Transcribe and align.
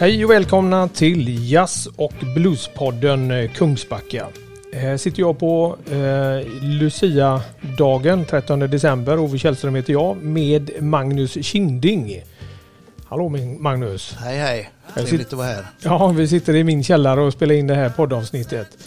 Hej 0.00 0.24
och 0.24 0.30
välkomna 0.30 0.88
till 0.88 1.52
Jazz 1.52 1.88
och 1.96 2.12
Bluespodden 2.34 3.30
eh, 3.30 3.50
Kungsbacka. 3.50 4.26
Här 4.72 4.96
sitter 4.96 5.20
jag 5.20 5.38
på 5.38 5.76
eh, 5.90 6.48
Lucia-dagen 6.62 8.24
13 8.24 8.60
december. 8.60 9.18
Ove 9.18 9.38
Källström 9.38 9.74
heter 9.74 9.92
jag 9.92 10.22
med 10.22 10.82
Magnus 10.82 11.44
Kinding. 11.44 12.22
Hallå 13.04 13.28
Magnus! 13.58 14.16
Hej 14.20 14.38
hej! 14.38 14.70
Trevligt 14.94 15.26
att 15.26 15.32
vara 15.32 15.46
här. 15.46 15.66
Ja, 15.80 16.08
vi 16.08 16.28
sitter 16.28 16.56
i 16.56 16.64
min 16.64 16.84
källare 16.84 17.20
och 17.20 17.32
spelar 17.32 17.54
in 17.54 17.66
det 17.66 17.74
här 17.74 17.88
poddavsnittet. 17.88 18.78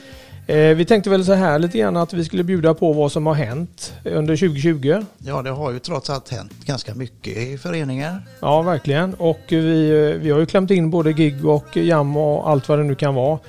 Eh, 0.48 0.76
vi 0.76 0.86
tänkte 0.86 1.10
väl 1.10 1.26
så 1.26 1.34
här 1.34 1.60
lite 1.60 1.78
grann 1.78 1.98
att 1.98 2.14
vi 2.14 2.26
skulle 2.26 2.44
bjuda 2.44 2.74
på 2.74 2.94
vad 2.94 3.12
som 3.12 3.26
har 3.26 3.34
hänt 3.34 3.94
under 4.04 4.36
2020. 4.36 5.06
Ja, 5.18 5.42
det 5.42 5.50
har 5.50 5.72
ju 5.72 5.80
trots 5.80 6.10
allt 6.10 6.30
hänt 6.30 6.52
ganska 6.66 6.96
mycket 6.96 7.38
i 7.38 7.58
föreningar. 7.58 8.22
Ja, 8.40 8.62
verkligen. 8.62 9.14
Och 9.14 9.40
vi, 9.48 10.18
vi 10.22 10.30
har 10.32 10.40
ju 10.40 10.46
klämt 10.46 10.72
in 10.72 10.90
både 10.90 11.14
gig 11.14 11.46
och 11.46 11.78
jam 11.78 12.18
och 12.18 12.50
allt 12.50 12.70
vad 12.70 12.80
det 12.80 12.84
nu 12.84 12.96
kan 12.96 13.16
vara. 13.16 13.40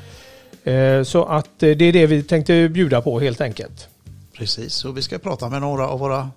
Eh, 0.64 1.02
så 1.02 1.24
att 1.24 1.48
det 1.58 1.82
är 1.82 1.92
det 1.92 2.06
vi 2.06 2.22
tänkte 2.22 2.68
bjuda 2.68 3.02
på 3.02 3.20
helt 3.20 3.40
enkelt. 3.40 3.88
Precis, 4.38 4.84
och 4.84 4.96
vi 4.96 5.02
ska 5.02 5.18
prata 5.18 5.48
med 5.48 5.60
några 5.60 5.88
av 5.88 5.98
våra 5.98 6.30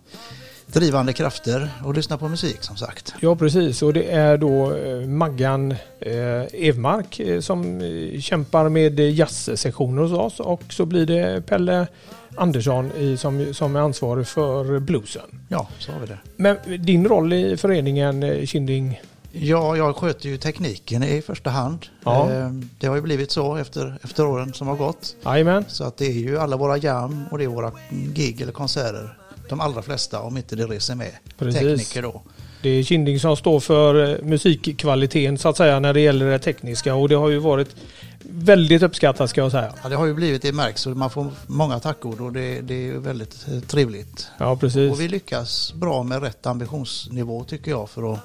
drivande 0.67 1.13
krafter 1.13 1.69
och 1.83 1.93
lyssna 1.93 2.17
på 2.17 2.27
musik 2.27 2.57
som 2.63 2.77
sagt. 2.77 3.13
Ja 3.19 3.35
precis 3.35 3.81
och 3.81 3.93
det 3.93 4.11
är 4.11 4.37
då 4.37 4.75
eh, 4.75 5.07
Maggan 5.07 5.71
eh, 5.99 6.43
Evmark 6.53 7.19
eh, 7.19 7.39
som 7.39 7.81
kämpar 8.21 8.69
med 8.69 8.99
jazzsektioner 8.99 10.01
hos 10.01 10.11
oss 10.11 10.39
och 10.39 10.61
så 10.69 10.85
blir 10.85 11.05
det 11.05 11.45
Pelle 11.45 11.87
Andersson 12.37 12.91
som, 13.17 13.53
som 13.53 13.75
är 13.75 13.79
ansvarig 13.79 14.27
för 14.27 14.79
bluesen. 14.79 15.39
Ja, 15.47 15.67
så 15.79 15.91
har 15.91 15.99
vi 15.99 16.05
det. 16.05 16.17
Men 16.35 16.57
din 16.85 17.07
roll 17.07 17.33
i 17.33 17.57
föreningen 17.57 18.47
Kinding? 18.47 19.01
Ja, 19.31 19.77
jag 19.77 19.95
sköter 19.95 20.29
ju 20.29 20.37
tekniken 20.37 21.03
i 21.03 21.21
första 21.21 21.49
hand. 21.49 21.85
Ja. 22.03 22.29
Det 22.79 22.87
har 22.87 22.95
ju 22.95 23.01
blivit 23.01 23.31
så 23.31 23.55
efter, 23.55 23.99
efter 24.03 24.25
åren 24.25 24.53
som 24.53 24.67
har 24.67 24.75
gått. 24.75 25.15
Amen. 25.23 25.65
Så 25.67 25.83
att 25.83 25.97
det 25.97 26.05
är 26.05 26.19
ju 26.19 26.37
alla 26.37 26.57
våra 26.57 26.77
jam 26.77 27.25
och 27.31 27.37
det 27.37 27.43
är 27.43 27.47
våra 27.47 27.71
gig 27.89 28.41
eller 28.41 28.51
konserter 28.51 29.17
de 29.49 29.59
allra 29.59 29.81
flesta 29.81 30.21
om 30.21 30.37
inte 30.37 30.55
det 30.55 30.65
reser 30.65 30.95
med 30.95 31.11
Precis. 31.37 31.61
tekniker 31.61 32.01
då. 32.01 32.21
Det 32.61 32.69
är 32.69 32.83
Kinding 32.83 33.19
som 33.19 33.37
står 33.37 33.59
för 33.59 34.13
eh, 34.13 34.23
musikkvaliteten 34.23 35.37
så 35.37 35.49
att 35.49 35.57
säga 35.57 35.79
när 35.79 35.93
det 35.93 35.99
gäller 35.99 36.25
det 36.25 36.39
tekniska 36.39 36.95
och 36.95 37.09
det 37.09 37.15
har 37.15 37.29
ju 37.29 37.37
varit 37.39 37.75
väldigt 38.19 38.81
uppskattat 38.81 39.29
ska 39.29 39.41
jag 39.41 39.51
säga. 39.51 39.73
Ja 39.83 39.89
det 39.89 39.95
har 39.95 40.05
ju 40.05 40.13
blivit, 40.13 40.41
det 40.41 40.51
märks 40.51 40.87
och 40.87 40.97
man 40.97 41.09
får 41.09 41.27
många 41.47 41.79
tackord 41.79 42.21
och 42.21 42.33
det, 42.33 42.61
det 42.61 42.89
är 42.89 42.93
väldigt 42.93 43.45
eh, 43.51 43.59
trevligt. 43.59 44.27
Ja 44.37 44.55
precis. 44.55 44.91
Och 44.91 45.01
vi 45.01 45.07
lyckas 45.07 45.73
bra 45.73 46.03
med 46.03 46.21
rätt 46.23 46.45
ambitionsnivå 46.45 47.43
tycker 47.43 47.71
jag 47.71 47.89
för 47.89 48.13
att 48.13 48.19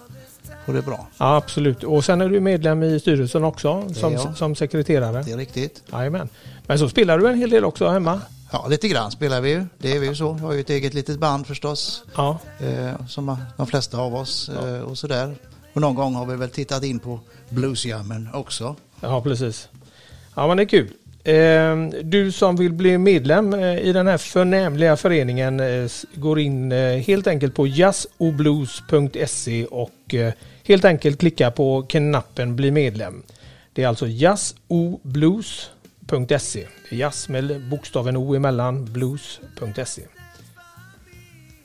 få 0.66 0.72
det 0.72 0.82
bra. 0.82 1.06
Ja 1.18 1.36
absolut 1.36 1.84
och 1.84 2.04
sen 2.04 2.20
är 2.20 2.28
du 2.28 2.40
medlem 2.40 2.82
i 2.82 3.00
styrelsen 3.00 3.44
också 3.44 3.94
som, 3.94 4.34
som 4.34 4.54
sekreterare. 4.54 5.22
Det 5.22 5.32
är 5.32 5.36
riktigt. 5.36 5.82
Jajamän. 5.92 6.28
Men 6.66 6.78
så 6.78 6.88
spelar 6.88 7.18
du 7.18 7.28
en 7.28 7.38
hel 7.38 7.50
del 7.50 7.64
också 7.64 7.88
hemma? 7.88 8.20
Ja, 8.52 8.66
lite 8.68 8.88
grann 8.88 9.10
spelar 9.10 9.40
vi 9.40 9.50
ju. 9.50 9.66
Det 9.78 9.92
är 9.96 10.00
vi 10.00 10.06
ju 10.06 10.14
så. 10.14 10.36
Jag 10.40 10.46
har 10.46 10.52
ju 10.52 10.60
ett 10.60 10.70
eget 10.70 10.94
litet 10.94 11.18
band 11.18 11.46
förstås. 11.46 12.04
Ja. 12.16 12.38
Eh, 12.60 13.06
som 13.06 13.36
de 13.56 13.66
flesta 13.66 13.98
av 13.98 14.14
oss 14.14 14.50
ja. 14.54 14.68
eh, 14.68 14.80
och 14.80 14.98
sådär. 14.98 15.34
Och 15.72 15.80
någon 15.80 15.94
gång 15.94 16.14
har 16.14 16.26
vi 16.26 16.36
väl 16.36 16.50
tittat 16.50 16.84
in 16.84 16.98
på 16.98 17.20
bluesjammen 17.48 18.28
också. 18.32 18.76
Ja, 19.00 19.22
precis. 19.22 19.68
Ja, 20.34 20.48
men 20.48 20.56
det 20.56 20.62
är 20.62 20.68
kul. 20.68 20.92
Eh, 21.24 21.76
du 22.02 22.32
som 22.32 22.56
vill 22.56 22.72
bli 22.72 22.98
medlem 22.98 23.54
eh, 23.54 23.78
i 23.78 23.92
den 23.92 24.06
här 24.06 24.18
förnämliga 24.18 24.96
föreningen 24.96 25.60
eh, 25.60 25.90
går 26.14 26.40
in 26.40 26.72
eh, 26.72 26.96
helt 26.96 27.26
enkelt 27.26 27.54
på 27.54 27.66
jazzoblues.se 27.66 29.64
och 29.64 30.14
helt 30.64 30.84
enkelt 30.84 31.20
klicka 31.20 31.50
på 31.50 31.82
knappen 31.82 32.56
bli 32.56 32.70
medlem. 32.70 33.22
Det 33.72 33.82
är 33.82 33.88
alltså 33.88 34.06
jazzoblues.se 34.06 35.79
blues.se. 36.10 36.66
Jazz 36.88 37.28
med 37.28 37.60
bokstaven 37.70 38.16
O 38.16 38.34
emellan, 38.34 38.84
blues.se. 38.84 40.02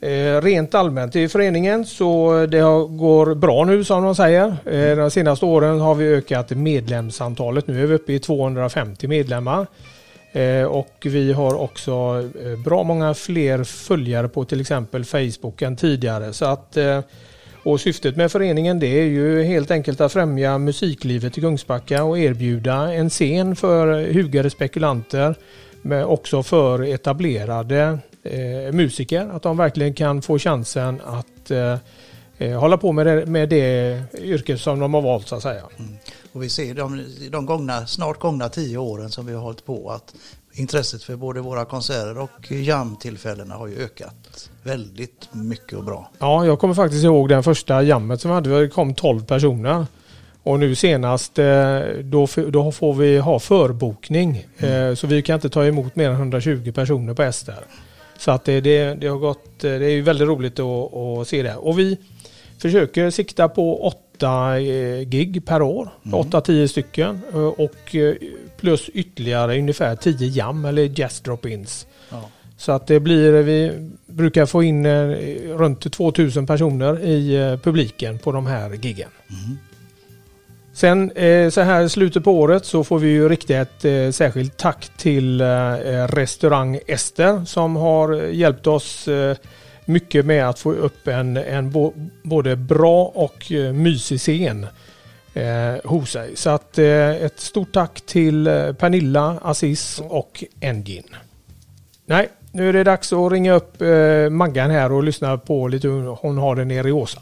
Eh, 0.02 0.42
rent 0.42 0.76
allmänt 0.76 1.16
i 1.16 1.28
föreningen 1.28 1.86
så 1.86 2.38
eh, 2.38 2.44
det 2.44 2.62
går 2.90 3.36
bra 3.36 3.66
nu 3.66 3.84
som 3.84 4.04
de 4.04 4.16
säger. 4.16 4.58
Eh, 4.66 4.98
de 4.98 5.12
senaste 5.12 5.46
åren 5.46 5.80
har 5.80 5.96
vi 5.96 6.08
ökat 6.08 6.50
medlemsantalet. 6.50 7.68
Nu 7.68 7.84
är 7.84 7.88
vi 7.88 7.94
uppe 7.94 8.14
i 8.14 8.20
250 8.20 9.08
medlemmar. 9.08 9.68
Och 10.70 10.96
vi 11.04 11.34
har 11.34 11.62
också 11.62 12.24
bra 12.66 12.84
många 12.84 13.14
fler 13.14 13.64
följare 13.64 14.28
på 14.28 14.46
till 14.46 14.62
exempel 14.62 15.06
Facebook 15.06 15.62
än 15.62 15.76
tidigare. 15.76 16.34
Så 16.34 16.46
att 16.46 16.78
och 17.66 17.82
syftet 17.82 18.16
med 18.16 18.32
föreningen 18.32 18.80
det 18.80 19.00
är 19.00 19.06
ju 19.06 19.44
helt 19.44 19.72
enkelt 19.72 20.02
att 20.02 20.14
främja 20.14 20.58
musiklivet 20.58 21.38
i 21.38 21.42
Kungsbacka 21.42 22.04
och 22.04 22.20
erbjuda 22.20 22.94
en 22.94 23.10
scen 23.10 23.56
för 23.56 24.14
hugade 24.14 24.50
spekulanter 24.50 25.36
men 25.82 26.06
också 26.06 26.44
för 26.44 26.82
etablerade 26.84 28.00
eh, 28.24 28.74
musiker. 28.74 29.30
Att 29.30 29.44
de 29.44 29.58
verkligen 29.58 29.94
kan 29.94 30.22
få 30.22 30.40
chansen 30.40 31.02
att 31.06 31.52
eh, 31.52 31.78
eh 32.38 32.60
hålla 32.60 32.78
på 32.78 32.92
med 32.92 33.08
det, 33.08 33.26
med 33.26 33.50
det 33.50 34.02
yrke 34.18 34.58
som 34.58 34.80
de 34.80 34.94
har 34.94 35.02
valt 35.02 35.28
så 35.28 35.36
att 35.36 35.44
säga. 35.44 35.64
Mm. 35.78 35.94
Och 36.32 36.44
vi 36.44 36.50
ser 36.50 36.74
de, 36.74 37.06
de 37.32 37.46
gångna, 37.46 37.88
snart 37.88 38.20
gångna 38.20 38.50
tio 38.50 38.78
åren 38.78 39.12
som 39.12 39.26
vi 39.26 39.34
har 39.34 39.42
hållit 39.42 39.66
på 39.66 39.90
att 39.90 40.16
intresset 40.56 41.04
för 41.04 41.16
både 41.16 41.42
våra 41.42 41.66
konserter 41.66 42.18
och 42.18 42.52
jamtillfällena 42.52 43.56
har 43.56 43.68
ju 43.68 43.84
ökat 43.84 44.50
väldigt 44.64 45.30
mycket 45.32 45.74
och 45.74 45.84
bra. 45.84 46.12
Ja, 46.20 46.46
jag 46.46 46.60
kommer 46.60 46.74
faktiskt 46.74 47.04
ihåg 47.04 47.30
den 47.30 47.44
första 47.44 47.84
jammet 47.84 48.22
som 48.22 48.32
vi 48.32 48.36
hade. 48.36 48.62
Det 48.62 48.70
kom 48.70 48.94
12 48.94 49.26
personer. 49.26 49.86
Och 50.44 50.60
nu 50.60 50.76
senast 50.76 51.40
eh, 51.40 51.80
då, 52.04 52.28
då 52.48 52.72
får 52.72 52.94
vi 52.94 53.18
ha 53.18 53.40
förbokning. 53.40 54.46
Mm. 54.58 54.90
Eh, 54.90 54.96
så 54.96 55.08
vi 55.08 55.22
kan 55.22 55.36
inte 55.36 55.50
ta 55.50 55.66
emot 55.66 55.96
mer 55.96 56.10
än 56.10 56.16
120 56.16 56.72
personer 56.72 57.14
på 57.14 57.24
Ester. 57.24 57.66
Så 58.18 58.32
att 58.32 58.46
det, 58.46 58.62
det, 58.62 58.94
det, 58.94 59.08
har 59.08 59.18
gått, 59.18 59.60
det 59.60 59.86
är 59.86 60.02
väldigt 60.02 60.28
roligt 60.28 60.60
att, 60.60 60.94
att 60.94 61.28
se 61.28 61.44
det. 61.44 61.56
Och 61.56 61.80
vi 61.80 61.98
försöker 62.62 63.10
sikta 63.10 63.50
på 63.50 63.88
åtta 64.16 64.60
eh, 64.60 65.02
gig 65.10 65.46
per 65.46 65.62
år. 65.62 65.90
Mm. 66.06 66.20
8-10 66.20 66.68
stycken. 66.68 67.22
Och 67.58 67.96
plus 68.58 68.90
ytterligare 68.90 69.60
ungefär 69.60 69.96
10 69.96 70.28
jam 70.28 70.66
eller 70.66 71.00
jazz 71.00 71.22
drop-ins. 71.22 71.88
Ja. 72.10 72.30
Så 72.58 72.72
att 72.72 72.88
det 72.88 73.00
blir, 73.00 73.32
vi 73.32 73.72
brukar 74.06 74.46
få 74.46 74.64
in 74.64 74.86
eh, 74.86 75.10
runt 75.58 75.94
2000 75.94 76.48
personer 76.48 77.06
i 77.06 77.36
eh, 77.36 77.58
publiken 77.58 78.20
på 78.20 78.32
de 78.32 78.46
här 78.46 78.70
giggen. 78.70 79.10
Mm. 79.30 79.58
Sen 80.74 81.12
eh, 81.12 81.50
så 81.50 81.62
här 81.62 81.84
i 81.84 81.90
slutet 81.90 82.24
på 82.24 82.32
året 82.32 82.66
så 82.66 82.84
får 82.84 83.00
vi 83.00 83.08
ju 83.08 83.30
rikta 83.30 83.54
ett 83.54 84.16
särskilt 84.16 84.58
tack 84.58 84.90
till 84.98 85.42
restaurang 86.10 86.80
Ester 86.88 87.46
som 87.46 87.76
har 87.76 88.14
hjälpt 88.14 88.68
oss 88.68 89.10
mycket 89.86 90.26
med 90.26 90.50
att 90.50 90.60
få 90.60 90.72
upp 90.72 91.08
en, 91.08 91.38
en 91.38 91.74
både 92.24 92.56
bra 92.56 93.06
och 93.06 93.52
mysig 93.74 94.20
scen 94.20 94.68
hos 95.84 96.12
sig. 96.12 96.36
Så 96.36 96.50
att 96.50 96.78
ett 96.78 97.40
stort 97.40 97.74
tack 97.74 98.02
till 98.02 98.46
Pernilla, 98.80 99.40
Aziz 99.42 100.02
och 100.10 100.44
Engin. 100.62 101.16
Nej, 102.06 102.30
nu 102.52 102.70
är 102.70 102.74
det 102.74 102.84
dags 102.84 103.14
att 103.14 103.32
ringa 103.32 103.54
upp 103.54 103.82
eh, 103.82 104.30
Maggan 104.30 104.72
här 104.72 104.92
och 104.92 105.04
lyssna 105.04 105.38
på 105.38 105.68
lite 105.68 105.88
hur 105.88 106.08
hon 106.08 106.38
har 106.38 106.56
det 106.56 106.66
nere 106.66 106.90
i 106.90 106.92
Åsa. 106.92 107.22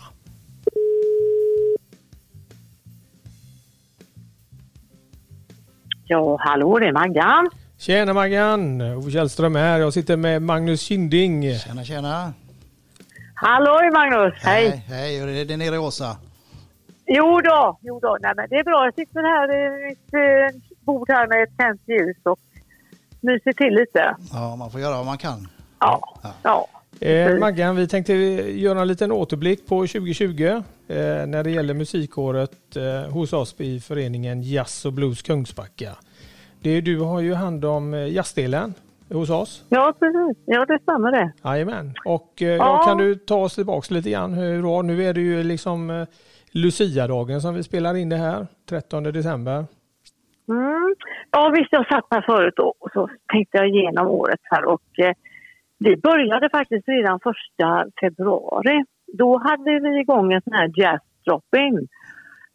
Ja, 6.06 6.38
hallå 6.40 6.80
det 6.80 6.88
är 6.88 6.92
Maggan. 6.92 7.50
Tjena 7.78 8.14
Maggan! 8.14 8.82
Ove 8.82 9.12
Källström 9.12 9.56
här. 9.56 9.80
Jag 9.80 9.94
sitter 9.94 10.18
med 10.18 10.42
Magnus 10.42 10.82
Kinding. 10.82 11.60
Tjena 11.60 11.84
tjena! 11.84 12.34
Hallå 13.46 13.92
Magnus! 13.94 14.34
Hej! 14.44 14.70
Hej, 14.70 14.84
hej. 14.88 15.20
Hur 15.20 15.28
är 15.28 15.46
det 15.46 15.58
nere 15.58 15.76
i 15.76 15.78
Åsa? 15.78 16.18
Jo 17.06 17.42
då, 17.42 17.78
jo 17.82 18.00
då. 18.00 18.18
Nej, 18.22 18.34
men 18.36 18.50
det 18.50 18.56
är 18.56 18.64
bra. 18.64 18.86
Jag 18.86 18.94
sitter 18.94 19.22
här 19.22 19.48
i 19.56 19.88
mitt 19.90 20.14
eh, 20.14 20.62
bord 20.86 21.10
här 21.10 21.28
med 21.28 21.44
ett 21.44 21.58
tänt 21.58 21.82
ljus 21.86 22.18
och 22.24 22.40
myser 23.22 23.54
till 23.54 23.74
lite. 23.74 24.16
Ja, 24.34 24.56
man 24.56 24.72
får 24.72 24.82
göra 24.82 24.98
vad 24.98 25.06
man 25.06 25.18
kan. 25.18 25.48
Ja. 25.80 26.16
ja. 26.24 26.34
ja. 26.44 26.68
Eh, 27.08 27.40
Maggan, 27.40 27.76
vi 27.76 27.88
tänkte 27.88 28.14
göra 28.14 28.82
en 28.82 28.88
liten 28.88 29.12
återblick 29.12 29.68
på 29.68 29.88
2020 29.88 30.44
eh, 30.44 30.62
när 31.28 31.44
det 31.44 31.52
gäller 31.52 31.74
musikåret 31.74 32.76
eh, 32.76 33.12
hos 33.12 33.34
oss 33.34 33.56
i 33.58 33.80
föreningen 33.80 34.44
Jazz 34.44 34.86
och 34.86 34.94
Blues 34.94 35.22
Kungsbacka. 35.22 35.96
Det, 36.62 36.82
du 36.82 37.00
har 37.00 37.22
ju 37.22 37.34
hand 37.34 37.66
om 37.66 37.94
eh, 37.94 38.08
jazzdelen 38.08 38.74
hos 39.18 39.30
oss. 39.30 39.66
Ja, 39.70 39.94
precis. 40.00 40.44
Ja, 40.46 40.66
det 40.66 40.80
stämmer 40.82 41.12
det. 41.12 41.34
Jajamän. 41.44 41.94
Och 42.06 42.42
eh, 42.42 42.48
ja. 42.48 42.82
kan 42.86 42.98
du 42.98 43.16
ta 43.16 43.36
oss 43.36 43.56
tillbaka 43.56 43.94
lite 43.94 44.10
grann? 44.10 44.34
Hur, 44.34 44.84
nu 44.84 45.04
är 45.04 45.14
det 45.14 45.22
ju 45.22 45.44
liksom 45.44 45.90
eh, 45.90 46.08
Lucia-dagen 46.52 47.42
som 47.42 47.56
vi 47.56 47.64
spelar 47.64 47.96
in 47.96 48.10
det 48.10 48.16
här, 48.16 48.48
13 48.70 49.04
december. 49.04 49.66
Mm. 50.50 50.96
Ja 51.32 51.50
visst, 51.50 51.72
jag 51.72 51.88
satt 51.88 52.06
här 52.10 52.22
förut 52.22 52.60
och 52.60 52.90
så 52.94 53.10
tänkte 53.32 53.58
jag 53.58 53.70
igenom 53.70 54.08
året 54.08 54.40
här 54.44 54.66
och 54.66 55.00
eh, 55.00 55.14
vi 55.80 55.98
började 55.98 56.50
faktiskt 56.50 56.88
redan 56.88 57.20
första 57.20 57.86
februari. 58.02 58.84
Då 59.14 59.38
hade 59.38 59.80
vi 59.80 60.00
igång 60.00 60.34
en 60.34 60.42
sån 60.42 60.54
här 60.54 60.72
jazz 60.76 61.02
drop-in 61.26 61.88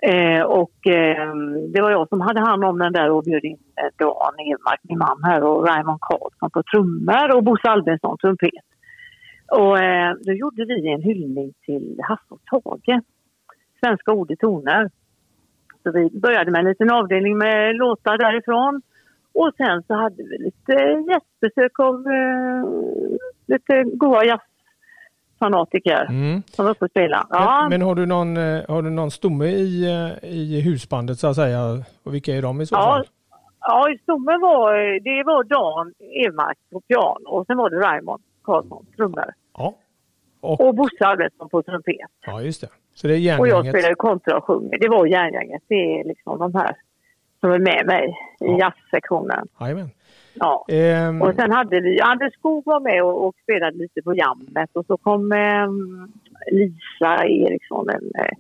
Eh, 0.03 0.43
och 0.43 0.87
eh, 0.87 1.35
det 1.73 1.81
var 1.81 1.91
jag 1.91 2.09
som 2.09 2.21
hade 2.21 2.41
hand 2.41 2.65
om 2.65 2.79
den 2.79 2.93
där 2.93 3.11
och 3.11 3.25
bjöd 3.25 3.45
in 3.45 3.59
eh, 3.77 3.91
Dan 3.99 4.41
Edmark, 4.41 4.81
min 4.83 4.99
man 4.99 5.23
här 5.23 5.43
och 5.43 5.67
Raymond 5.69 6.01
Karlsson 6.01 6.51
på 6.51 6.63
trummor 6.63 7.37
och 7.37 7.45
Bosse 7.45 7.69
Albinsson 7.69 8.19
trumpet. 8.19 8.51
Och 9.53 9.79
eh, 9.79 10.15
då 10.27 10.33
gjorde 10.33 10.65
vi 10.65 10.89
en 10.89 11.03
hyllning 11.03 11.53
till 11.67 12.01
Hasse 12.09 12.35
och 12.35 12.45
Tage, 12.45 13.01
Svenska 13.81 14.13
ord 14.13 14.31
i 14.31 14.37
toner. 14.37 14.91
Så 15.83 15.93
vi 15.93 16.21
började 16.21 16.51
med 16.51 16.59
en 16.59 16.69
liten 16.69 16.91
avdelning 16.91 17.39
med 17.39 17.77
låtar 17.77 18.19
därifrån. 18.19 18.83
Och 19.35 19.51
sen 19.57 19.83
så 19.87 19.95
hade 19.95 20.23
vi 20.23 20.39
lite 20.39 20.75
gästbesök 21.09 21.81
av 21.81 21.95
eh, 21.95 22.65
lite 23.47 23.85
goa 23.97 24.25
jazz 24.25 24.41
jazzfanatiker 25.41 26.07
Mm. 26.11 26.43
som 26.47 26.65
var 26.65 26.73
uppe 26.73 26.85
och 26.85 26.91
spelade. 26.91 27.25
Ja, 27.31 27.61
Men, 27.61 27.69
men 27.79 27.83
har 27.89 27.95
du 27.95 28.07
någon, 28.07 28.37
eh, 28.37 28.63
har 28.69 28.83
du 28.83 28.91
någon 28.91 29.11
stomme 29.11 29.47
i, 29.47 29.85
eh, 30.23 30.29
i 30.31 30.61
husbandet 30.61 31.19
så 31.19 31.27
att 31.27 31.37
säga? 31.37 31.85
Och 32.05 32.15
vilka 32.15 32.35
är 32.37 32.43
de 32.43 32.61
i 32.61 32.67
så 32.67 32.75
Ja, 32.75 32.83
fall? 32.85 33.07
ja 33.61 33.91
i 33.91 33.99
stommen 33.99 34.41
var 34.41 34.73
det 35.01 35.23
var 35.25 35.45
Dan 35.45 35.93
Emark 36.27 36.59
på 36.73 36.81
piano 36.81 37.29
och 37.29 37.47
sen 37.47 37.57
var 37.57 37.71
det 37.71 37.77
Raymond 37.77 38.23
Karlsson 38.45 38.87
trummor. 38.97 39.33
Ja. 39.59 39.75
Och, 40.41 40.61
Och 40.61 40.75
Bosse 40.75 41.05
Albertsson 41.07 41.49
på 41.49 41.63
trumpet. 41.63 41.95
ja, 42.27 42.43
just 42.43 42.61
det. 42.61 42.69
Så 42.95 43.07
det 43.07 43.15
är 43.15 43.41
Och 43.41 43.49
jag 43.49 43.55
järngänget. 43.57 43.73
spelade 43.75 43.95
kontra 43.95 44.37
och 44.39 44.45
sjunger. 44.45 44.79
Det 44.79 44.89
var 44.89 45.07
järngänget. 45.07 45.63
Det 45.69 45.75
är 46.01 46.05
liksom 46.05 46.39
de 46.39 46.55
här 46.55 46.77
som 47.41 47.51
är 47.53 47.59
med 47.59 47.87
mig 47.87 48.09
i 48.41 48.47
Ja. 48.47 48.59
jazzsektionen. 48.59 49.49
Jajamän. 49.61 49.91
Ja. 50.41 50.65
Ehm, 50.69 51.23
Och 51.23 51.35
sen 51.35 51.53
hade 51.53 51.81
vi, 51.81 52.01
Anders 52.01 52.35
Skog 52.35 52.63
var 52.67 52.81
med 52.81 53.03
och, 53.05 53.27
och 53.27 53.35
spelade 53.43 53.77
lite 53.79 54.03
på 54.03 54.15
jammet 54.15 54.71
och 54.73 54.87
så 54.87 54.97
kom 54.97 55.33
ehm, 55.33 56.13
Lisa 56.53 57.25
Eriksson, 57.27 57.89
en 57.91 58.11
eh, 58.25 58.31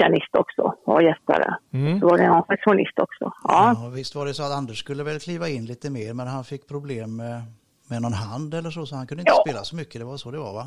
pianist 0.00 0.34
också 0.38 0.74
och 0.84 1.02
gästade. 1.02 1.56
mm. 1.72 2.00
Så 2.00 2.06
var 2.08 2.18
det 2.18 2.26
någon 2.28 2.42
saxofonist 2.46 2.98
också. 2.98 3.32
Ja. 3.44 3.74
Ja, 3.82 3.88
visst 3.94 4.14
var 4.14 4.26
det 4.26 4.34
så 4.34 4.42
att 4.42 4.52
Anders 4.58 4.78
skulle 4.78 5.02
väl 5.04 5.18
kliva 5.20 5.48
in 5.48 5.64
lite 5.66 5.90
mer 5.90 6.14
men 6.14 6.26
han 6.26 6.44
fick 6.44 6.68
problem 6.68 7.16
med, 7.16 7.42
med 7.90 8.02
någon 8.02 8.12
hand 8.12 8.54
eller 8.54 8.70
så 8.70 8.86
så 8.86 8.96
han 8.96 9.06
kunde 9.06 9.20
inte 9.22 9.32
Ja. 9.36 9.42
spela 9.46 9.64
så 9.64 9.76
mycket. 9.76 10.00
Det 10.00 10.04
var 10.04 10.16
så 10.16 10.30
det 10.30 10.38
var 10.38 10.52
va? 10.54 10.66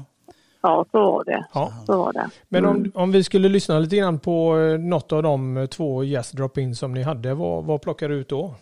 ja, 0.62 0.86
så 0.92 0.98
var 1.12 1.24
det. 1.24 1.46
Ja. 1.54 1.72
Så 1.86 1.98
var 1.98 2.14
det. 2.14 2.30
Men 2.50 2.66
Mm. 2.66 2.76
om, 2.96 3.02
om 3.04 3.12
vi 3.12 3.24
skulle 3.24 3.50
lyssna 3.50 3.80
lite 3.80 3.96
grann 3.96 4.20
på 4.20 4.58
eh, 4.58 4.80
något 4.80 5.12
av 5.12 5.24
de 5.24 5.58
eh, 5.58 5.66
två 5.66 6.04
Jazz 6.04 6.32
Drop-In 6.32 6.76
som 6.76 6.94
ni 6.94 7.04
hade, 7.04 7.34
vad, 7.34 7.64
vad 7.66 7.82
plockar 7.82 8.10
du 8.10 8.16
ut 8.16 8.30
då? 8.30 8.54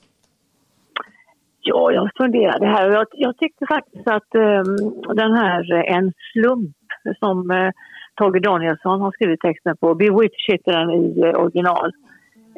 Ja, 1.67 1.91
jag 1.91 2.09
funderade 2.17 2.65
här 2.65 2.88
och 2.89 2.94
jag, 2.95 3.07
jag 3.12 3.38
tyckte 3.38 3.65
faktiskt 3.75 4.07
att 4.07 4.35
ehm, 4.35 4.75
den 5.21 5.33
här 5.33 5.73
eh, 5.73 5.95
En 5.97 6.13
slump 6.33 6.75
som 7.19 7.51
uh, 7.51 7.69
Tage 8.17 8.41
Danielsson 8.41 9.01
har 9.01 9.12
skrivit 9.12 9.39
texten 9.39 9.77
på, 9.77 9.95
Bewitch 9.95 10.50
heter 10.51 10.71
den 10.79 10.89
i 10.91 11.19
eh, 11.21 11.41
original. 11.41 11.91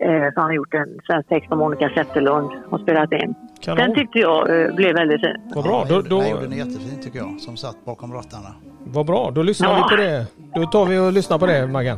Eh, 0.02 0.34
så 0.34 0.40
han 0.42 0.44
har 0.50 0.54
gjort 0.54 0.74
en 0.74 1.00
svensk 1.08 1.30
text 1.30 1.50
som 1.50 1.58
Monica 1.60 1.90
Zetterlund 1.96 2.50
har 2.70 2.78
spelat 2.78 3.12
in. 3.12 3.36
Kanon. 3.62 3.78
Den 3.78 3.96
tyckte 3.96 4.20
jag 4.20 4.62
eh, 4.62 4.76
blev 4.76 4.96
väldigt 4.96 5.22
fin. 5.22 5.38
Vad 5.56 5.64
bra. 5.64 5.86
Då, 5.90 6.02
då, 6.02 6.20
Han 6.20 6.30
gjorde 6.30 6.44
den 6.48 6.58
jättefint 6.58 7.02
tycker 7.04 7.20
jag 7.20 7.40
som 7.40 7.58
satt 7.58 7.86
bakom 7.86 8.14
rattarna. 8.14 8.50
vad 8.86 9.06
bra, 9.06 9.32
då 9.36 9.44
lyssnar 9.44 9.70
Ja. 9.70 9.76
vi 9.90 9.96
på 9.96 10.02
det. 10.04 10.26
Då 10.56 10.66
tar 10.66 10.86
vi 10.86 11.00
och 11.00 11.14
lyssnar 11.14 11.38
på 11.40 11.46
det 11.46 11.68
Maggan. 11.68 11.98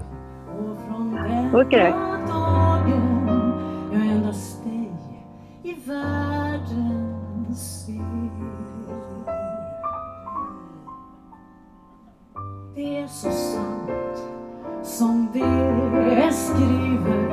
Okej. 1.53 1.93
dagen 1.93 2.18
Det 12.79 12.97
är 12.97 13.07
så 13.07 13.31
sant 13.31 14.23
som 14.83 15.27
det 15.33 15.39
är 15.39 16.31
skrivet 16.31 17.29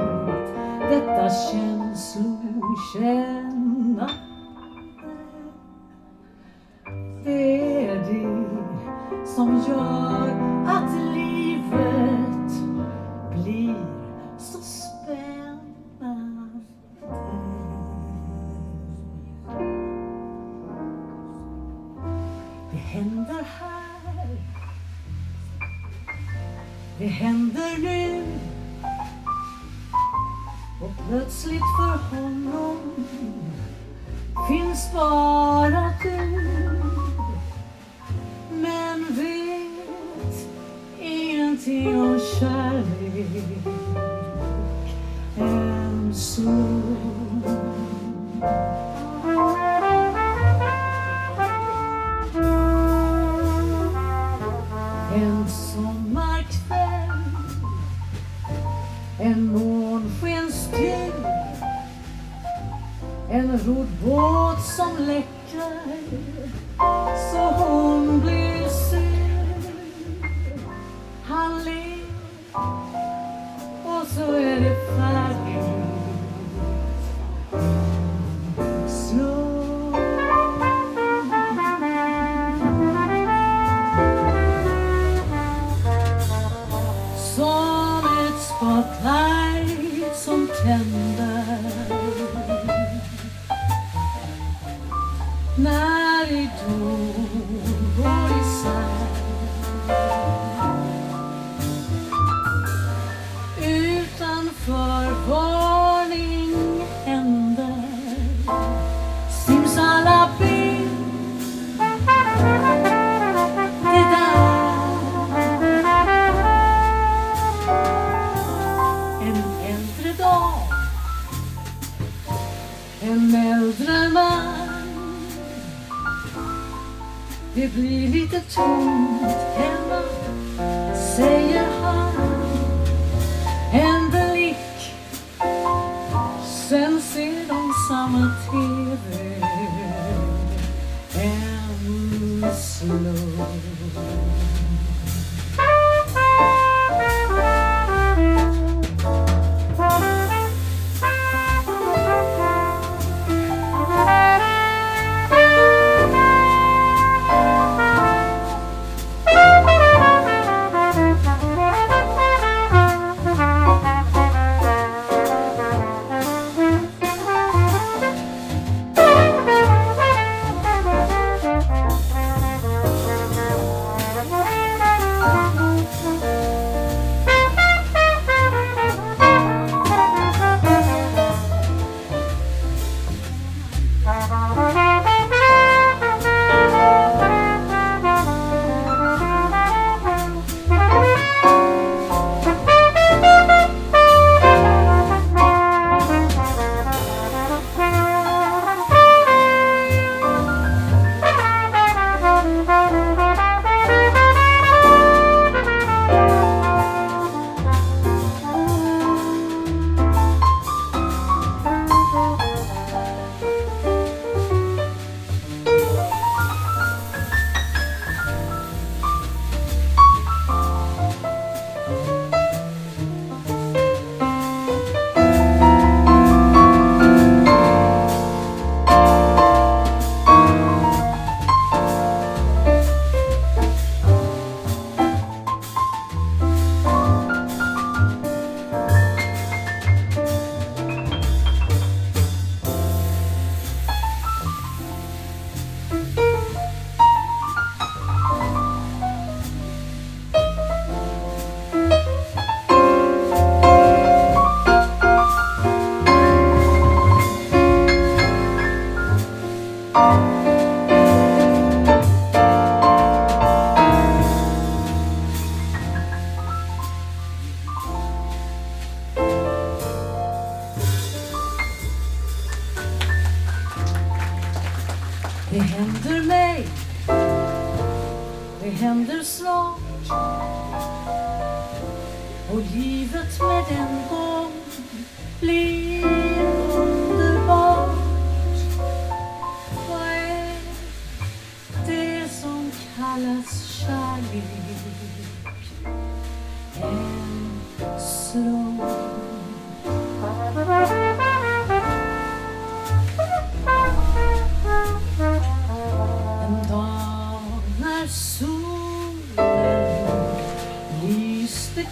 detta 0.90 1.30
känslokänna. 1.30 4.10
Det 7.24 7.86
är 7.86 7.94
det 7.94 8.44
som 9.26 9.56
gör 9.68 10.55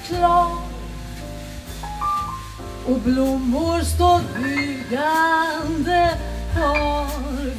klar 0.06 0.50
och 2.86 3.00
blommor 3.00 3.80
står 3.80 4.20
bugande 4.34 6.18
har 6.54 7.06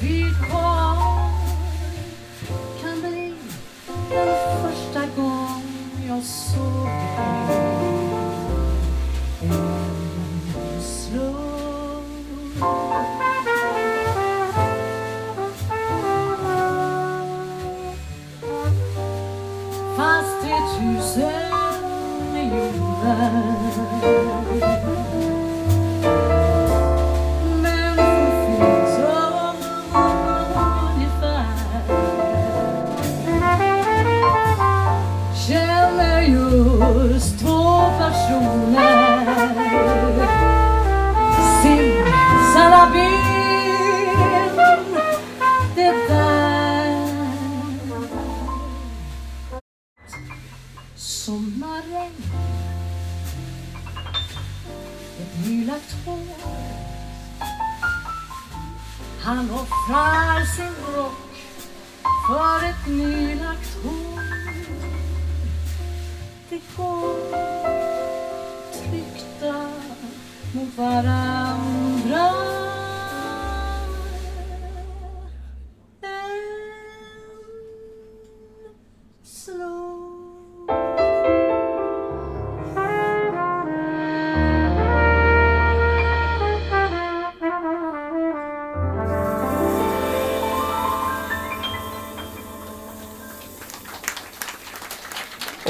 vi 0.01 0.23
kvar 0.49 1.25
kan 2.81 3.01
bli 3.01 3.33
den 4.09 4.35
första 4.61 5.21
gång 5.21 5.63
jag 6.07 6.23
såg 6.23 6.85
dig. 7.17 7.55
En 9.41 10.81
slump. 10.81 11.45
Fast 19.97 20.41
det 20.43 20.59
tusen 20.79 21.44
tusen 23.05 23.64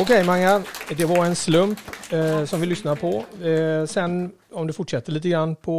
Okej 0.05 0.25
Mangan, 0.25 0.61
det 0.99 1.07
var 1.13 1.21
en 1.25 1.35
slump 1.45 1.79
eh, 2.17 2.43
som 2.49 2.57
vi 2.61 2.65
lyssnade 2.73 2.97
på. 3.05 3.11
Eh, 3.49 3.83
sen 3.95 4.11
om 4.59 4.67
du 4.67 4.73
fortsätter 4.73 5.11
lite 5.11 5.29
grann 5.29 5.55
på 5.55 5.77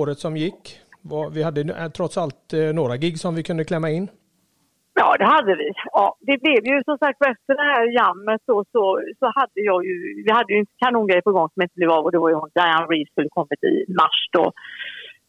året 0.00 0.18
som 0.18 0.36
gick. 0.36 0.62
Var, 1.02 1.30
vi 1.30 1.42
hade 1.42 1.60
eh, 1.60 1.88
trots 1.96 2.18
allt 2.22 2.52
eh, 2.52 2.74
några 2.80 2.96
gig 2.96 3.18
som 3.18 3.34
vi 3.34 3.42
kunde 3.42 3.64
klämma 3.64 3.90
in. 3.90 4.08
Ja, 5.00 5.16
det 5.18 5.24
hade 5.24 5.52
vi. 5.56 5.68
Ja, 5.92 6.16
det 6.20 6.36
blev 6.42 6.60
ju 6.72 6.82
som 6.84 6.98
sagt 6.98 7.18
efter 7.32 7.54
det 7.60 7.68
här 7.72 7.84
jammet 8.00 8.40
så, 8.46 8.64
så, 8.72 9.00
så 9.18 9.26
hade 9.38 9.60
jag 9.70 9.84
ju, 9.84 9.94
vi 10.26 10.30
hade 10.32 10.52
ju 10.52 10.58
en 10.58 10.66
kanongrej 10.84 11.22
på 11.22 11.32
gång 11.32 11.48
som 11.54 11.62
inte 11.62 11.76
blev 11.76 11.90
av 11.90 12.04
och 12.04 12.12
det 12.12 12.18
var 12.18 12.28
ju 12.28 12.34
hon 12.34 12.50
Diane 12.54 12.86
Reeves 12.86 13.10
skulle 13.10 13.28
kommit 13.28 13.64
i 13.64 13.92
mars 14.00 14.20
då, 14.32 14.52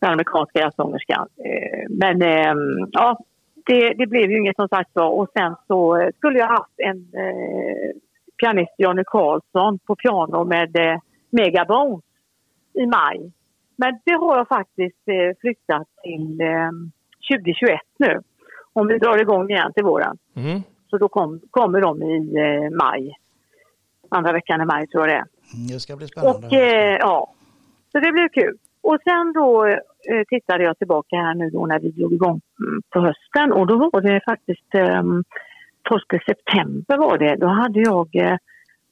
den 0.02 0.12
amerikanska 0.12 0.60
jazzsångerskan. 0.60 1.28
Eh, 1.46 1.86
men 1.90 2.22
ehm, 2.22 2.90
ja, 2.92 3.18
det, 3.66 3.94
det 3.94 4.08
blev 4.08 4.32
ju 4.32 4.38
inget 4.38 4.56
som 4.56 4.68
sagt 4.68 4.90
var 4.94 5.10
och 5.10 5.30
sen 5.38 5.56
så 5.68 5.98
eh, 5.98 6.10
skulle 6.18 6.40
jag 6.40 6.48
haft 6.48 6.76
en 6.78 6.98
eh, 7.24 7.90
pianist, 8.38 8.74
Johnny 8.78 9.04
Karlsson, 9.06 9.80
på 9.80 9.96
piano 9.96 10.44
med 10.44 10.76
eh, 10.78 11.00
Megabones 11.30 12.04
i 12.74 12.86
maj. 12.86 13.32
Men 13.76 14.00
det 14.06 14.12
har 14.12 14.38
jag 14.38 14.48
faktiskt 14.48 15.08
eh, 15.08 15.38
flyttat 15.42 15.88
till 16.04 16.42
eh, 16.42 16.70
2021 17.38 17.80
nu. 17.98 18.22
Om 18.74 18.88
vi 18.88 18.98
drar 18.98 19.22
igång 19.22 19.50
igen 19.50 19.74
till 19.74 19.84
våren. 19.84 20.18
Mm. 20.36 20.62
Så 20.90 20.98
då 20.98 21.08
kom, 21.08 21.42
kommer 21.52 21.82
de 21.82 22.04
i 22.04 22.36
eh, 22.36 22.70
maj. 22.72 23.18
Andra 24.10 24.32
veckan 24.32 24.62
i 24.62 24.66
maj 24.66 24.88
tror 24.88 25.08
jag 25.08 25.10
det 25.10 25.20
är. 25.20 25.26
Mm, 25.56 25.68
Det 25.68 25.80
ska 25.80 25.96
bli 25.96 26.08
spännande. 26.08 26.48
Och 26.48 26.54
eh, 26.54 26.98
ja, 27.00 27.34
så 27.92 28.00
det 28.00 28.12
blev 28.12 28.30
kul. 28.30 28.58
Och 28.82 28.98
sen 29.04 29.34
då 29.34 29.66
eh, 29.66 30.24
tittade 30.28 30.64
jag 30.64 30.78
tillbaka 30.78 31.16
här 31.16 31.36
nu 31.36 31.50
då 31.50 31.66
när 31.66 31.80
vi 31.80 31.92
drog 31.92 32.14
igång 32.14 32.42
mm, 32.60 32.82
på 32.90 33.00
hösten 33.00 33.52
och 33.52 33.68
då 33.68 33.90
var 33.94 34.02
det 34.02 34.22
faktiskt 34.26 34.76
eh, 34.76 35.04
12 35.90 36.00
september 36.26 36.98
var 36.98 37.18
det. 37.18 37.36
Då 37.36 37.48
hade 37.48 37.80
jag 37.80 38.16
eh, 38.16 38.38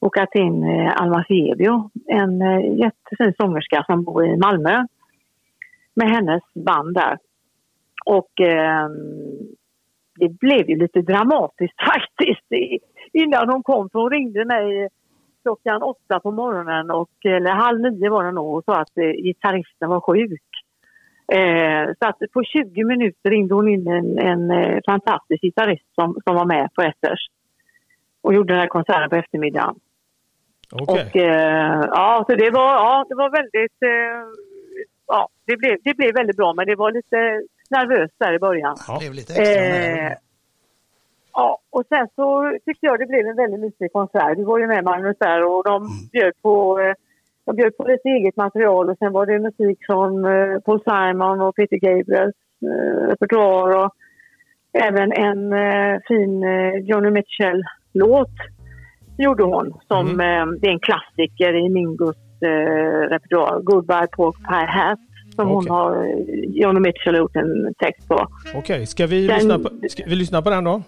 bokat 0.01 0.35
in 0.35 0.63
eh, 0.63 1.01
Alma 1.01 1.23
Fiebio, 1.27 1.89
en 2.07 2.41
eh, 2.41 2.75
jättefin 2.79 3.33
sångerska 3.41 3.83
som 3.87 4.03
bor 4.03 4.25
i 4.25 4.37
Malmö. 4.37 4.85
Med 5.95 6.09
hennes 6.09 6.43
band 6.53 6.93
där. 6.95 7.17
Och 8.05 8.41
eh, 8.41 8.89
det 10.19 10.29
blev 10.29 10.69
ju 10.69 10.77
lite 10.77 11.01
dramatiskt 11.01 11.81
faktiskt 11.93 12.51
i- 12.51 12.79
innan 13.13 13.49
hon 13.49 13.63
kom. 13.63 13.89
För 13.89 13.99
hon 13.99 14.09
ringde 14.09 14.45
mig 14.45 14.87
klockan 15.43 15.83
åtta 15.83 16.19
på 16.19 16.31
morgonen, 16.31 16.91
och, 16.91 17.25
eller 17.25 17.51
halv 17.51 17.79
nio 17.81 18.09
var 18.09 18.23
det 18.23 18.31
nog, 18.31 18.55
och 18.55 18.63
sa 18.65 18.73
att 18.81 18.97
eh, 18.97 19.23
gitarristen 19.23 19.89
var 19.89 19.99
sjuk. 20.01 20.41
Eh, 21.27 21.85
så 21.99 22.07
att 22.07 22.19
på 22.33 22.43
20 22.43 22.83
minuter 22.83 23.29
ringde 23.29 23.55
hon 23.55 23.67
in 23.67 23.87
en, 23.87 24.19
en 24.19 24.51
eh, 24.51 24.79
fantastisk 24.85 25.41
gitarrist 25.41 25.85
som, 25.95 26.17
som 26.23 26.35
var 26.35 26.45
med 26.45 26.69
på 26.75 26.81
Etters. 26.81 27.27
Och 28.21 28.33
gjorde 28.33 28.53
den 28.53 28.59
här 28.59 28.67
konserten 28.67 29.09
på 29.09 29.15
eftermiddagen. 29.15 29.75
Okej. 30.71 31.05
Och, 31.05 31.15
eh, 31.15 31.83
ja, 31.91 32.25
så 32.29 32.35
det 32.35 32.49
var, 32.49 32.73
ja, 32.73 33.05
det 33.09 33.15
var 33.15 33.29
väldigt... 33.29 33.81
Eh, 33.81 34.23
ja, 35.07 35.29
det 35.45 35.57
blev, 35.57 35.77
det 35.83 35.93
blev 35.97 36.13
väldigt 36.13 36.37
bra, 36.37 36.53
men 36.53 36.65
det 36.67 36.75
var 36.75 36.91
lite 36.91 37.17
nervöst 37.69 38.13
där 38.17 38.33
i 38.33 38.39
början. 38.39 38.75
Det 38.87 38.99
blev 38.99 39.13
lite 39.13 39.33
extra 39.33 39.65
Eh, 39.65 39.95
nära. 40.03 40.15
ja, 41.33 41.59
och 41.69 41.83
sen 41.89 42.07
så 42.15 42.57
tyckte 42.65 42.85
jag 42.85 42.99
det 42.99 43.05
blev 43.05 43.27
en 43.27 43.35
väldigt 43.35 43.59
mysig 43.59 43.91
konsert. 43.91 44.37
Du 44.37 44.43
var 44.43 44.59
ju 44.59 44.67
med 44.67 44.83
Magnus 44.83 45.17
där 45.19 45.43
och 45.43 45.63
de 45.63 45.87
bjöd 46.11 46.33
på, 46.41 46.79
de 47.45 47.55
bjöd 47.55 47.77
på 47.77 47.83
lite 47.83 48.09
eget 48.09 48.35
material 48.37 48.89
och 48.89 48.97
sen 48.97 49.11
var 49.13 49.25
det 49.25 49.39
musik 49.39 49.79
från 49.85 50.25
eh, 50.25 50.59
Paul 50.65 50.79
Simon 50.83 51.41
och 51.41 51.55
Peter 51.55 51.77
Gabriels 51.77 52.35
eh, 52.61 53.07
repertoar 53.07 53.85
och 53.85 53.91
även 54.87 55.11
en 55.11 55.53
eh, 55.53 55.99
fin 56.07 56.43
eh, 56.43 56.73
Johnny 56.89 57.09
Mitchell-låt 57.09 58.31
gjorde 59.17 59.43
hon. 59.43 59.73
Som, 59.87 60.19
eh, 60.19 60.45
det 60.59 60.67
är 60.67 60.71
en 60.71 60.79
klassiker 60.79 61.65
i 61.65 61.69
Mingos 61.69 62.15
eh, 62.41 63.09
repertoar, 63.09 63.59
Goodbye 63.61 64.07
Pork 64.11 64.35
Pie 64.49 64.67
Hat. 64.67 64.99
Som 65.35 65.51
Okej. 65.51 65.55
hon 65.55 65.67
har, 65.69 66.05
eh, 66.05 66.15
Johnny 66.61 66.79
Mitchell 66.79 67.15
gjort 67.15 67.35
en 67.35 67.73
text 67.79 68.07
på. 68.07 68.27
Okej, 68.55 68.85
ska, 68.85 69.07
vi 69.07 69.27
Den- 69.27 69.35
lyssna 69.37 69.59
på, 69.59 69.69
ska 69.89 70.03
vi 70.07 70.15
lyssna 70.15 70.41
på 70.41 70.49
den 70.49 70.63
då? 70.63 70.81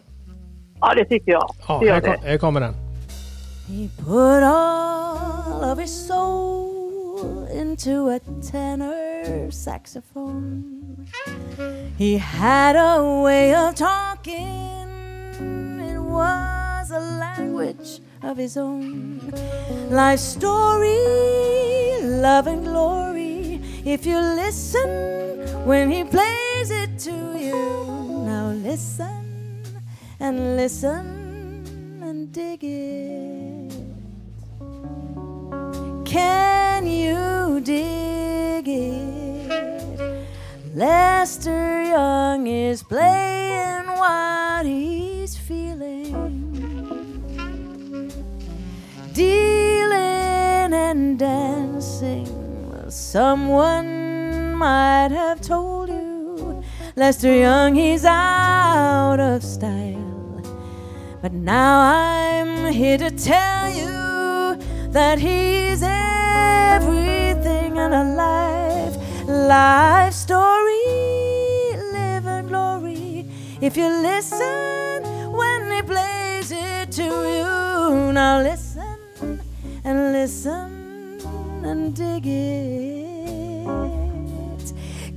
Ja, 0.82 0.94
det 0.96 1.06
tycker 1.06 1.32
jag. 1.32 1.50
Ja, 1.68 1.82
här, 1.94 2.02
kom, 2.02 2.14
här 2.24 2.38
kommer 2.38 2.60
den. 2.62 2.74
He 3.68 3.90
put 3.98 4.44
all 4.44 5.64
of 5.64 5.80
his 5.80 5.92
soul 5.92 7.46
into 7.46 8.10
a 8.10 8.20
tenor 8.42 9.50
saxophone. 9.50 11.08
He 11.98 12.20
had 12.20 12.76
a 12.76 13.22
way 13.24 13.56
of 13.56 13.74
talking, 13.74 14.88
it 15.82 16.00
was 16.00 16.92
a 16.92 17.00
language 17.00 18.02
of 18.22 18.38
his 18.38 18.56
own. 18.56 19.34
Life 19.90 20.20
story, 20.20 21.00
love 22.04 22.46
and 22.46 22.64
glory. 22.66 23.62
If 23.84 24.06
you 24.06 24.20
listen 24.20 25.66
when 25.66 25.90
he 25.90 26.04
plays 26.04 26.70
it 26.70 27.00
to 27.00 27.36
you, 27.36 28.26
now 28.28 28.52
listen 28.52 29.64
and 30.20 30.56
listen 30.56 32.00
and 32.04 32.32
dig 32.32 32.64
it. 32.64 33.55
Can 36.16 36.88
you 36.88 37.60
dig 37.60 38.66
it? 38.70 40.26
Lester 40.74 41.84
Young 41.84 42.48
is 42.48 42.82
playing 42.84 43.88
what 43.88 44.66
he's 44.66 45.36
feeling. 45.36 46.14
Dealing 49.12 50.74
and 50.74 51.20
dancing. 51.20 52.32
Well, 52.72 52.90
someone 52.90 54.56
might 54.56 55.12
have 55.12 55.42
told 55.42 55.90
you 55.90 56.64
Lester 56.96 57.36
Young, 57.36 57.76
he's 57.76 58.06
out 58.06 59.20
of 59.20 59.44
style. 59.44 60.42
But 61.22 61.34
now 61.34 61.82
I'm 61.82 62.72
here 62.72 62.98
to 63.00 63.12
tell 63.12 63.65
that 64.96 65.20
he's 65.20 65.84
everything 65.84 67.76
in 67.76 67.92
a 67.92 68.16
life, 68.16 68.96
life 69.28 70.14
story, 70.14 70.88
live 71.92 72.26
and 72.26 72.48
glory. 72.48 73.30
If 73.60 73.76
you 73.76 73.90
listen 73.90 75.04
when 75.34 75.70
he 75.70 75.82
plays 75.82 76.50
it 76.50 76.94
to 76.94 77.04
you, 77.04 78.14
now 78.14 78.42
listen 78.42 79.42
and 79.84 80.14
listen 80.14 81.20
and 81.66 81.94
dig 81.94 82.26
it. 82.26 83.66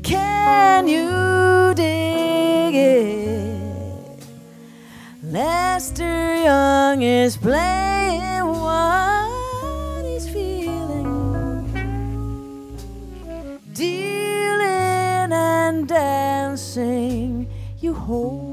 Can 0.02 0.88
you 0.88 1.72
dig 1.76 2.74
it? 2.74 4.26
Lester 5.22 6.34
Young 6.42 7.02
is 7.02 7.36
playing 7.36 7.87
You 18.08 18.47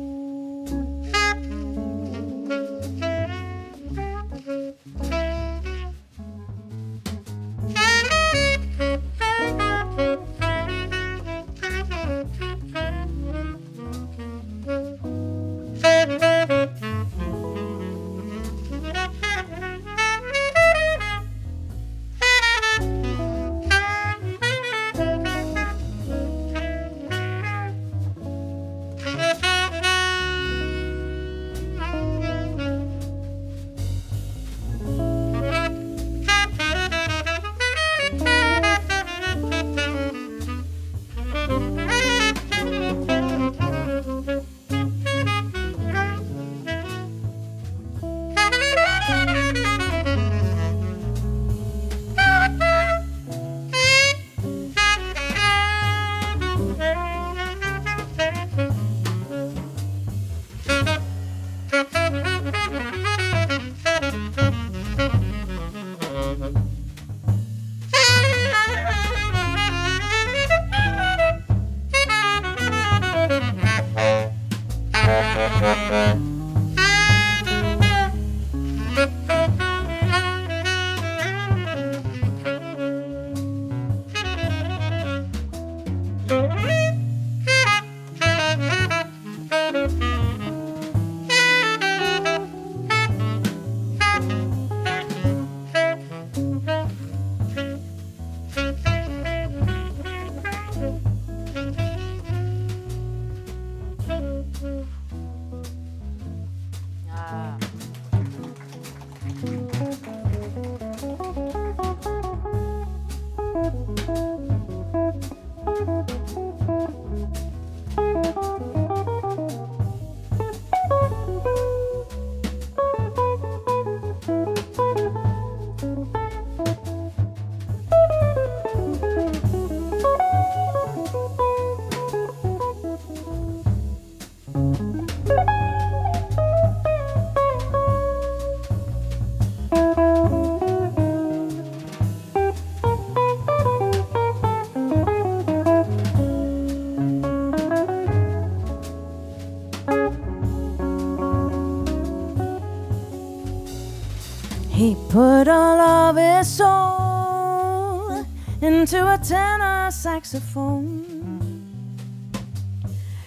into 158.85 159.11
a 159.11 159.17
tenor 159.17 159.89
saxophone. 159.89 161.01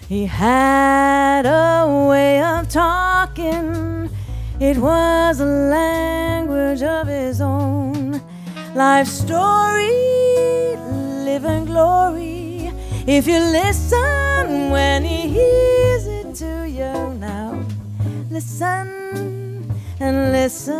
He 0.07 0.25
had 0.25 1.45
a 1.45 2.07
way 2.07 2.41
of 2.41 2.69
talking, 2.69 4.09
it 4.61 4.77
was 4.77 5.41
a 5.41 5.45
language 5.45 6.81
of 6.81 7.07
his 7.07 7.41
own. 7.41 8.21
Life 8.73 9.07
story, 9.07 10.77
living 11.27 11.65
glory. 11.65 12.71
If 13.05 13.27
you 13.27 13.39
listen 13.39 14.71
when 14.71 15.03
he 15.03 15.27
hears 15.27 16.07
it 16.07 16.35
to 16.35 16.69
you 16.69 16.93
now, 17.19 17.61
listen 18.31 18.87
and 19.99 20.31
listen 20.31 20.78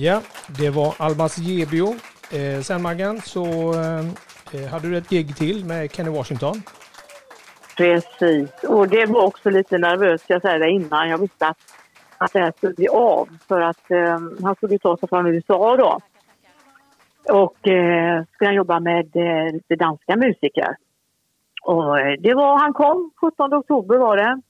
Ja, 0.00 0.20
det 0.58 0.70
var 0.70 0.94
Almas 0.98 1.38
Gebio. 1.38 1.86
Eh, 2.32 2.60
sen 2.60 2.82
Maggan 2.82 3.20
så 3.20 3.44
eh, 3.74 4.04
eh, 4.52 4.68
hade 4.70 4.88
du 4.88 4.96
ett 4.96 5.08
gig 5.08 5.36
till 5.36 5.64
med 5.64 5.92
Kenny 5.92 6.10
Washington. 6.10 6.62
Precis, 7.76 8.64
och 8.68 8.88
det 8.88 9.06
var 9.06 9.26
också 9.26 9.50
lite 9.50 9.78
nervöst, 9.78 10.24
ska 10.24 10.32
jag 10.32 10.42
säga 10.42 10.58
det 10.58 10.70
innan. 10.70 11.08
Jag 11.08 11.18
visste 11.18 11.46
att, 11.46 11.58
att 12.18 12.32
det 12.32 12.38
här 12.38 12.52
skulle 12.56 12.74
bli 12.74 12.88
av 12.88 13.28
för 13.48 13.60
att 13.60 13.90
eh, 13.90 14.18
han 14.42 14.54
skulle 14.54 14.78
ta 14.78 14.96
sig 14.96 15.08
från 15.08 15.26
USA 15.26 15.76
då. 15.76 15.98
Och 17.34 17.68
eh, 17.68 18.24
skulle 18.24 18.48
han 18.48 18.54
jobba 18.54 18.80
med 18.80 19.16
eh, 19.16 19.52
lite 19.52 19.76
danska 19.76 20.16
musiker. 20.16 20.76
Och 21.62 22.00
eh, 22.00 22.16
det 22.20 22.34
var, 22.34 22.58
han 22.58 22.72
kom, 22.72 23.10
17 23.20 23.54
oktober 23.54 23.98
var 23.98 24.16
det. 24.16 24.40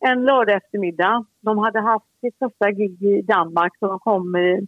En 0.00 0.24
lördag 0.24 0.56
eftermiddag. 0.56 1.24
De 1.40 1.58
hade 1.58 1.80
haft 1.80 2.06
sitt 2.20 2.38
första 2.38 2.70
gig 2.70 3.02
i 3.02 3.22
Danmark 3.22 3.72
så 3.78 3.86
de 3.86 3.98
kom 3.98 4.34
eh, 4.34 4.58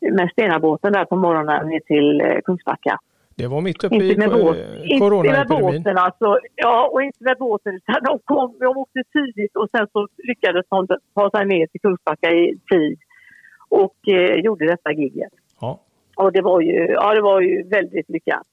med 0.00 0.30
Stenabåten 0.32 0.92
där 0.92 1.04
på 1.04 1.16
morgonen 1.16 1.68
ner 1.68 1.80
till 1.80 2.20
eh, 2.20 2.40
Kungsbacka. 2.44 2.98
Det 3.36 3.46
var 3.46 3.60
mitt 3.60 3.84
uppe 3.84 3.96
i 3.96 4.08
Inte 4.08 4.18
med, 4.18 4.30
båt, 4.30 4.56
eh, 4.56 4.62
inte 4.72 4.88
med 4.88 4.98
coronaepidemin. 5.00 5.82
båten 5.82 5.98
alltså. 5.98 6.38
Ja, 6.54 6.90
och 6.92 7.02
inte 7.02 7.24
med 7.24 7.36
båten 7.38 7.74
utan 7.74 7.96
de 8.04 8.18
kom, 8.24 8.56
de 8.60 8.66
åkte 8.66 9.02
tidigt 9.12 9.56
och 9.56 9.68
sen 9.70 9.86
så 9.92 10.08
lyckades 10.16 10.66
de 10.68 10.86
ta 11.14 11.30
sig 11.30 11.46
ner 11.46 11.66
till 11.66 11.80
Kungsbacka 11.80 12.30
i 12.30 12.58
tid 12.70 12.98
och 13.68 14.08
eh, 14.08 14.34
gjorde 14.34 14.66
detta 14.66 14.92
giget. 14.92 15.32
Ja. 15.60 15.80
Och 16.16 16.32
det 16.32 16.42
var 16.42 16.60
ju, 16.60 16.86
ja, 16.86 17.14
det 17.14 17.20
var 17.22 17.40
ju 17.40 17.62
väldigt 17.62 18.08
lyckat. 18.08 18.46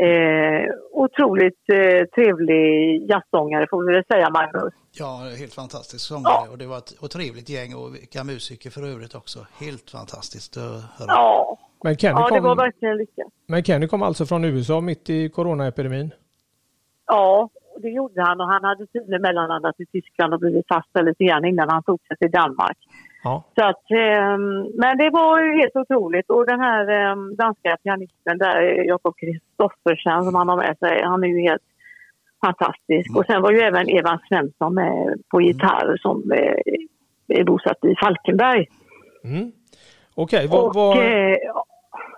Eh, 0.00 0.70
otroligt 0.92 1.62
eh, 1.72 2.04
trevlig 2.14 3.10
jazzsångare 3.10 3.66
får 3.70 3.84
vi 3.86 3.94
väl 3.94 4.04
säga 4.04 4.30
Magnus. 4.30 4.74
Ja, 4.92 5.20
helt 5.38 5.54
fantastisk 5.54 6.04
sångare 6.08 6.48
och 6.50 6.58
det 6.58 6.66
var 6.66 6.78
ett 6.78 6.92
och 7.00 7.10
trevligt 7.10 7.48
gäng 7.48 7.74
och 7.74 7.94
vilka 7.94 8.24
musiker 8.24 8.70
för 8.70 8.82
övrigt 8.92 9.14
också. 9.14 9.38
Helt 9.60 9.90
fantastiskt 9.90 10.56
att 10.56 10.62
höra. 10.98 11.06
Ja, 11.08 11.58
Men 11.84 11.96
Kenny, 11.96 12.20
ja 12.20 12.28
det 12.34 12.40
var 12.40 12.50
kom, 12.50 12.58
verkligen 12.58 12.96
lyckat. 12.96 13.26
men 13.46 13.62
Kenny 13.64 13.86
kom 13.88 14.02
alltså 14.02 14.26
från 14.26 14.44
USA 14.44 14.80
mitt 14.80 15.10
i 15.10 15.28
coronaepidemin. 15.28 16.10
Ja, 17.06 17.48
det 17.82 17.88
gjorde 17.88 18.22
han 18.22 18.40
och 18.40 18.46
han 18.46 18.64
hade 18.64 18.86
tydligen 18.86 19.22
mellanlandat 19.22 19.80
i 19.80 19.86
Tyskland 19.86 20.34
och 20.34 20.40
blivit 20.40 20.66
fast 20.68 20.88
lite 20.94 21.24
grann 21.24 21.44
innan 21.44 21.68
han 21.70 21.82
tog 21.82 22.00
sig 22.06 22.16
till 22.16 22.30
Danmark. 22.30 22.78
Ja. 23.22 23.44
Så 23.54 23.64
att, 23.64 23.90
ehm, 23.90 24.66
men 24.74 24.98
det 24.98 25.10
var 25.10 25.40
ju 25.40 25.60
helt 25.60 25.76
otroligt 25.76 26.30
och 26.30 26.46
den 26.46 26.60
här 26.60 26.88
ehm, 26.88 27.36
danska 27.36 27.76
pianisten 27.82 28.38
där, 28.38 28.60
Jakob 28.86 29.14
Kristoffersen 29.16 30.24
som 30.24 30.34
han 30.34 30.48
har 30.48 30.56
med 30.56 30.78
sig, 30.78 31.02
han 31.02 31.24
är 31.24 31.28
ju 31.28 31.40
helt 31.40 31.62
fantastisk. 32.40 33.16
Och 33.16 33.26
sen 33.26 33.42
var 33.42 33.52
ju 33.52 33.58
även 33.58 33.88
Evan 33.88 34.18
Svensson 34.28 34.74
med 34.74 35.22
på 35.30 35.40
gitarr 35.40 35.96
som 36.00 36.32
eh, 36.32 37.38
är 37.38 37.44
bosatt 37.44 37.84
i 37.84 37.94
Falkenberg. 38.00 38.66
Mm. 39.24 39.52
Okej, 40.14 40.48
vad, 40.50 40.64
och, 40.64 40.74
vad, 40.74 40.98
eh, 40.98 41.36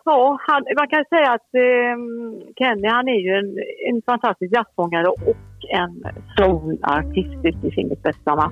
ja, 0.05 0.39
han, 0.47 0.65
man 0.77 0.89
kan 0.89 1.05
säga 1.09 1.33
att 1.33 1.55
ehm, 1.55 2.43
Kenny 2.59 2.89
han 2.89 3.09
är 3.09 3.21
ju 3.21 3.31
en, 3.31 3.59
en 3.95 4.03
fantastisk 4.03 4.53
jazzsångare 4.55 5.07
och 5.07 5.37
en 5.69 6.05
soulartist 6.37 7.65
i 7.65 7.71
sin 7.71 7.89
bästa 8.03 8.51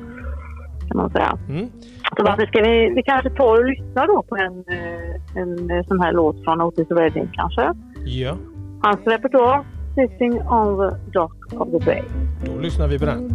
kan 0.88 0.96
man 0.96 1.10
säga. 1.10 1.38
mm. 1.48 1.68
Så 2.16 2.22
varför 2.24 2.46
ska 2.46 2.62
vi, 2.62 2.92
vi 2.94 3.02
kanske 3.02 3.30
ta 3.30 3.44
och 3.44 3.64
lyssna 3.64 4.06
då 4.06 4.22
på 4.22 4.36
en, 4.36 4.64
eh, 4.78 5.42
en 5.42 5.70
eh, 5.70 5.86
sån 5.86 6.00
här 6.00 6.12
låt 6.12 6.44
från 6.44 6.60
Otis 6.62 6.90
Redding 6.90 7.28
kanske. 7.32 7.72
Ja, 8.04 8.36
Hans 8.82 9.00
repertoar, 9.06 9.64
Sitting 9.94 10.32
on 10.42 10.78
the 10.90 11.10
Dock 11.18 11.52
of 11.52 11.70
the 11.70 11.84
Bay. 11.84 12.02
då 12.46 12.60
lyssnar 12.60 12.88
vi 12.88 12.98
på 12.98 13.04
den. 13.04 13.28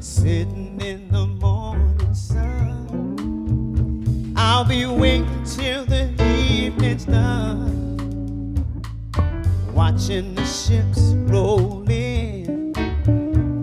Sitting 0.00 0.80
in 0.80 1.08
the 1.08 1.26
morning 1.46 2.14
sun. 2.14 2.74
I'll 4.36 4.68
be 4.68 4.86
waiting 5.00 5.44
till 5.44 5.86
the 5.86 6.24
evening's 6.24 7.06
done. 7.06 7.70
Watching 9.74 10.34
the 10.34 10.44
ships 10.44 11.14
roll 11.32 11.90
in. 11.90 12.72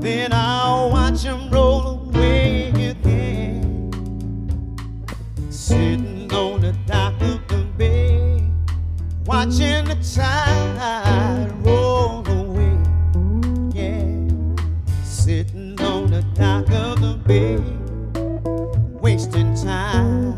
Then 0.01 0.31
I'll 0.33 0.89
watch 0.91 1.23
them 1.23 1.49
roll 1.51 1.81
away 1.87 2.10
Sitting 5.71 6.33
on 6.33 6.61
the 6.61 6.73
dock 6.85 7.21
of 7.21 7.47
the 7.47 7.65
bay. 7.77 8.43
Watching 9.25 9.85
the 9.85 9.97
tide 10.15 11.51
roll 11.65 12.27
away. 12.27 12.77
Yeah 13.73 14.21
sitting 15.21 15.79
on 15.81 16.09
the 16.09 16.23
dock 16.33 16.69
of 16.71 16.99
the 16.99 17.13
bay, 17.27 17.59
wasting 18.99 19.55
time. 19.55 20.35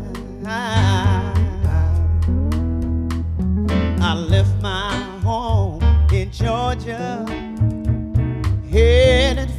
I 4.00 4.14
left 4.14 4.60
my 4.60 4.92
home 5.22 5.82
in 6.12 6.30
Georgia, 6.30 7.24
headed 8.70 9.50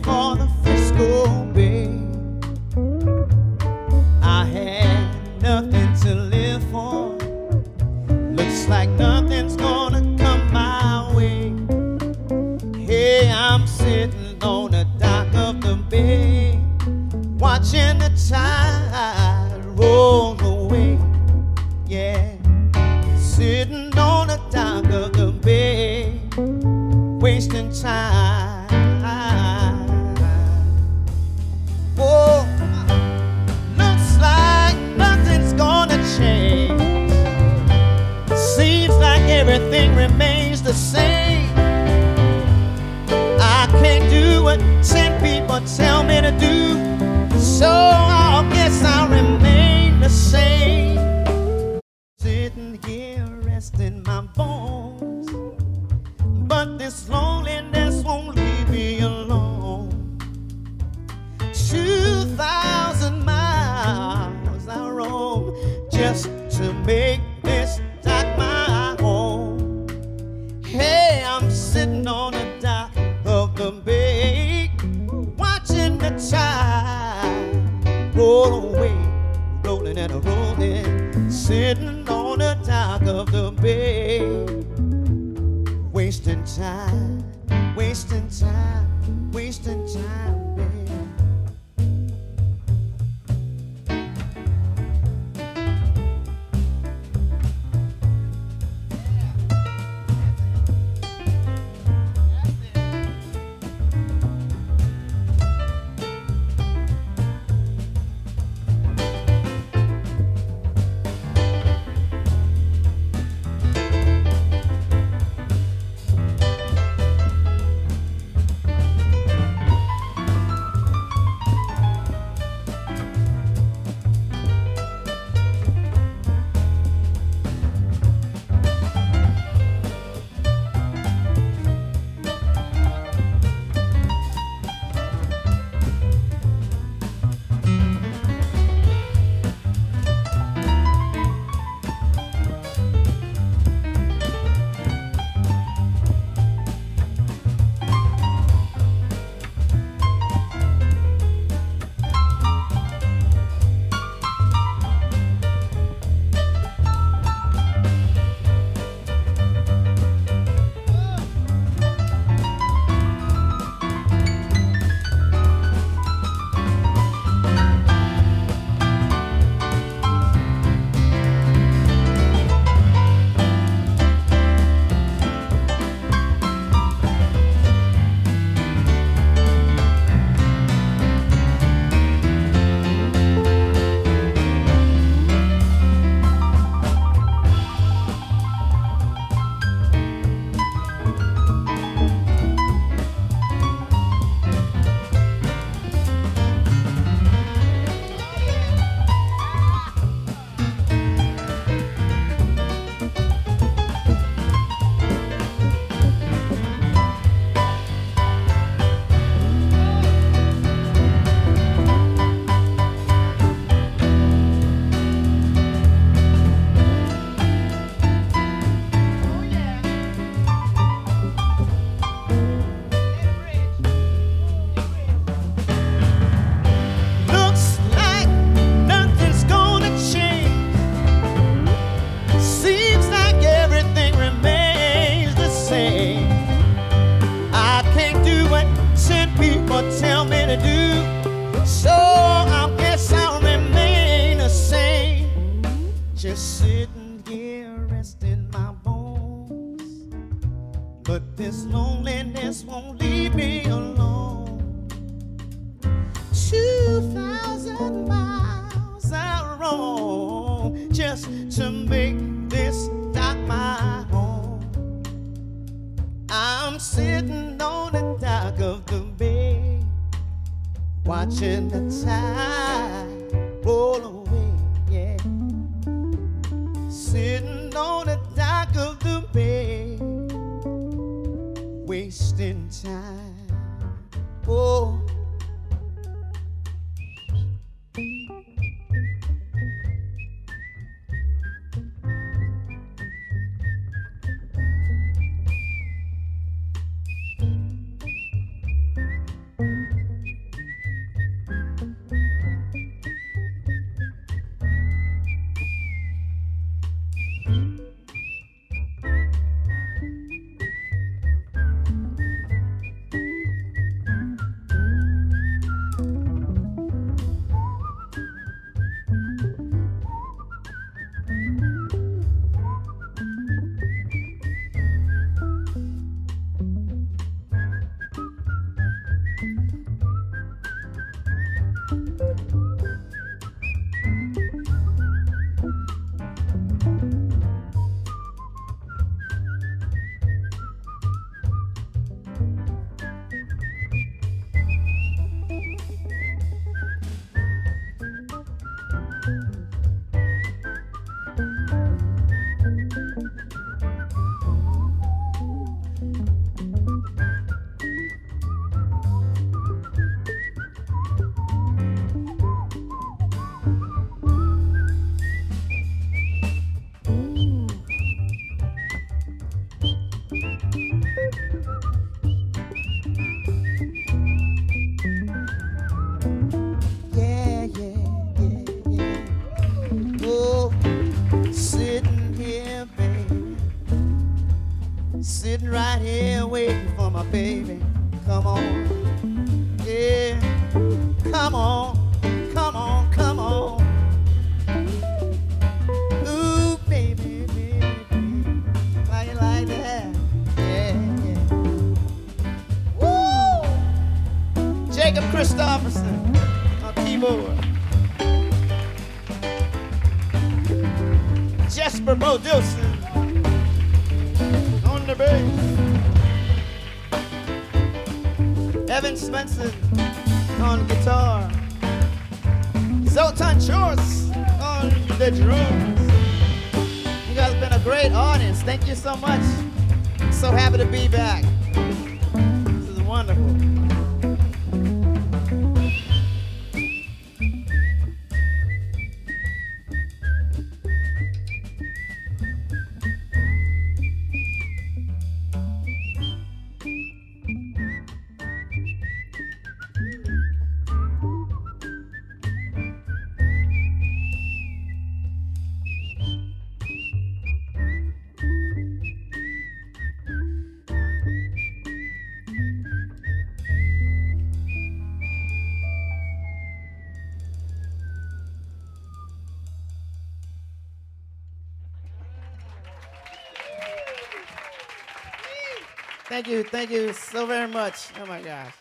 Thank 476.36 476.48
you, 476.48 476.64
thank 476.64 476.92
you 476.92 477.14
so 477.14 477.46
very 477.46 477.68
much. 477.68 477.98
Oh 478.22 478.28
my 478.34 478.40
gosh. 478.40 478.74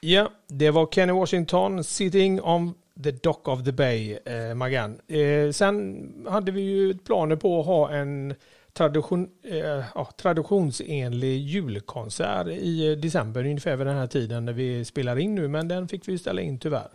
Ja, 0.00 0.28
det 0.48 0.70
var 0.70 0.86
Kenny 0.92 1.12
Washington, 1.12 1.84
Sitting 1.84 2.40
on 2.40 2.74
the 3.04 3.10
Dock 3.10 3.48
of 3.48 3.64
the 3.64 3.72
Bay, 3.72 4.18
eh, 4.26 4.54
Magan. 4.54 4.90
Eh, 5.08 5.50
sen 5.50 6.06
hade 6.28 6.52
vi 6.52 6.60
ju 6.60 6.94
planer 6.94 7.36
på 7.36 7.60
att 7.60 7.66
ha 7.66 7.90
en 7.90 8.34
tradition, 8.72 9.28
eh, 9.50 9.84
ja, 9.94 10.08
traditionsenlig 10.22 11.38
julkonsert 11.38 12.46
i 12.46 12.94
december, 12.94 13.40
ungefär 13.44 13.76
vid 13.76 13.86
den 13.86 13.96
här 13.96 14.06
tiden 14.06 14.44
när 14.44 14.52
vi 14.52 14.84
spelar 14.84 15.18
in 15.18 15.34
nu, 15.34 15.48
men 15.48 15.68
den 15.68 15.88
fick 15.88 16.08
vi 16.08 16.18
ställa 16.18 16.40
in 16.40 16.58
tyvärr. 16.58 16.88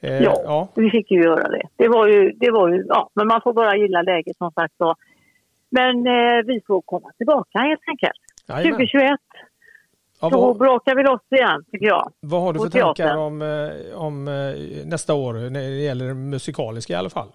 Eh, 0.00 0.22
Ja, 0.22 0.34
ja. 0.44 0.68
vi 0.74 0.90
fick 0.90 1.10
ju 1.10 1.22
göra 1.22 1.48
det. 1.48 1.62
Det 1.76 1.88
var 1.88 2.06
ju, 2.08 2.32
det 2.32 2.50
var 2.50 2.68
ju, 2.68 2.84
ja, 2.88 3.10
men 3.14 3.26
man 3.26 3.40
får 3.44 3.52
bara 3.52 3.76
gilla 3.76 4.02
läget 4.02 4.36
som 4.36 4.50
sagt 4.50 4.74
då. 4.78 4.94
Men 5.70 6.06
eh, 6.06 6.44
vi 6.46 6.60
får 6.66 6.80
komma 6.82 7.10
tillbaka 7.18 7.58
helt 7.58 7.88
enkelt. 7.88 8.19
Jajamän. 8.50 8.72
2021 8.72 9.20
Ja, 10.22 10.30
så 10.30 10.40
vad, 10.40 10.58
brakar 10.58 10.94
vi 10.96 11.02
loss 11.02 11.20
igen 11.30 11.64
tycker 11.72 11.86
jag. 11.86 12.12
vad 12.20 12.42
har 12.42 12.52
du 12.52 12.60
för 12.60 12.68
tankar 12.68 13.16
om, 13.16 13.42
eh, 13.42 13.98
om 14.02 14.28
eh, 14.28 14.86
nästa 14.86 15.14
år 15.14 15.32
när 15.34 15.60
det 15.60 15.80
gäller 15.80 16.14
musikaliska 16.14 16.92
i 16.92 16.96
alla 16.96 17.10
fall? 17.10 17.28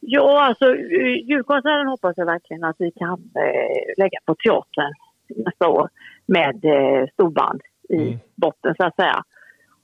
Ja, 0.00 0.44
alltså 0.46 0.64
eh, 0.64 1.28
julkonserten 1.28 1.86
hoppas 1.88 2.14
jag 2.16 2.26
verkligen 2.26 2.64
att 2.64 2.76
vi 2.78 2.90
kan 2.90 3.12
eh, 3.12 3.94
lägga 3.98 4.18
på 4.24 4.34
teatern 4.34 4.92
nästa 5.28 5.68
år 5.68 5.88
med 6.26 6.64
eh, 6.64 7.08
storband 7.12 7.60
i 7.88 7.96
Mm. 7.96 8.18
botten 8.34 8.74
så 8.76 8.84
att 8.86 8.96
säga. 8.96 9.22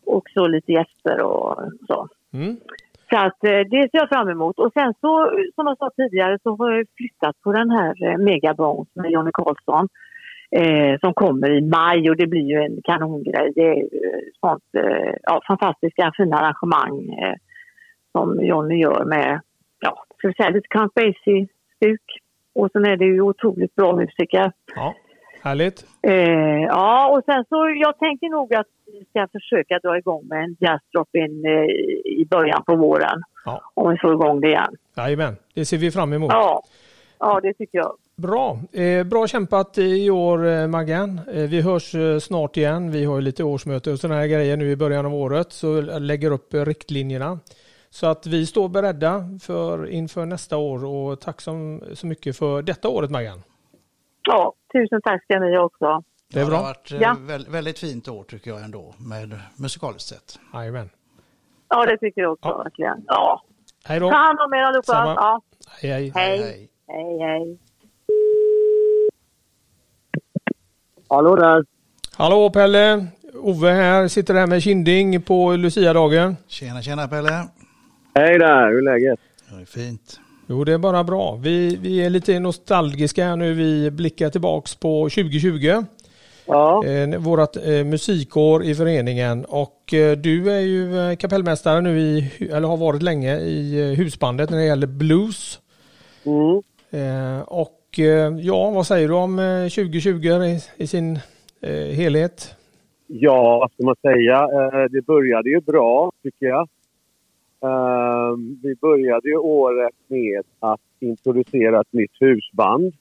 Och 0.06 0.28
så 0.34 0.46
lite 0.46 0.72
gäster 0.72 1.20
och 1.20 1.58
så. 1.86 2.08
Mm. 2.32 2.56
Så 3.10 3.16
att 3.16 3.44
eh, 3.44 3.60
det 3.70 3.88
ser 3.90 3.98
jag 3.98 4.08
fram 4.08 4.28
emot. 4.28 4.58
Och 4.58 4.72
sen 4.72 4.94
så, 5.00 5.30
som 5.54 5.66
jag 5.66 5.78
sa 5.78 5.90
tidigare, 5.96 6.38
så 6.42 6.56
har 6.56 6.70
jag 6.72 6.86
flyttat 6.96 7.42
på 7.44 7.52
den 7.52 7.70
här 7.70 7.94
eh, 8.04 8.18
med 8.94 9.10
Johnny 9.10 9.30
Karlsson. 9.32 9.88
Eh, 10.52 10.98
som 11.00 11.14
kommer 11.14 11.50
i 11.50 11.60
maj 11.60 12.10
och 12.10 12.16
det 12.16 12.26
blir 12.26 12.46
ju 12.52 12.58
en 12.62 12.82
kanongrej. 12.84 13.52
Det 13.54 13.66
är 13.66 13.76
eh, 13.76 14.20
sånt, 14.40 14.64
eh, 14.76 15.14
ja, 15.22 15.40
fantastiska 15.46 16.12
fina 16.16 16.36
arrangemang 16.36 17.18
eh, 17.22 17.34
som 18.12 18.44
Johnny 18.44 18.76
gör 18.80 19.04
med 19.04 19.40
ja, 19.80 20.04
ska 20.18 20.28
vi 20.28 20.34
säga, 20.34 20.50
lite 20.50 20.68
Count 20.68 20.94
Basie-stuk. 20.94 22.02
Och 22.54 22.68
sen 22.72 22.84
är 22.84 22.96
det 22.96 23.04
ju 23.04 23.20
otroligt 23.20 23.74
bra 23.74 23.96
musiker. 23.96 24.52
Ja, 24.74 24.94
härligt. 25.42 25.84
Eh, 26.02 26.62
ja, 26.68 27.08
och 27.08 27.24
sen 27.24 27.44
så 27.48 27.56
jag 27.84 27.98
tänker 27.98 28.28
nog 28.28 28.54
att 28.54 28.66
vi 28.86 29.04
ska 29.04 29.28
försöka 29.32 29.78
dra 29.78 29.98
igång 29.98 30.26
med 30.28 30.44
en 30.44 30.56
jazz 30.60 30.80
drop-in 30.92 31.44
eh, 31.44 31.64
i 32.20 32.26
början 32.30 32.62
på 32.66 32.76
våren. 32.76 33.22
Ja. 33.44 33.60
Om 33.74 33.90
vi 33.90 33.98
får 33.98 34.12
igång 34.12 34.40
det 34.40 34.48
igen. 34.48 34.76
Jajamän, 34.96 35.36
det 35.54 35.64
ser 35.64 35.78
vi 35.78 35.90
fram 35.90 36.12
emot. 36.12 36.32
Ja, 36.32 36.62
ja 37.18 37.40
det 37.42 37.54
tycker 37.54 37.78
jag. 37.78 37.92
Bra. 38.16 38.58
Eh, 38.72 39.04
bra 39.06 39.26
kämpat 39.26 39.78
i 39.78 40.10
år 40.10 40.46
eh, 40.46 40.66
Maggan. 40.66 41.20
Eh, 41.32 41.42
vi 41.42 41.60
hörs 41.60 41.94
eh, 41.94 42.18
snart 42.18 42.56
igen. 42.56 42.90
Vi 42.90 43.04
har 43.04 43.16
ju 43.16 43.22
lite 43.22 43.44
årsmöte 43.44 43.92
och 43.92 43.98
sådana 43.98 44.20
här 44.20 44.26
grejer 44.26 44.56
nu 44.56 44.70
i 44.70 44.76
början 44.76 45.06
av 45.06 45.14
året 45.14 45.52
så 45.52 45.80
lägger 45.80 46.30
upp 46.30 46.54
eh, 46.54 46.64
riktlinjerna. 46.64 47.38
Så 47.90 48.06
att 48.06 48.26
vi 48.26 48.46
står 48.46 48.68
beredda 48.68 49.38
för, 49.42 49.90
inför 49.90 50.26
nästa 50.26 50.56
år 50.56 50.84
och 50.84 51.20
tack 51.20 51.40
så, 51.40 51.80
så 51.94 52.06
mycket 52.06 52.36
för 52.36 52.62
detta 52.62 52.88
året 52.88 53.10
Maggan. 53.10 53.42
Ja, 54.28 54.54
tusen 54.72 55.00
tack 55.02 55.24
ska 55.24 55.38
ni 55.38 55.58
också. 55.58 56.02
Det 56.32 56.38
är 56.38 56.42
Ja, 56.42 56.48
bra. 56.48 56.56
har 56.56 56.62
varit 56.64 56.92
eh, 56.92 57.00
Ja. 57.00 57.16
väl, 57.20 57.46
väldigt 57.48 57.78
fint 57.78 58.08
år 58.08 58.24
tycker 58.24 58.50
jag 58.50 58.62
ändå 58.62 58.94
med 58.98 59.38
musikaliskt 59.56 60.08
sett. 60.08 60.38
Jajamän. 60.54 60.90
Ja, 61.68 61.86
det 61.86 61.98
tycker 61.98 62.20
jag 62.20 62.32
också 62.32 62.48
Ja. 62.48 62.62
verkligen. 62.62 63.04
Ja. 63.06 63.42
Hej 63.84 64.00
Ta 64.00 64.06
då. 64.06 64.12
hand 64.14 64.38
om 64.40 64.52
er 64.54 64.58
allihopa. 64.62 65.14
Ja. 65.16 65.40
Hej, 65.80 65.90
hej. 65.90 66.10
Hej. 66.14 66.38
Hej. 66.38 66.68
Hej, 66.88 67.18
hej. 67.18 67.58
Hallå 71.08 71.36
där! 71.36 71.64
Hallå 72.16 72.50
Pelle. 72.50 73.06
Ove 73.34 73.70
här. 73.70 74.08
Sitter 74.08 74.34
här 74.34 74.46
med 74.46 74.62
Kinding 74.62 75.22
på 75.22 75.52
Lucia-dagen. 75.56 76.36
Tjena, 76.48 76.82
tjena 76.82 77.08
Pelle. 77.08 77.48
Hej 78.14 78.38
där, 78.38 78.68
hur 78.70 78.78
är 78.78 78.82
läget? 78.82 79.20
Det 79.50 79.60
är 79.62 79.64
fint. 79.64 80.20
Jo, 80.50 80.64
det 80.64 80.72
är 80.72 80.78
bara 80.78 81.04
bra. 81.04 81.38
Vi, 81.42 81.78
vi 81.82 82.04
är 82.04 82.10
lite 82.10 82.38
nostalgiska 82.38 83.24
här 83.24 83.36
nu. 83.36 83.54
Vi 83.54 83.90
blickar 83.90 84.30
tillbaks 84.30 84.74
på 84.74 85.08
2020. 85.08 85.84
Ja, 86.46 86.84
Eh, 86.86 87.18
vårat 87.18 87.56
eh, 87.56 87.84
musikår 87.84 88.64
i 88.64 88.74
föreningen 88.74 89.44
och 89.44 89.94
eh, 89.94 90.16
du 90.16 90.52
är 90.52 90.60
ju 90.60 90.98
eh, 90.98 91.16
kapellmästare 91.16 91.80
nu 91.80 92.00
i, 92.00 92.30
eller 92.52 92.68
har 92.68 92.76
varit 92.76 93.02
länge 93.02 93.38
i 93.38 93.80
eh, 93.80 93.98
husbandet 93.98 94.50
när 94.50 94.58
det 94.58 94.64
gäller 94.64 94.86
blues. 94.86 95.60
mm. 96.24 96.62
Eh, 96.90 97.42
och 97.42 97.98
ja, 98.40 98.70
vad 98.70 98.86
säger 98.86 99.08
du 99.08 99.14
om 99.14 99.38
eh, 99.38 99.62
2020 99.62 100.08
i, 100.26 100.60
i 100.76 100.86
sin 100.86 101.18
helhet? 101.96 102.54
ja 103.06 103.58
vad 103.58 103.72
ska 103.72 103.84
man 103.84 103.96
säga? 104.02 104.46
Det 104.88 105.06
började 105.06 105.50
ju 105.50 105.60
bra, 105.60 106.12
tycker 106.22 106.46
jag. 106.46 106.68
Eh, 107.62 108.36
vi 108.62 108.74
började 108.74 109.28
ju 109.28 109.36
året 109.36 109.94
med 110.06 110.42
att 110.60 110.80
introducera 111.00 111.80
ett 111.80 111.92
nytt 111.92 112.20
husband. 112.20 112.92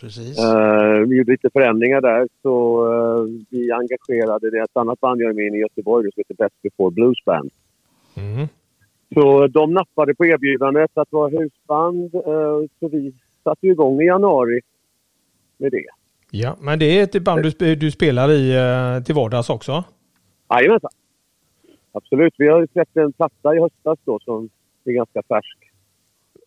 Precis. 0.00 0.38
Eh, 0.38 0.98
vi 1.08 1.16
gjorde 1.16 1.32
lite 1.32 1.50
förändringar 1.50 2.00
där, 2.00 2.28
så 2.42 2.86
eh, 2.92 3.44
vi 3.50 3.72
engagerade 3.72 4.50
det 4.50 4.58
ett 4.58 4.76
annat 4.76 5.00
band 5.00 5.20
jag 5.20 5.30
är 5.30 5.34
med 5.34 5.54
i 5.54 5.58
Göteborg 5.58 6.10
som 6.12 6.12
heter 6.16 6.34
Best 6.34 6.62
Before 6.62 6.90
Blues 6.90 7.24
Band. 7.24 7.50
Mm. 8.16 8.48
Så 9.14 9.46
de 9.46 9.74
nappade 9.74 10.14
på 10.14 10.26
erbjudandet 10.26 10.90
att 10.94 11.12
vara 11.12 11.30
husband, 11.30 12.14
eh, 12.14 12.68
så 12.80 12.88
vi 12.88 13.14
satte 13.44 13.66
igång 13.66 14.00
i 14.00 14.04
januari 14.04 14.60
med 15.56 15.72
det. 15.72 15.86
Ja, 16.30 16.56
men 16.60 16.78
det 16.78 16.98
är 16.98 17.02
ett 17.02 17.22
band 17.22 17.54
du, 17.58 17.74
du 17.74 17.90
spelar 17.90 18.30
i 18.30 18.56
eh, 18.56 19.04
till 19.04 19.14
vardags 19.14 19.50
också? 19.50 19.84
Jajamensan. 20.50 20.90
Absolut. 21.92 22.34
Vi 22.38 22.48
har 22.48 22.60
ju 22.60 22.66
släppt 22.72 22.96
en 22.96 23.12
platta 23.12 23.54
i 23.54 23.60
höstas 23.60 23.98
då 24.04 24.18
som 24.24 24.48
är 24.84 24.92
ganska 24.92 25.22
färsk. 25.22 25.58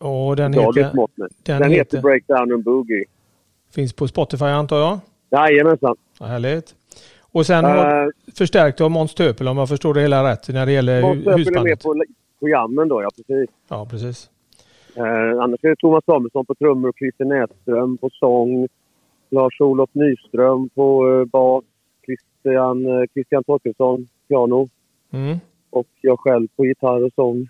Och 0.00 0.36
den 0.36 0.52
Dagens 0.52 0.76
heter, 0.76 0.96
mått 0.96 1.16
med. 1.16 1.28
den 1.42 1.60
Den, 1.60 1.70
heter- 1.70 1.78
heter 1.96 2.00
Breakdown 2.00 2.52
and 2.52 2.64
Boogie. 2.64 3.04
finns 3.74 3.92
på 3.92 4.08
Spotify 4.08 4.44
antar 4.44 4.76
jag? 4.78 4.98
Jajamensan. 5.30 5.96
Ja, 6.20 6.26
härligt. 6.26 6.74
Och 7.32 7.46
sen 7.46 7.64
Uh, 7.64 8.08
förstärkt 8.38 8.80
av 8.80 8.90
Måns 8.90 9.14
Töpel 9.14 9.48
om 9.48 9.58
jag 9.58 9.68
förstår 9.68 9.94
det 9.94 10.00
hela 10.00 10.30
rätt 10.32 10.48
när 10.48 10.66
det 10.66 10.72
gäller 10.72 11.02
Måns 11.02 11.16
hu- 11.18 11.20
Öppel 11.20 11.32
är 11.32 11.62
med 11.62 11.70
husbandet. 11.72 12.08
på, 12.40 12.48
jammen 12.48 12.88
då, 12.88 13.02
ja 13.02 13.08
precis. 13.16 13.50
Ja, 13.68 13.86
precis. 13.90 14.30
Uh, 14.96 15.04
annars 15.42 15.64
är 15.64 15.68
det 15.68 15.76
Thomas 15.76 16.04
Samuelsson 16.04 16.46
på 16.46 16.54
trummor 16.54 16.88
och 16.88 16.96
Christer 16.98 17.24
Näsström 17.24 17.98
på 17.98 18.10
sång. 18.12 18.68
Lars-Olof 19.30 19.90
Nyström 19.92 20.68
på 20.68 21.06
uh, 21.06 21.24
bas. 21.24 21.64
Christian, 22.06 22.86
uh, 22.86 23.04
Christian 23.14 23.44
Torkelsson 23.44 24.08
piano. 24.28 24.68
Mm. 25.12 25.38
Och 25.70 25.86
jag 26.00 26.20
själv 26.20 26.48
på 26.56 26.66
gitarr 26.66 27.04
och 27.04 27.12
sång. 27.14 27.48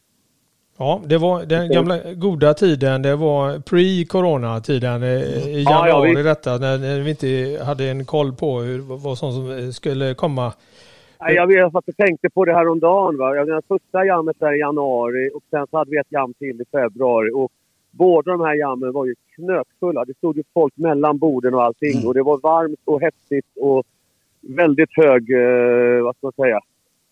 Ja, 0.78 1.00
det 1.06 1.18
var 1.18 1.44
den 1.44 1.70
gamla 1.70 1.98
goda 2.14 2.54
tiden. 2.54 3.02
Det 3.02 3.16
var 3.16 3.58
pre-corona-tiden 3.58 5.02
eh, 5.02 5.08
i 5.48 5.62
Ja, 5.62 5.70
ja, 5.70 5.88
januari 5.88 6.14
visst. 6.14 6.24
detta 6.24 6.58
när, 6.58 7.00
vi 7.00 7.10
inte 7.10 7.64
hade 7.64 7.84
en 7.90 8.04
koll 8.04 8.32
på 8.32 8.60
hur, 8.60 8.78
vad 8.78 9.18
som 9.18 9.32
som 9.32 9.72
skulle 9.72 10.14
komma. 10.14 10.52
Nej, 11.20 11.34
Jag 11.34 11.46
vet 11.46 11.74
att 11.74 11.84
jag 11.86 11.96
tänkte 11.96 12.30
på 12.30 12.44
det 12.44 12.52
här 12.54 12.68
om 12.68 12.80
dagen. 12.80 13.18
Va? 13.18 13.36
Jag 13.36 13.48
menar, 13.48 13.62
första 13.68 14.04
jammet 14.04 14.36
där 14.38 14.52
i 14.56 14.58
januari 14.58 15.30
och 15.34 15.42
sen 15.50 15.66
så 15.70 15.76
hade 15.78 15.90
vi 15.90 15.98
ett 15.98 16.12
jam 16.12 16.34
till 16.34 16.60
i 16.60 16.64
februari. 16.72 17.30
Och 17.34 17.52
båda 17.90 18.32
de 18.32 18.40
här 18.40 18.54
jammen 18.54 18.92
var 18.92 19.06
ju 19.06 19.14
knökfulla. 19.34 20.04
Det 20.04 20.16
stod 20.16 20.36
ju 20.36 20.42
folk 20.54 20.76
mellan 20.76 21.18
borden 21.18 21.54
och 21.54 21.62
allting. 21.62 21.92
Mm. 21.96 22.06
Och 22.08 22.14
det 22.14 22.22
var 22.22 22.38
varmt 22.42 22.80
och 22.84 23.00
häftigt 23.00 23.46
och 23.56 23.84
väldigt 24.40 24.90
hög, 24.96 25.30
eh, 25.30 26.02
vad 26.04 26.16
ska 26.16 26.26
man 26.26 26.32
säga, 26.32 26.60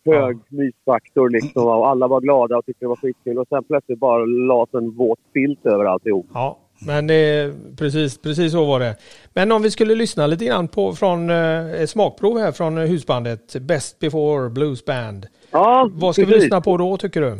hög 0.05 0.39
mysfaktor 0.49 1.31
liksom. 1.31 1.67
Och 1.67 1.89
alla 1.89 2.09
var 2.09 2.21
glada 2.21 2.57
och 2.59 2.67
tyckte 2.67 2.85
det 2.85 2.89
var 2.89 2.97
skitkul. 2.97 3.39
Och 3.39 3.49
sen 3.49 3.65
plötsligt 3.65 3.99
bara 3.99 4.25
lades 4.25 4.75
en 4.75 4.91
våt 4.91 5.19
filt 5.33 5.67
över 5.67 5.85
alltihop. 5.85 6.27
Ja, 6.35 6.59
men 6.87 7.07
det, 7.07 7.53
precis, 7.79 8.19
precis 8.19 8.53
så 8.53 8.65
var 8.65 8.81
det. 8.81 8.97
Men 9.35 9.53
om 9.53 9.63
vi 9.63 9.71
skulle 9.71 9.95
lyssna 9.95 10.27
lite 10.27 10.45
grann 10.45 10.69
på 10.69 10.93
från 10.93 11.31
eh, 11.31 11.87
smakprov 11.87 12.39
här 12.39 12.53
från 12.53 12.79
eh, 12.79 12.85
husbandet 12.85 13.57
Best 13.61 13.99
Before 13.99 14.51
Blues 14.51 14.85
Band. 14.85 15.27
Ja, 15.51 15.91
Vad 15.93 16.15
ska 16.15 16.23
vi 16.23 16.27
precis. 16.27 16.43
lyssna 16.43 16.61
på 16.61 16.77
då 16.77 16.97
tycker 16.97 17.21
du? 17.21 17.39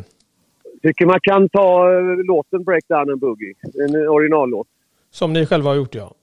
Tycker 0.83 1.07
man 1.07 1.19
kan 1.23 1.49
ta 1.49 1.93
eh, 1.93 2.03
låten 2.25 2.65
Breakdown 2.65 3.11
and 3.11 3.21
Boogie. 3.21 3.55
En 3.85 4.09
originallåt. 4.09 4.67
Som 5.11 5.33
ni 5.33 5.47
själva 5.47 5.71
har 5.71 5.75
gjort 5.77 5.95
ja. 5.95 6.15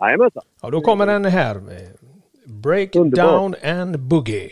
Jajamensan. 0.00 0.42
Ja, 0.62 0.70
då 0.70 0.80
kommer 0.80 1.06
den 1.06 1.24
här. 1.24 1.60
Break 2.44 2.96
Underbart. 2.96 3.32
down 3.32 3.54
and 3.80 3.98
boogie. 3.98 4.50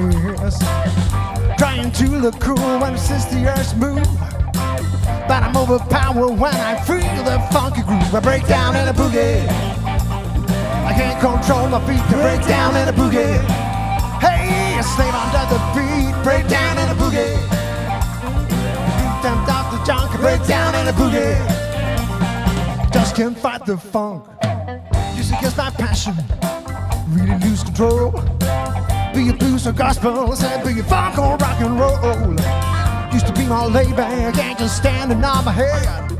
Ears. 0.00 0.58
Trying 1.58 1.92
to 1.92 2.08
look 2.18 2.40
cool 2.40 2.78
when 2.80 2.94
just 2.94 3.30
the 3.30 3.46
earth's 3.46 3.74
move. 3.74 4.06
But 5.28 5.42
I'm 5.42 5.56
overpowered 5.56 6.38
when 6.38 6.54
I 6.54 6.80
feel 6.82 7.24
the 7.24 7.38
funky 7.52 7.82
groove. 7.82 8.14
I 8.14 8.20
break 8.20 8.46
down 8.46 8.76
in 8.76 8.88
a 8.88 8.92
boogie. 8.92 9.46
I 10.88 10.92
can't 10.94 11.20
control 11.20 11.68
my 11.68 11.80
feet. 11.86 12.00
I 12.00 12.22
break 12.22 12.48
down 12.48 12.76
in 12.76 12.88
a 12.88 12.92
boogie. 12.92 13.38
Hey, 14.20 14.78
a 14.78 14.82
slave 14.82 15.14
under 15.14 15.44
the 15.52 15.60
beat. 15.74 16.24
Break 16.24 16.48
down 16.48 16.78
in 16.78 16.88
a 16.88 16.94
boogie. 16.94 17.36
Them 19.22 19.44
Dr. 19.46 19.84
John 19.84 20.08
can 20.10 20.20
break 20.20 20.44
down 20.46 20.74
in 20.74 20.88
a 20.88 20.92
boogie. 20.92 21.36
Just 22.92 23.14
can't 23.14 23.38
fight 23.38 23.66
the 23.66 23.76
funk. 23.76 24.24
Music 25.14 25.42
is 25.42 25.56
my 25.56 25.70
passion. 25.70 26.14
Really 27.08 27.38
lose 27.38 27.62
control. 27.62 28.12
Be 29.14 29.28
it 29.28 29.38
blues 29.38 29.66
or 29.66 29.72
gospel, 29.72 30.36
say 30.36 30.62
be 30.62 30.78
it 30.78 30.84
funk 30.86 31.18
or 31.18 31.36
rock 31.36 31.60
and 31.60 31.78
roll. 31.80 32.34
Used 33.12 33.26
to 33.26 33.32
be 33.32 33.44
more 33.44 33.68
laid 33.68 33.96
back, 33.96 34.38
ain't 34.38 34.58
just 34.58 34.76
standing 34.76 35.24
on 35.24 35.44
my 35.44 35.50
head. 35.50 36.10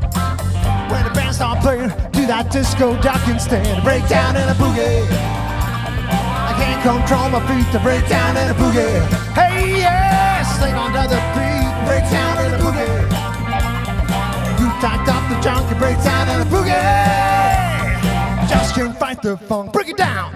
When 0.91 1.03
the 1.05 1.11
band 1.11 1.35
start 1.35 1.61
playing, 1.61 1.89
do 2.11 2.27
that 2.27 2.51
disco 2.51 3.01
duck 3.01 3.25
instead. 3.29 3.81
Break 3.83 4.05
down 4.09 4.35
in 4.35 4.43
a 4.43 4.53
boogie. 4.53 5.07
I 5.07 6.51
can't 6.59 6.83
control 6.83 7.29
my 7.29 7.39
feet 7.47 7.71
to 7.71 7.79
break 7.79 8.05
down 8.09 8.35
in 8.35 8.49
a 8.51 8.53
boogie. 8.53 9.07
Hey, 9.31 9.79
yeah, 9.79 10.43
slave 10.59 10.75
under 10.75 11.07
the 11.07 11.15
beat, 11.31 11.71
break 11.87 12.03
down 12.11 12.43
in 12.43 12.53
a 12.53 12.59
boogie. 12.59 13.07
You 14.59 14.67
tied 14.83 15.07
up 15.07 15.23
the 15.31 15.39
junk 15.39 15.71
and 15.71 15.79
break 15.79 15.97
down 16.03 16.27
in 16.27 16.41
a 16.41 16.45
boogie. 16.51 16.75
Just 18.49 18.75
can't 18.75 18.97
fight 18.99 19.21
the 19.21 19.37
funk, 19.37 19.71
break 19.71 19.87
it 19.87 19.97
down. 19.97 20.35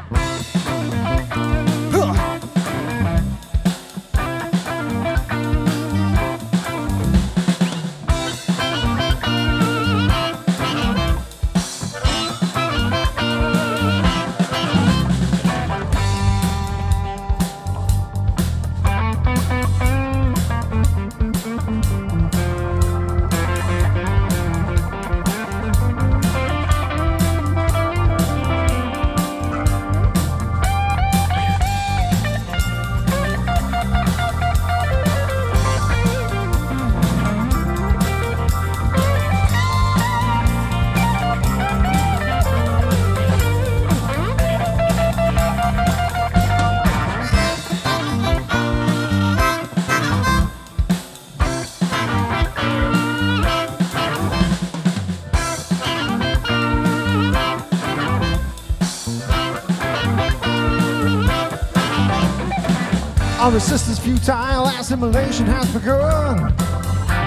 Our 63.45 63.51
resistance 63.51 63.99
futile, 63.99 64.65
assimilation 64.65 65.45
has 65.45 65.69
begun. 65.69 66.49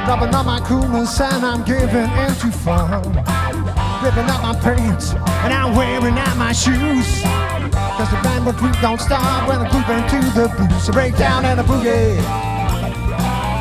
Dropping 0.03 0.35
on 0.35 0.47
my 0.47 0.59
coolness 0.67 1.21
and 1.21 1.47
I'm 1.47 1.63
giving 1.63 2.11
into 2.19 2.51
fun. 2.51 3.07
Ripping 4.03 4.27
up 4.27 4.43
my 4.43 4.59
pants 4.59 5.15
and 5.15 5.55
I'm 5.55 5.77
wearing 5.77 6.19
out 6.19 6.37
my 6.37 6.51
shoes. 6.51 7.07
Cause 7.95 8.11
the 8.11 8.19
band 8.27 8.51
but 8.51 8.59
we 8.59 8.67
don't 8.83 9.01
stop 9.01 9.47
when 9.47 9.63
I'm 9.63 9.71
grooving 9.71 10.03
to 10.11 10.19
the 10.35 10.51
blues. 10.59 10.89
A 10.89 10.93
breakdown 10.93 11.45
and 11.45 11.61
a 11.61 11.63
boogie. 11.63 12.19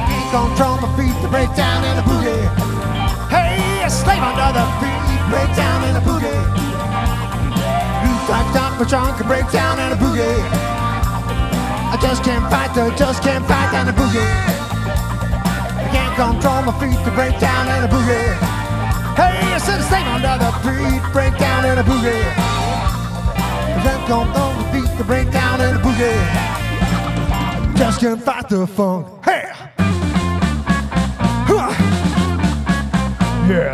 Can't 0.10 0.26
control 0.34 0.82
my 0.82 0.90
feet 0.98 1.14
to 1.22 1.30
break 1.30 1.54
down 1.54 1.86
and 1.86 2.02
a 2.02 2.06
boogie. 2.10 2.42
Hey, 3.30 3.86
a 3.86 3.90
slave 3.92 4.18
under 4.18 4.50
the 4.58 4.66
beat, 4.82 5.22
break 5.30 5.54
down 5.54 5.86
and 5.86 5.98
a 5.98 6.02
boogie. 6.02 6.42
Loop 8.02 8.30
like 8.34 8.50
Doc 8.50 8.82
Pachon 8.82 9.16
can 9.16 9.28
break 9.28 9.46
down 9.52 9.78
and 9.78 9.94
a 9.94 9.98
boogie. 10.02 10.77
I 11.98 12.00
just 12.00 12.24
can't 12.24 12.48
fight 12.52 12.76
the, 12.76 12.92
just 12.96 13.24
can't 13.24 13.44
fight 13.48 13.72
down 13.72 13.88
the 13.88 13.92
boogie. 13.92 14.22
I 14.22 15.90
can't 15.92 16.16
control 16.16 16.62
my 16.62 16.80
feet 16.80 17.04
to 17.06 17.12
break 17.12 17.40
down 17.40 17.68
and 17.68 17.86
a 17.86 17.88
boogie. 17.88 18.38
Hey, 19.18 19.56
I 19.56 19.58
said 19.58 19.82
slave 19.82 20.06
under 20.06 20.38
the 20.38 20.52
beat, 20.62 21.02
break 21.12 21.36
down 21.40 21.66
and 21.66 21.80
a 21.80 21.84
boogie. 21.84 22.22
I 23.34 23.82
can't 23.82 24.06
control 24.06 24.54
my 24.54 24.72
feet 24.72 24.98
to 25.00 25.04
break 25.06 25.32
down 25.32 25.60
and 25.60 25.78
a 25.78 25.82
boogie. 25.82 26.22
Just 27.78 28.00
can't 28.00 28.22
fight 28.22 28.48
the 28.48 28.68
funk. 28.68 29.08
Hey! 29.26 29.52
Yeah. 33.50 33.74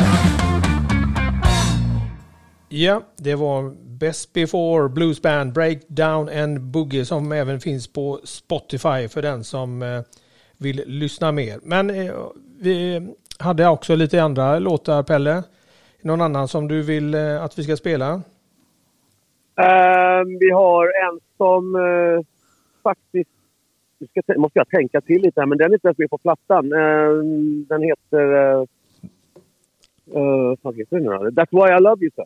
Ja, 2.68 3.02
det 3.16 3.34
var 3.34 3.83
Best 3.98 4.32
Before 4.32 4.88
Blues 4.88 5.22
Band 5.22 5.52
Breakdown 5.52 6.28
and 6.28 6.60
Boogie 6.60 7.04
som 7.04 7.32
även 7.32 7.60
finns 7.60 7.92
på 7.92 8.20
Spotify 8.24 9.08
för 9.08 9.22
den 9.22 9.44
som 9.44 9.82
eh, 9.82 10.00
vill 10.58 10.82
lyssna 10.86 11.32
mer. 11.32 11.58
Men 11.62 11.90
eh, 11.90 12.14
vi 12.60 13.08
hade 13.38 13.68
också 13.68 13.94
lite 13.94 14.22
andra 14.22 14.58
låtar, 14.58 15.02
Pelle. 15.02 15.42
Någon 16.02 16.20
annan 16.20 16.48
som 16.48 16.68
du 16.68 16.82
vill 16.82 17.14
eh, 17.14 17.44
att 17.44 17.58
vi 17.58 17.62
ska 17.62 17.76
spela? 17.76 18.22
Ehm, 19.56 20.38
vi 20.40 20.50
har 20.50 20.86
en 20.86 21.20
som 21.36 21.74
eh, 21.76 22.26
faktiskt... 22.82 23.30
Nu 23.98 24.06
ska, 24.06 24.40
måste 24.40 24.58
jag 24.58 24.68
tänka 24.68 25.00
till 25.00 25.22
lite 25.22 25.40
här, 25.40 25.46
men 25.46 25.58
den 25.58 25.70
är 25.70 25.74
inte 25.74 25.88
ens 25.88 25.98
med 25.98 26.10
på 26.10 26.18
plattan. 26.18 26.72
Ehm, 26.72 27.66
den 27.68 27.82
heter... 27.82 28.32
Uh, 28.32 28.64
uh, 30.16 30.56
vad 30.62 30.76
heter 30.76 30.96
den 30.96 31.02
nu 31.02 31.10
då? 31.10 31.42
That's 31.42 31.48
why 31.50 31.76
I 31.76 31.80
love 31.80 32.02
you 32.02 32.10
so. 32.16 32.24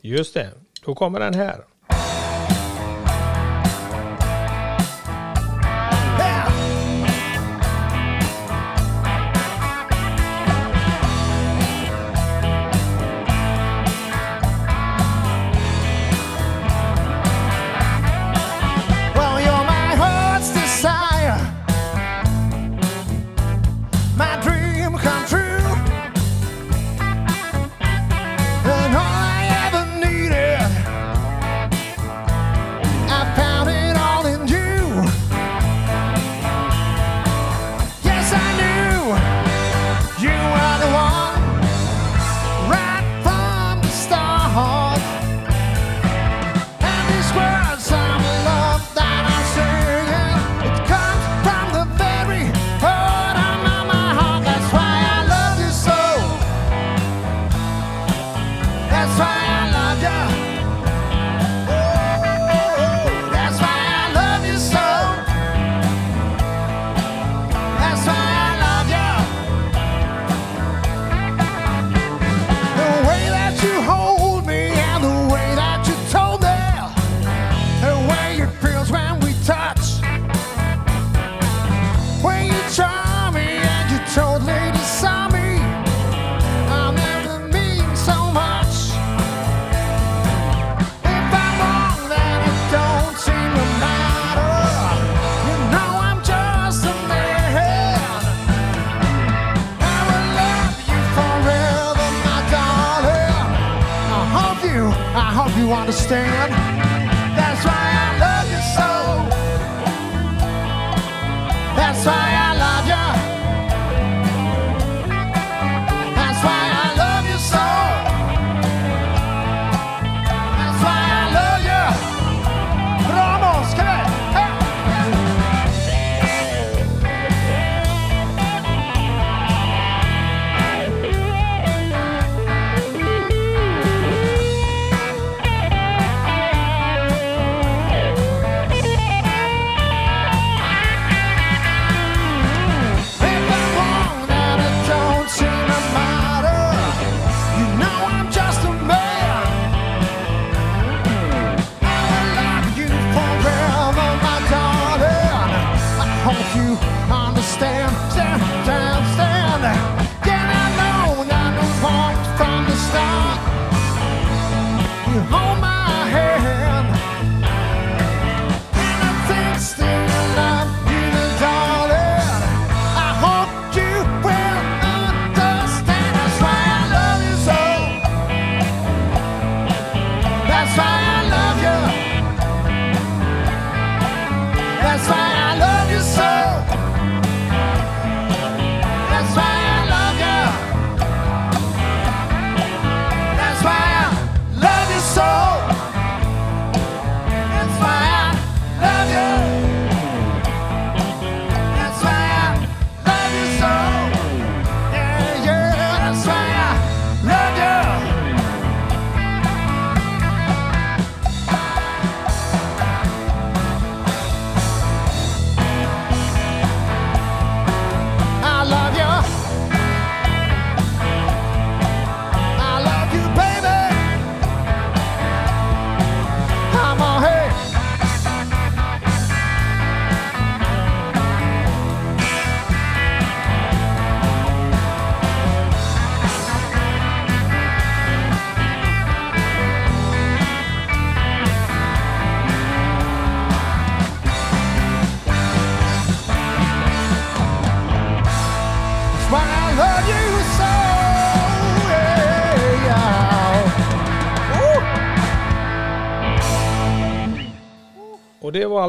Just 0.00 0.34
det, 0.34 0.50
då 0.84 0.94
kommer 0.94 1.20
den 1.20 1.34
här. 1.34 1.64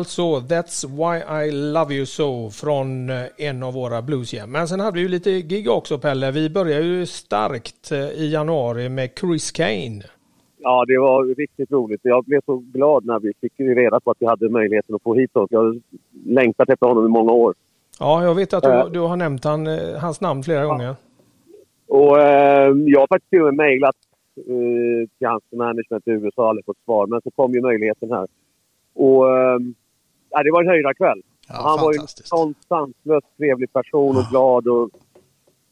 Alltså 0.03 0.39
That's 0.39 0.85
Why 0.87 1.45
I 1.47 1.51
Love 1.51 1.93
You 1.93 2.05
So 2.05 2.49
från 2.49 3.09
eh, 3.09 3.25
en 3.37 3.63
av 3.63 3.73
våra 3.73 4.01
bluesjam. 4.01 4.51
Men 4.51 4.67
sen 4.67 4.79
hade 4.79 4.95
vi 4.95 5.01
ju 5.01 5.07
lite 5.07 5.31
gig 5.31 5.69
också 5.69 5.97
Pelle. 5.97 6.31
Vi 6.31 6.49
började 6.49 6.83
ju 6.85 7.05
starkt 7.05 7.91
eh, 7.91 7.99
i 7.99 8.31
januari 8.31 8.89
med 8.89 9.09
Chris 9.19 9.51
Kane. 9.51 10.01
Ja, 10.57 10.85
det 10.87 10.97
var 10.97 11.35
riktigt 11.35 11.71
roligt. 11.71 11.99
Jag 12.03 12.23
blev 12.25 12.41
så 12.45 12.63
glad 12.73 13.05
när 13.05 13.19
vi 13.19 13.33
fick 13.41 13.53
reda 13.57 13.99
på 13.99 14.11
att 14.11 14.17
vi 14.19 14.25
hade 14.25 14.49
möjligheten 14.49 14.95
att 14.95 15.03
få 15.03 15.15
hit 15.15 15.31
honom. 15.33 15.47
Jag 15.51 15.63
har 15.63 15.79
längtat 16.25 16.69
efter 16.69 16.87
honom 16.87 17.05
i 17.05 17.09
många 17.09 17.31
år. 17.31 17.53
Ja, 17.99 18.23
jag 18.23 18.35
vet 18.35 18.53
att 18.53 18.63
du, 18.63 18.69
Eh. 18.69 18.85
du 18.85 18.99
har 18.99 19.15
nämnt 19.15 19.43
han, 19.43 19.67
hans 20.01 20.21
namn 20.21 20.43
flera 20.43 20.65
gånger. 20.65 20.95
Och 21.87 22.19
eh, 22.19 22.73
jag 22.85 22.99
har 22.99 23.07
faktiskt 23.07 23.29
till 23.29 23.39
och 23.41 23.45
med 23.45 23.55
mejlat 23.55 23.95
eh, 24.37 25.07
till 25.17 25.27
hans 25.27 25.43
management 25.51 26.07
i 26.07 26.11
USA 26.11 26.41
och 26.41 26.49
aldrig 26.49 26.65
fått 26.65 26.83
svar. 26.85 27.07
Men 27.07 27.21
så 27.21 27.31
kom 27.31 27.53
ju 27.53 27.61
möjligheten 27.61 28.11
här. 28.11 28.27
Och 28.95 29.37
eh, 29.37 29.59
ja, 30.33 30.43
det 30.43 30.51
var 30.51 30.61
en 30.61 30.67
höjdarkväll. 30.69 31.21
Ja, 31.47 31.55
han 31.55 31.79
var 31.81 31.93
ju 31.93 31.99
en 31.99 32.07
sån 32.07 32.53
sanslöst 32.69 33.27
trevlig 33.37 33.73
person 33.73 34.17
och 34.17 34.23
glad. 34.31 34.67
Och, 34.67 34.89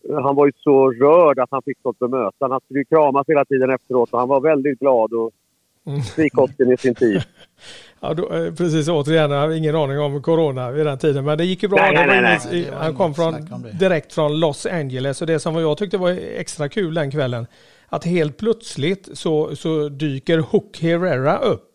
eh, 0.09 0.21
han 0.23 0.35
var 0.35 0.45
ju 0.45 0.51
så 0.57 0.91
rörd 0.91 1.39
att 1.39 1.51
han 1.51 1.61
fick 1.61 1.77
sånt 1.81 1.99
bemötande. 1.99 2.53
Han 2.53 2.61
skulle 2.65 2.79
ju 2.79 2.85
kramas 2.85 3.25
hela 3.27 3.45
tiden 3.45 3.69
efteråt 3.69 4.09
och 4.13 4.19
han 4.19 4.27
var 4.29 4.41
väldigt 4.41 4.79
glad 4.79 5.13
och 5.13 5.31
Mm. 5.87 6.01
frikostig 6.01 6.71
i 6.71 6.77
sin 6.77 6.95
tid. 6.95 7.23
Ja, 8.03 8.13
då, 8.13 8.33
eh, 8.33 8.53
precis, 8.53 8.89
återigen, 8.89 9.31
jag 9.31 9.39
hade 9.39 9.57
ingen 9.57 9.75
aning 9.75 9.99
om 9.99 10.21
corona 10.21 10.71
vid 10.71 10.85
den 10.85 10.97
tiden. 10.97 11.25
Men 11.25 11.37
det 11.37 11.45
gick 11.45 11.63
ju 11.63 11.69
bra. 11.69 11.77
Nej, 11.81 12.07
nej, 12.07 12.21
nej, 12.21 12.39
nej. 12.51 12.71
Han 12.73 12.95
kom 12.95 13.13
från, 13.13 13.35
direkt 13.79 14.13
från 14.13 14.39
Los 14.39 14.65
Angeles. 14.65 15.21
Och 15.21 15.27
det 15.27 15.39
som 15.39 15.55
jag 15.55 15.77
tyckte 15.77 15.97
var 15.97 16.09
extra 16.37 16.69
kul 16.69 16.93
den 16.93 17.11
kvällen, 17.11 17.47
att 17.87 18.05
helt 18.05 18.37
plötsligt 18.37 19.09
så, 19.13 19.55
så 19.55 19.89
dyker 19.89 20.39
Hook 20.39 20.79
Herrera 20.81 21.37
upp. 21.37 21.70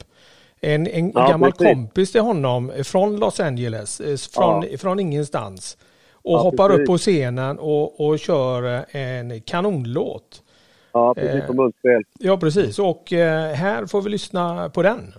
En, 0.61 0.87
en 0.87 1.13
Ja, 1.15 1.29
gammal 1.29 1.53
precis. 1.53 1.67
kompis 1.75 2.13
till 2.13 2.21
honom 2.21 2.73
från 2.85 3.17
Los 3.17 3.41
Angeles, 3.41 4.01
eh, 4.01 4.17
från, 4.17 4.79
från 4.79 5.01
ingenstans. 5.01 5.77
Och 6.13 6.33
Ja, 6.33 6.39
hoppar 6.39 6.69
precis. 6.69 6.81
upp 6.83 6.87
på 6.87 6.99
scenen 6.99 7.59
och, 7.59 8.01
och 8.07 8.19
kör 8.19 8.75
eh, 8.75 8.83
en 8.91 9.41
kanonlåt. 9.41 10.43
Ja, 10.93 11.15
precis 11.15 11.31
Eh. 11.41 11.47
som 11.47 11.57
munspel. 11.57 12.03
Ja, 12.19 12.37
precis. 12.37 12.79
Och 12.79 13.13
eh, 13.13 13.53
här 13.55 13.87
får 13.87 14.03
vi 14.03 14.11
lyssna 14.11 14.69
på 14.71 14.83
den. 14.83 15.15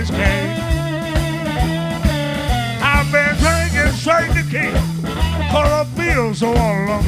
this 0.00 0.10
game. 0.10 0.56
I've 2.82 3.12
been 3.12 3.36
drinking 3.36 3.92
straight 3.92 4.32
to 4.32 4.42
king, 4.50 4.72
cause 5.50 5.70
I 5.70 5.84
feel 5.94 6.34
so 6.34 6.52
alone. 6.52 7.04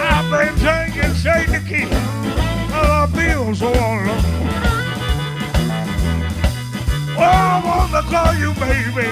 I've 0.00 0.28
been 0.32 0.54
drinking 0.56 1.14
straight 1.14 1.48
to 1.54 1.60
king, 1.60 1.88
cause 2.70 2.90
I 2.90 3.06
feel 3.14 3.54
so 3.54 3.68
alone. 3.68 4.08
Oh, 7.16 7.22
I 7.22 7.62
wanna 7.64 8.02
call 8.10 8.34
you 8.34 8.52
baby, 8.54 9.08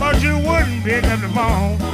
but 0.00 0.20
you 0.20 0.36
wouldn't 0.38 0.82
pick 0.82 1.04
up 1.04 1.20
the 1.20 1.28
phone. 1.28 1.91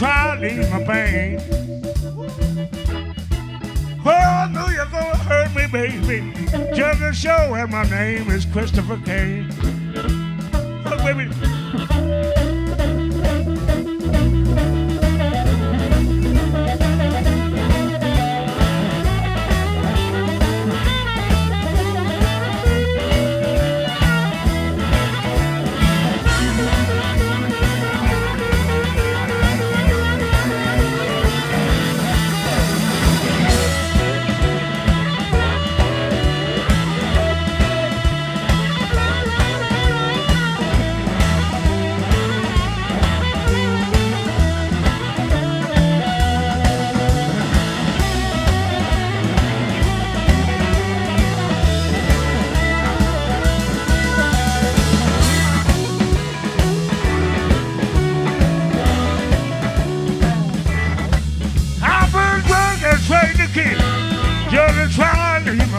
Try 0.00 0.34
to 0.34 0.40
leave 0.40 0.70
my 0.70 0.82
pain. 0.82 1.38
Oh, 4.02 4.10
I 4.10 4.48
knew 4.50 4.74
you're 4.74 4.86
gonna 4.86 5.16
hurt 5.18 5.54
me, 5.54 5.66
baby. 5.66 6.32
Just 6.74 7.00
to 7.00 7.12
show 7.12 7.54
that 7.54 7.68
my 7.68 7.82
name 7.90 8.30
is 8.30 8.46
Christopher 8.46 8.98
Kane. 9.04 9.48
Look, 10.84 11.00
baby. 11.04 12.09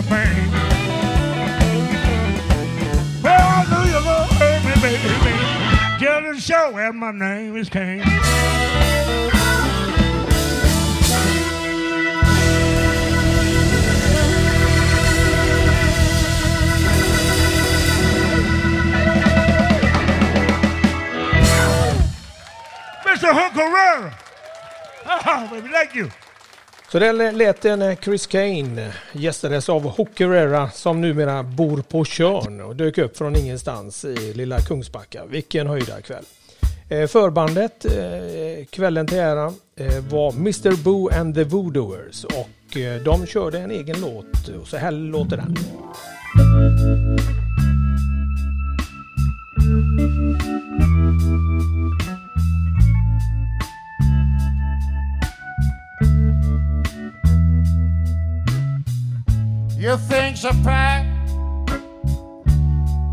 My 0.10 0.58
I 4.40 4.64
me, 4.66 4.74
baby. 4.82 6.40
Show 6.40 6.74
that 6.76 6.96
my 6.96 7.12
name 7.12 7.56
is 7.56 7.70
Kane. 7.70 8.02
Mr. 23.06 23.32
Hook. 23.32 23.52
Oh, 25.24 25.48
baby, 25.52 25.70
thank 25.70 25.94
you. 25.94 26.10
Så 26.92 27.00
det 27.00 27.32
lät 27.32 27.66
en 27.66 27.80
när 27.80 27.96
Chris 27.96 28.28
Kane 28.28 28.94
gästades 29.14 29.70
av 29.70 29.82
Hook 29.82 30.22
som 30.74 31.02
numera 31.02 31.44
bor 31.44 31.82
på 31.82 32.06
Tjörn 32.06 32.62
och 32.62 32.76
dök 32.76 32.98
upp 32.98 33.18
från 33.18 33.36
ingenstans 33.36 34.06
i 34.06 34.34
lilla 34.34 34.60
Kungsbacka. 34.60 35.26
Vilken 35.26 35.68
höjdarkväll. 35.68 36.24
Eh, 36.90 37.08
förbandet 37.08 37.86
eh, 37.86 38.66
kvällen 38.70 39.08
till 39.08 39.18
ära 39.18 39.54
eh, 39.76 40.04
var 40.10 40.32
Mr 40.32 40.84
Boo 40.84 41.10
and 41.14 41.36
the 41.36 41.44
Voodooers 41.44 42.24
och 42.24 42.78
de 43.06 43.26
körde 43.26 43.60
en 43.60 43.72
egen 43.72 44.02
låt 44.02 44.48
och 44.62 44.68
så 44.68 44.78
här 44.78 44.92
låter 44.92 45.38
den. 45.38 45.56
Your 59.82 59.98
things 59.98 60.46
are 60.46 60.54
packed, 60.64 61.10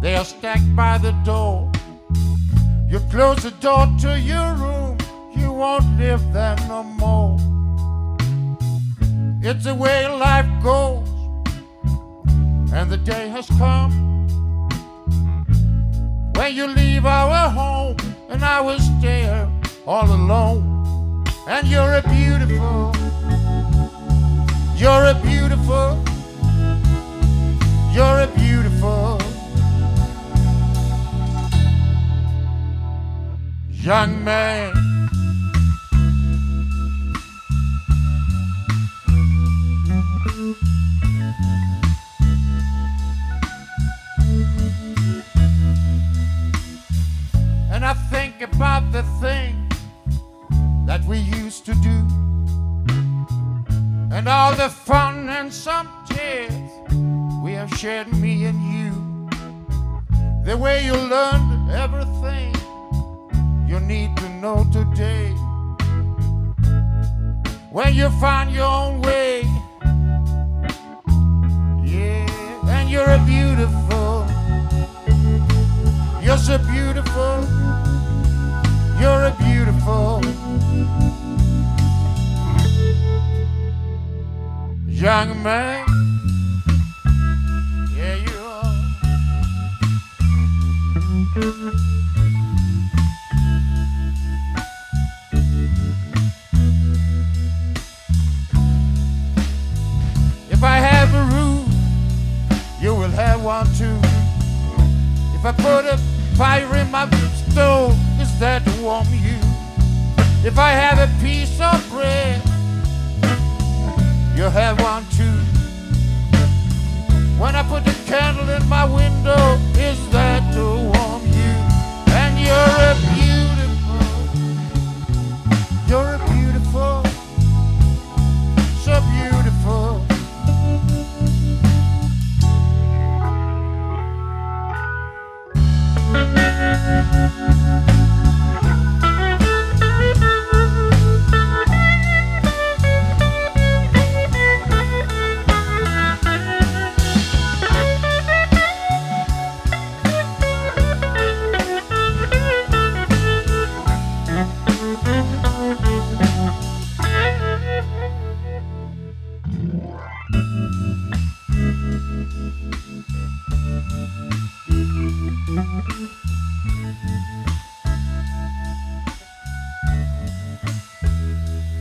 they 0.03 0.17
are 0.17 0.25
stacked 0.27 0.77
by 0.77 0.99
the 0.99 1.13
door. 1.25 1.73
You 2.91 3.01
close 3.11 3.43
the 3.43 3.53
door 3.53 3.87
to 4.03 4.21
your 4.21 4.53
room, 4.53 4.99
you 5.35 5.51
won't 5.51 5.87
live 5.97 6.21
there 6.31 6.57
no 6.69 6.83
more. 6.83 7.39
It's 9.41 9.65
the 9.65 9.75
way 9.75 10.07
life 10.09 10.45
goes, 10.63 11.09
and 12.75 12.91
the 12.91 12.99
day 12.99 13.31
has 13.31 13.47
come 13.57 14.29
when 16.37 16.55
you 16.55 16.67
leave 16.67 17.07
our 17.07 17.49
home, 17.49 17.97
and 18.29 18.45
I 18.45 18.61
was 18.61 18.83
there 19.01 19.51
all 19.87 20.05
alone. 20.05 21.25
And 21.49 21.67
you're 21.67 21.95
a 21.95 22.03
beautiful, 22.03 22.93
you're 24.77 25.07
a 25.07 25.19
beautiful. 25.25 25.88
Young 33.89 34.23
man. 34.23 34.78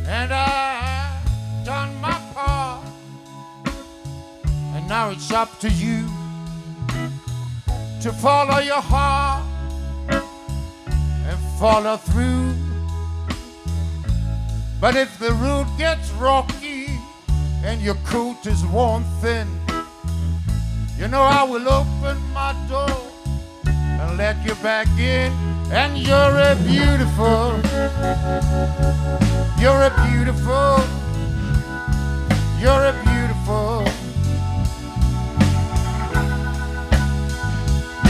And 0.07 0.31
I 0.33 1.21
done 1.65 1.99
my 1.99 2.17
part. 2.33 2.87
And 4.73 4.87
now 4.87 5.09
it's 5.09 5.31
up 5.31 5.59
to 5.59 5.69
you 5.69 6.07
to 8.01 8.13
follow 8.13 8.59
your 8.59 8.79
heart 8.81 9.43
and 10.09 11.37
follow 11.59 11.97
through. 11.97 12.53
But 14.79 14.95
if 14.95 15.19
the 15.19 15.33
road 15.33 15.67
gets 15.77 16.09
rocky 16.11 16.87
and 17.65 17.81
your 17.81 17.95
coat 18.05 18.47
is 18.47 18.65
worn 18.65 19.03
thin, 19.19 19.47
you 20.97 21.09
know 21.09 21.21
I 21.21 21.43
will 21.43 21.67
open 21.67 22.17
my 22.31 22.55
door 22.69 22.97
and 23.67 24.17
let 24.17 24.37
you 24.45 24.55
back 24.63 24.87
in. 24.97 25.46
And 25.69 25.97
you're 25.97 26.15
a 26.15 26.55
beautiful, 26.65 27.59
you're 29.59 29.83
a 29.83 29.91
beautiful, 30.07 30.79
you're 32.57 32.85
a 32.85 32.93
beautiful. 33.03 33.83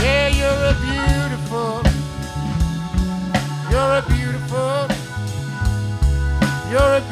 Yeah, 0.00 0.28
you're 0.28 0.64
a 0.64 0.76
beautiful, 0.86 1.82
you're 3.70 3.92
a 3.92 4.04
beautiful, 4.08 4.86
you're 6.70 6.94
a 6.94 7.02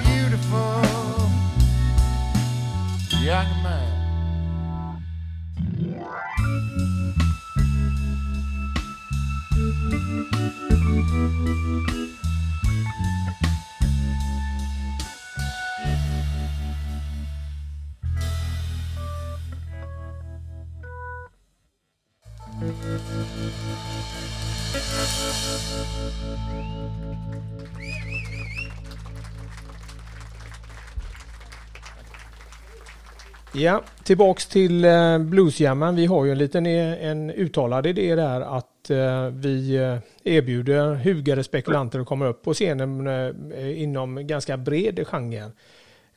Ja, 33.59 33.81
tillbaks 34.05 34.47
till 34.49 34.85
eh, 34.85 35.19
bluesjammen. 35.19 35.97
Vi 35.97 36.07
har 36.07 36.25
ju 36.25 36.33
en 36.33 36.39
liten 36.39 36.67
eh, 36.67 37.07
en 37.07 37.31
uttalad 37.31 37.87
idé 37.87 38.15
där 38.15 38.41
att 38.41 38.91
eh, 38.91 39.29
vi 39.43 39.77
eh, 39.77 40.35
erbjuder 40.37 40.95
hugade 40.95 41.45
spekulanter 41.45 41.99
att 42.01 42.07
komma 42.07 42.27
upp 42.27 42.43
på 42.43 42.53
scenen 42.53 43.07
eh, 43.07 43.83
inom 43.83 44.27
ganska 44.27 44.57
bred 44.57 45.07
genre. 45.07 45.39
Eh, 45.39 45.51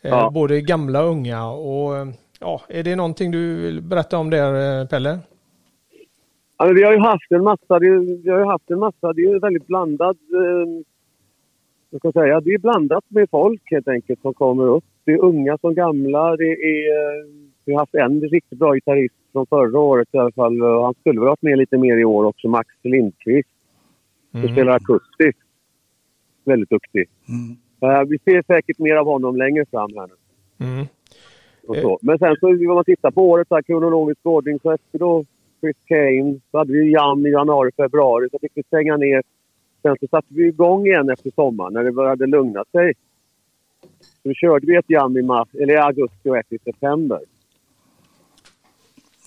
Ja. 0.02 0.32
Både 0.34 0.62
gamla 0.62 1.04
och 1.04 1.10
unga. 1.10 1.50
Och, 1.50 2.08
ja, 2.40 2.62
är 2.70 2.84
det 2.84 2.96
någonting 2.96 3.32
du 3.32 3.56
vill 3.56 3.82
berätta 3.82 4.18
om 4.18 4.30
där 4.30 4.86
Pelle? 4.86 5.20
Men 6.64 6.76
vi 6.76 6.84
har 6.84 6.92
ju 6.92 7.00
haft 7.00 7.32
en 7.32 7.44
massa, 7.44 7.80
det, 7.80 7.90
vi 8.24 8.30
har 8.30 8.40
ju 8.40 8.46
haft 8.46 8.72
en 8.72 8.80
massa, 8.80 9.14
det 9.14 9.22
är 9.22 9.40
väldigt 9.40 9.68
blandad, 9.68 10.18
eh, 10.34 10.84
vad 11.90 12.02
ska 12.02 12.08
jag 12.08 12.14
säga, 12.14 12.42
det 12.42 12.50
är 12.50 12.60
blandat 12.60 13.04
med 13.08 13.30
folk 13.30 13.62
helt 13.66 13.88
enkelt 13.88 14.22
som 14.22 14.34
kommer 14.34 14.68
upp. 14.68 14.84
Det 15.06 15.12
är 15.12 15.24
unga 15.24 15.58
som 15.58 15.74
gamla, 15.74 16.36
det 16.36 16.52
är, 16.52 16.90
eh, 16.90 17.26
vi 17.66 17.74
har 17.74 17.80
haft 17.80 17.96
en 17.96 18.22
riktigt 18.22 18.60
bra 18.60 18.74
gitarrist 18.74 19.16
från 19.32 19.46
förra 19.46 19.80
året 19.80 20.08
i 20.12 20.18
alla 20.18 20.32
fall. 20.32 20.62
Han 20.62 20.94
skulle 20.94 21.20
väl 21.20 21.28
ha 21.28 21.32
varit 21.32 21.42
med 21.42 21.58
lite 21.58 21.78
mer 21.78 21.98
i 21.98 22.06
år 22.06 22.24
också, 22.24 22.48
Max 22.48 22.70
Lindqvist. 22.84 23.50
som 24.32 24.40
Mm. 24.40 24.52
spelar 24.54 24.76
akustiskt. 24.76 25.42
Väldigt 26.46 26.70
duktig. 26.70 27.06
Eh, 27.82 28.04
vi 28.08 28.20
ser 28.20 28.44
säkert 28.48 28.80
mer 28.80 28.96
av 28.96 29.06
honom 29.06 29.36
längre 29.36 29.66
fram 29.72 29.92
här 29.96 30.08
nu. 30.08 30.66
Mm. 30.66 30.86
Och 31.68 31.76
så. 31.78 32.00
Men 32.02 32.20
sen 32.20 32.36
så 32.40 32.48
om 32.48 32.66
man 32.76 32.84
tittar 32.84 33.12
på 33.12 33.30
året 33.30 33.48
här, 33.50 33.62
kronologisk 33.62 34.20
ordning, 34.24 34.60
så 34.60 34.72
efter 34.72 35.00
då 35.00 35.26
Chris 35.62 35.76
Kane 35.86 36.40
så 36.52 36.58
hade 36.58 36.74
vi 36.74 36.92
Jam 36.92 37.26
i 37.26 37.30
januari, 37.30 37.72
februari. 37.78 38.28
Så 38.32 38.40
fick 38.40 38.52
vi 38.56 38.64
stänga 38.64 38.98
ner. 38.98 39.24
Sen 39.82 39.96
så 40.00 40.08
satte 40.08 40.28
vi 40.34 40.48
igång 40.48 40.86
igen 40.88 41.10
efter 41.10 41.32
sommaren 41.36 41.74
när 41.74 41.84
det 41.84 41.92
började 41.92 42.28
lugna 42.28 42.64
sig. 42.72 42.94
Så 44.24 44.34
körde 44.34 44.66
vi 44.68 44.76
ett 44.76 44.86
Jam 44.90 45.18
i, 45.18 45.22
mars, 45.22 45.48
eller 45.54 45.74
i 45.74 45.78
augusti 45.78 46.30
och 46.30 46.38
ett 46.38 46.54
i 46.54 46.58
september. 46.64 47.20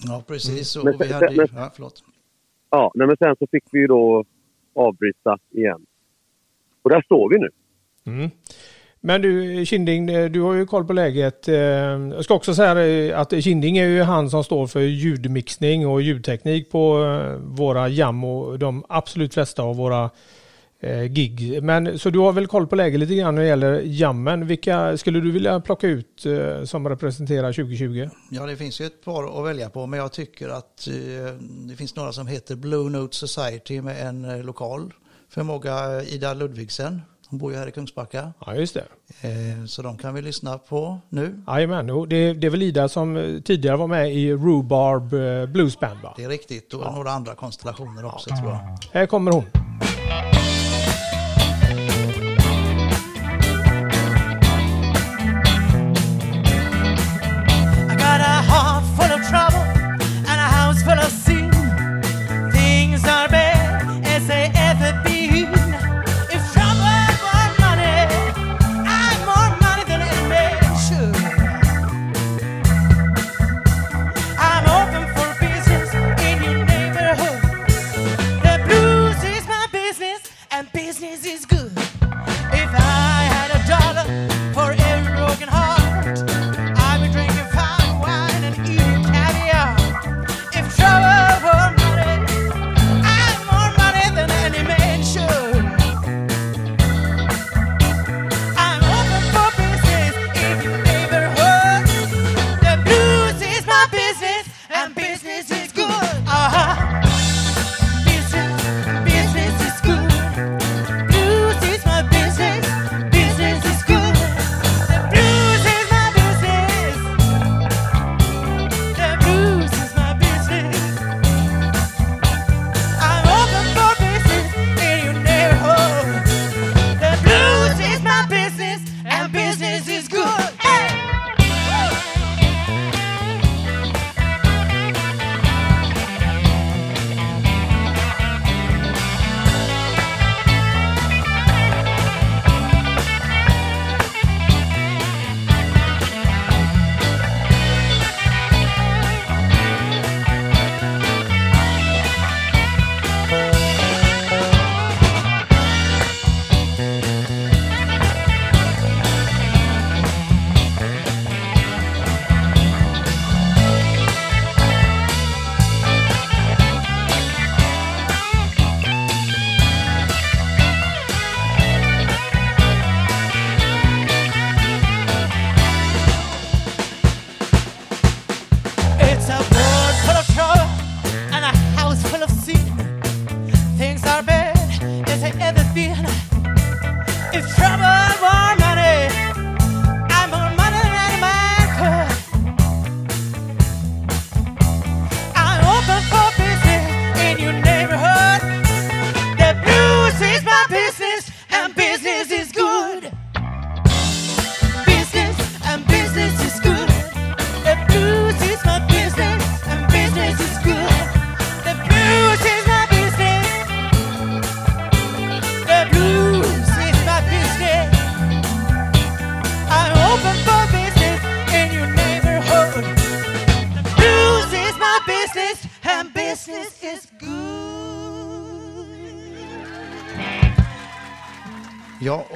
Ja, 0.06 0.24
precis. 0.26 0.76
Mm. 0.76 0.88
Och 0.88 0.98
Men 0.98 1.08
vi 1.08 1.12
sen- 1.12 1.14
hade 1.22 1.32
ju, 1.32 1.36
men- 1.38 1.48
ja, 1.62 1.70
förlåt. 1.74 2.04
Ja, 2.70 2.92
nej, 2.94 3.06
men 3.06 3.16
sen 3.16 3.36
så 3.38 3.46
fick 3.50 3.64
vi 3.72 3.78
ju 3.78 3.86
då 3.86 4.24
avbryta 4.74 5.38
igen. 5.50 5.86
Och 6.82 6.90
där 6.90 7.02
står 7.02 7.30
vi 7.30 7.38
nu. 7.38 7.48
Mm. 8.18 8.30
Men 9.00 9.22
du 9.22 9.66
Kinding, 9.66 10.06
du 10.32 10.40
har 10.40 10.54
ju 10.54 10.66
koll 10.66 10.84
på 10.86 10.92
läget. 10.92 11.48
Eh, 11.48 11.54
Jag 11.54 12.24
ska 12.24 12.34
också 12.34 12.54
säga 12.54 13.18
att 13.18 13.42
Kinding 13.44 13.78
är 13.78 13.86
ju 13.86 14.02
han 14.02 14.30
som 14.30 14.44
står 14.44 14.66
för 14.66 14.80
ljudmixning 14.80 15.86
och 15.86 16.02
ljudteknik 16.02 16.70
på 16.70 17.04
eh, 17.04 17.36
våra 17.36 17.88
jam 17.88 18.24
och 18.24 18.58
de 18.58 18.84
absolut 18.88 19.34
flesta 19.34 19.62
av 19.62 19.76
våra 19.76 20.10
gig. 21.10 21.62
Men 21.62 21.98
så 21.98 22.10
du 22.10 22.18
har 22.18 22.32
väl 22.32 22.46
koll 22.46 22.66
på 22.66 22.76
läget 22.76 23.00
lite 23.00 23.14
grann 23.14 23.34
när 23.34 23.42
det 23.42 23.48
gäller 23.48 23.80
jammen. 23.84 24.46
Vilka 24.46 24.96
skulle 24.96 25.20
du 25.20 25.30
vilja 25.30 25.60
plocka 25.60 25.86
ut 25.86 26.26
eh, 26.26 26.64
som 26.64 26.88
representerar 26.88 27.52
2020? 27.52 28.08
Ja, 28.30 28.46
det 28.46 28.56
finns 28.56 28.80
ju 28.80 28.86
ett 28.86 29.04
par 29.04 29.40
att 29.40 29.46
välja 29.46 29.70
på, 29.70 29.86
men 29.86 29.98
jag 29.98 30.12
tycker 30.12 30.48
att 30.48 30.88
eh, 30.88 30.94
det 31.40 31.76
finns 31.76 31.96
några 31.96 32.12
som 32.12 32.26
heter 32.26 32.56
Blue 32.56 32.90
Note 32.90 33.16
Society 33.16 33.80
med 33.80 34.06
en 34.06 34.24
eh, 34.24 34.44
lokal 34.44 34.92
förmåga, 35.28 36.02
Ida 36.02 36.34
Ludvigsen. 36.34 37.00
Hon 37.32 37.38
bor 37.38 37.52
ju 37.52 37.58
här 37.58 37.66
i 37.66 37.70
Kungsbacka. 37.70 38.32
Ja, 38.46 38.54
just 38.54 38.74
det. 38.74 38.84
Eh, 39.20 39.64
så 39.66 39.82
de 39.82 39.98
kan 39.98 40.14
vi 40.14 40.22
lyssna 40.22 40.58
på 40.58 40.98
nu. 41.08 41.42
Jajamän, 41.46 41.86
det, 41.86 42.32
det 42.32 42.46
är 42.46 42.50
väl 42.50 42.62
Ida 42.62 42.88
som 42.88 43.16
eh, 43.16 43.40
tidigare 43.40 43.76
var 43.76 43.86
med 43.86 44.14
i 44.14 44.32
Rhubarb 44.32 45.12
eh, 45.12 45.52
Blues 45.52 45.80
Band 45.80 46.00
va? 46.02 46.14
Det 46.16 46.24
är 46.24 46.28
riktigt, 46.28 46.74
och 46.74 46.94
några 46.94 47.10
andra 47.10 47.34
konstellationer 47.34 48.04
också 48.04 48.30
tror 48.36 48.50
jag. 48.50 48.78
Här 48.92 49.06
kommer 49.06 49.32
hon. 49.32 49.44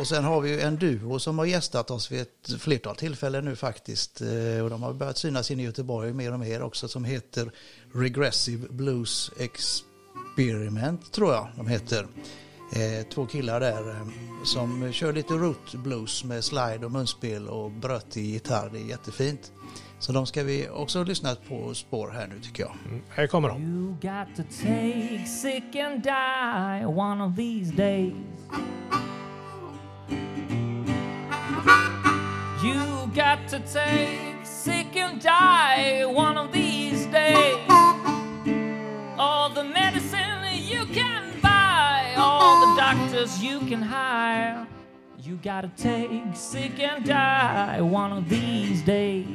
Och 0.07 0.11
sen 0.11 0.25
har 0.25 0.41
vi 0.41 0.51
ju 0.51 0.61
en 0.61 0.77
duo 0.77 1.19
som 1.19 1.39
har 1.39 1.47
gästat 1.47 1.91
oss 1.91 2.13
vid 2.13 2.21
ett 2.21 2.61
flertal 2.61 2.97
tillfällen 2.97 3.45
nu 3.45 3.57
faktiskt. 3.57 4.21
Eh, 4.21 4.65
Och 4.65 4.71
de 4.71 4.83
har 4.83 4.93
börjat 4.93 5.19
synas 5.19 5.51
in 5.51 5.61
i 5.61 5.63
Göteborg 5.65 6.13
mer 6.13 6.33
och 6.33 6.39
mer 6.41 6.63
också 6.63 6.89
som 6.89 7.05
heter 7.05 7.51
Regressive 7.95 8.69
Blues 8.71 9.31
Experiment 9.39 11.13
tror 11.13 11.33
jag 11.33 11.49
de 11.57 11.67
heter. 11.67 12.07
Eh, 12.73 13.07
Två 13.15 13.27
killar 13.27 13.61
där 13.61 13.91
eh, 13.91 14.07
som 14.45 14.93
kör 14.93 15.13
lite 15.13 15.35
root 15.35 15.75
blues 15.75 16.25
med 16.25 16.45
slide 16.45 16.87
och 16.87 16.93
munspel 16.93 17.49
och 17.49 17.71
brötig 17.71 18.25
gitarr. 18.25 18.71
Det 18.73 18.79
är 18.79 18.85
jättefint. 18.89 19.53
Så 19.99 20.13
de 20.13 20.27
ska 20.27 20.43
vi 20.43 20.69
också 20.69 21.05
lyssna 21.05 21.35
på 21.49 21.75
spår 21.75 22.09
här 22.11 22.27
nu 22.27 22.41
tycker 22.41 22.63
jag. 22.63 22.73
Här 23.09 23.27
kommer 23.27 23.49
de. 23.49 23.63
You 23.63 23.91
got 23.93 24.37
to 24.37 24.43
take 24.63 25.25
sick 25.27 25.77
and 25.77 26.03
die 26.03 26.87
one 26.87 27.25
of 27.25 27.37
these 27.37 27.73
days. 27.77 28.13
You 32.67 33.11
got 33.14 33.47
to 33.49 33.61
take 33.61 34.45
sick 34.45 34.97
and 34.97 35.23
die 35.23 36.05
one 36.05 36.37
of 36.37 36.51
these 36.51 37.07
days. 37.07 37.64
All 39.17 39.49
the 39.51 39.62
medicine 39.62 40.37
you 40.53 40.85
can 40.87 41.41
buy, 41.41 42.14
all 42.17 42.67
the 42.67 42.81
doctors 42.81 43.41
you 43.41 43.61
can 43.61 43.81
hire. 43.81 44.67
You 45.23 45.37
gotta 45.37 45.71
take 45.77 46.35
sick 46.35 46.81
and 46.81 47.05
die 47.05 47.81
one 47.81 48.12
of 48.12 48.29
these 48.29 48.83
days. 48.83 49.27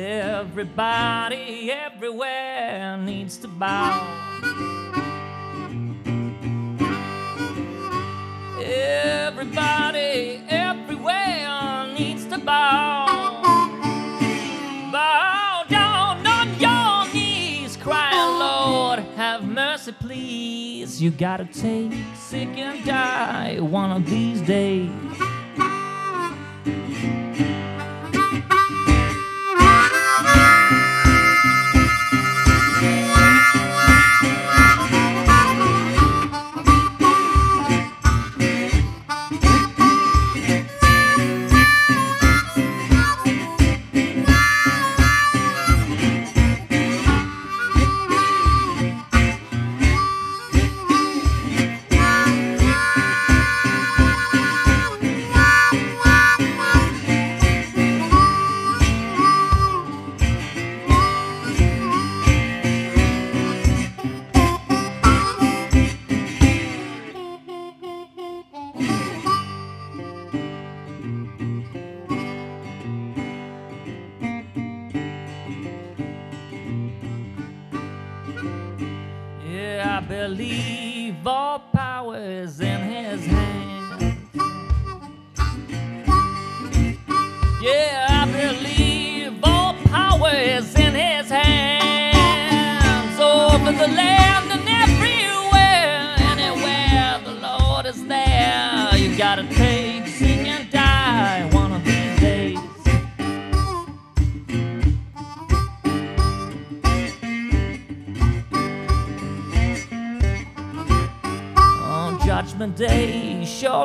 Everybody 0.00 1.72
everywhere 1.72 2.96
needs 2.98 3.36
to 3.38 3.48
bow. 3.48 4.06
Everybody 8.62 10.40
everywhere 10.48 11.92
needs 11.98 12.26
to 12.26 12.38
bow. 12.38 13.06
Bow 14.92 15.64
down 15.68 16.24
on 16.24 16.60
your 16.60 17.12
knees, 17.12 17.76
crying, 17.76 18.38
Lord, 18.38 19.00
have 19.16 19.42
mercy, 19.44 19.90
please. 19.90 21.02
You 21.02 21.10
gotta 21.10 21.44
take 21.46 21.92
sick 22.14 22.50
and 22.56 22.84
die 22.86 23.58
one 23.58 23.90
of 23.90 24.08
these 24.08 24.40
days. 24.42 25.17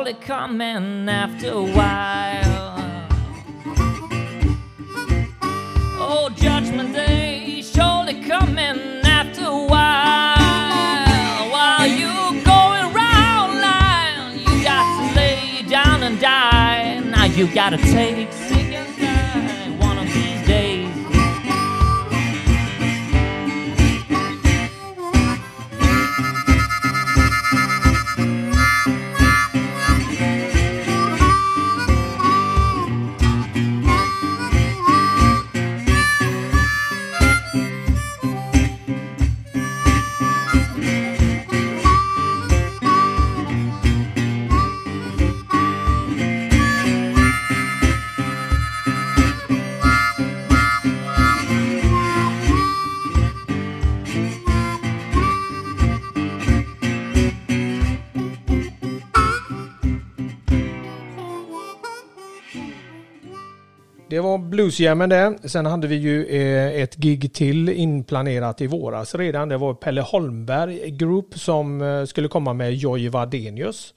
To 0.04 0.12
come 0.12 0.60
and 0.60 1.08
after 1.08 1.62
var 64.34 64.48
bluesjammen 64.48 65.08
det. 65.08 65.38
Sen 65.44 65.66
hade 65.66 65.86
vi 65.86 65.96
ju 65.96 66.26
eh, 66.26 66.82
ett 66.82 66.96
gig 66.96 67.32
till 67.32 67.68
inplanerat 67.68 68.60
i 68.60 68.66
våras 68.66 69.14
redan. 69.14 69.48
Det 69.48 69.56
var 69.56 69.74
Pelle 69.74 70.00
Holmberg 70.00 70.90
Group 70.90 71.38
som 71.38 71.82
eh, 71.82 72.04
skulle 72.04 72.28
komma 72.28 72.52
med 72.52 72.74
Joy 72.74 73.08
Wadenius. 73.08 73.94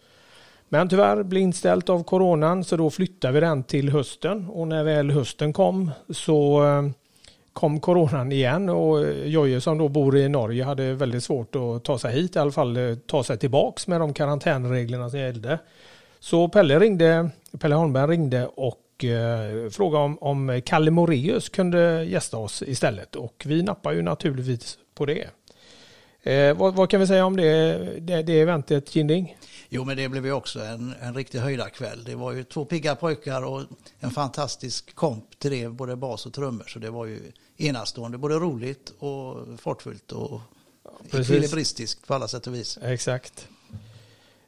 Men 0.70 0.90
tyvärr 0.90 1.24
blev 1.24 1.44
inställt 1.44 1.90
av 1.90 2.04
coronan 2.04 2.64
så 2.64 2.78
då 2.78 2.90
flyttade 2.90 3.34
vi 3.34 3.40
den 3.40 3.64
till 3.64 3.90
hösten 3.90 4.48
och 4.50 4.68
när 4.68 4.84
väl 4.84 5.12
hösten 5.12 5.54
kom 5.54 5.92
så 6.10 6.66
eh, 6.66 6.90
kom 7.54 7.80
coronan 7.80 8.32
igen 8.32 8.70
och 8.70 9.06
Jojje 9.26 9.62
som 9.62 9.78
då 9.78 9.90
bor 9.90 10.18
i 10.18 10.30
Norge 10.30 10.64
hade 10.64 10.94
väldigt 10.94 11.24
svårt 11.24 11.56
att 11.56 11.84
ta 11.84 12.00
sig 12.00 12.14
hit, 12.14 12.36
i 12.36 12.40
alla 12.40 12.52
fall 12.52 12.98
ta 13.08 13.24
sig 13.24 13.38
tillbaks 13.38 13.88
med 13.88 14.02
de 14.02 14.14
karantänreglerna 14.14 15.10
som 15.10 15.20
gällde. 15.20 15.60
Så 16.20 16.48
Pelle 16.50 16.80
ringde, 16.80 17.30
Pelle 17.60 17.76
Holmberg 17.76 18.12
ringde 18.12 18.48
och 18.48 18.78
eh, 19.04 19.70
frågade 19.70 20.04
om, 20.04 20.18
om 20.18 20.62
Kalle 20.66 20.92
Moreus 20.92 21.50
kunde 21.50 22.04
gästa 22.04 22.38
oss 22.38 22.64
istället 22.68 23.16
och 23.16 23.44
vi 23.46 23.64
nappar 23.64 23.92
ju 23.92 24.02
naturligtvis 24.02 24.78
på 24.96 25.06
det. 25.06 25.28
Eh, 26.24 26.58
vad, 26.58 26.76
vad 26.76 26.90
kan 26.90 27.00
vi 27.00 27.08
säga 27.08 27.26
om 27.26 27.38
det, 27.38 27.78
det, 28.00 28.22
det 28.22 28.40
eventet 28.40 28.90
Kinding? 28.90 29.38
Jo, 29.70 29.84
men 29.84 29.98
det 29.98 30.10
blev 30.10 30.26
ju 30.26 30.32
också 30.32 30.60
en, 30.60 30.94
en 31.02 31.16
riktig 31.16 31.40
höjdarkväll. 31.40 32.04
Det 32.04 32.16
var 32.16 32.32
ju 32.32 32.44
två 32.44 32.66
pigga 32.66 32.96
pojkar 32.96 33.46
och 33.46 33.64
en 34.00 34.12
fantastisk 34.12 34.96
komp 34.96 35.40
till 35.40 35.52
det, 35.52 35.70
både 35.70 35.96
bas 35.96 36.26
och 36.26 36.34
trummor. 36.34 36.66
Så 36.68 36.80
det 36.80 36.90
var 36.90 37.06
ju 37.06 37.20
enastående, 37.58 38.18
både 38.18 38.36
roligt 38.36 38.94
och 39.00 39.48
fartfullt 39.60 40.12
och 40.12 40.42
precis. 41.12 41.30
ekvilibristiskt 41.30 42.08
på 42.08 42.14
alla 42.14 42.28
sätt 42.28 42.48
och 42.48 42.56
vis. 42.56 42.80
Exakt. 42.82 43.48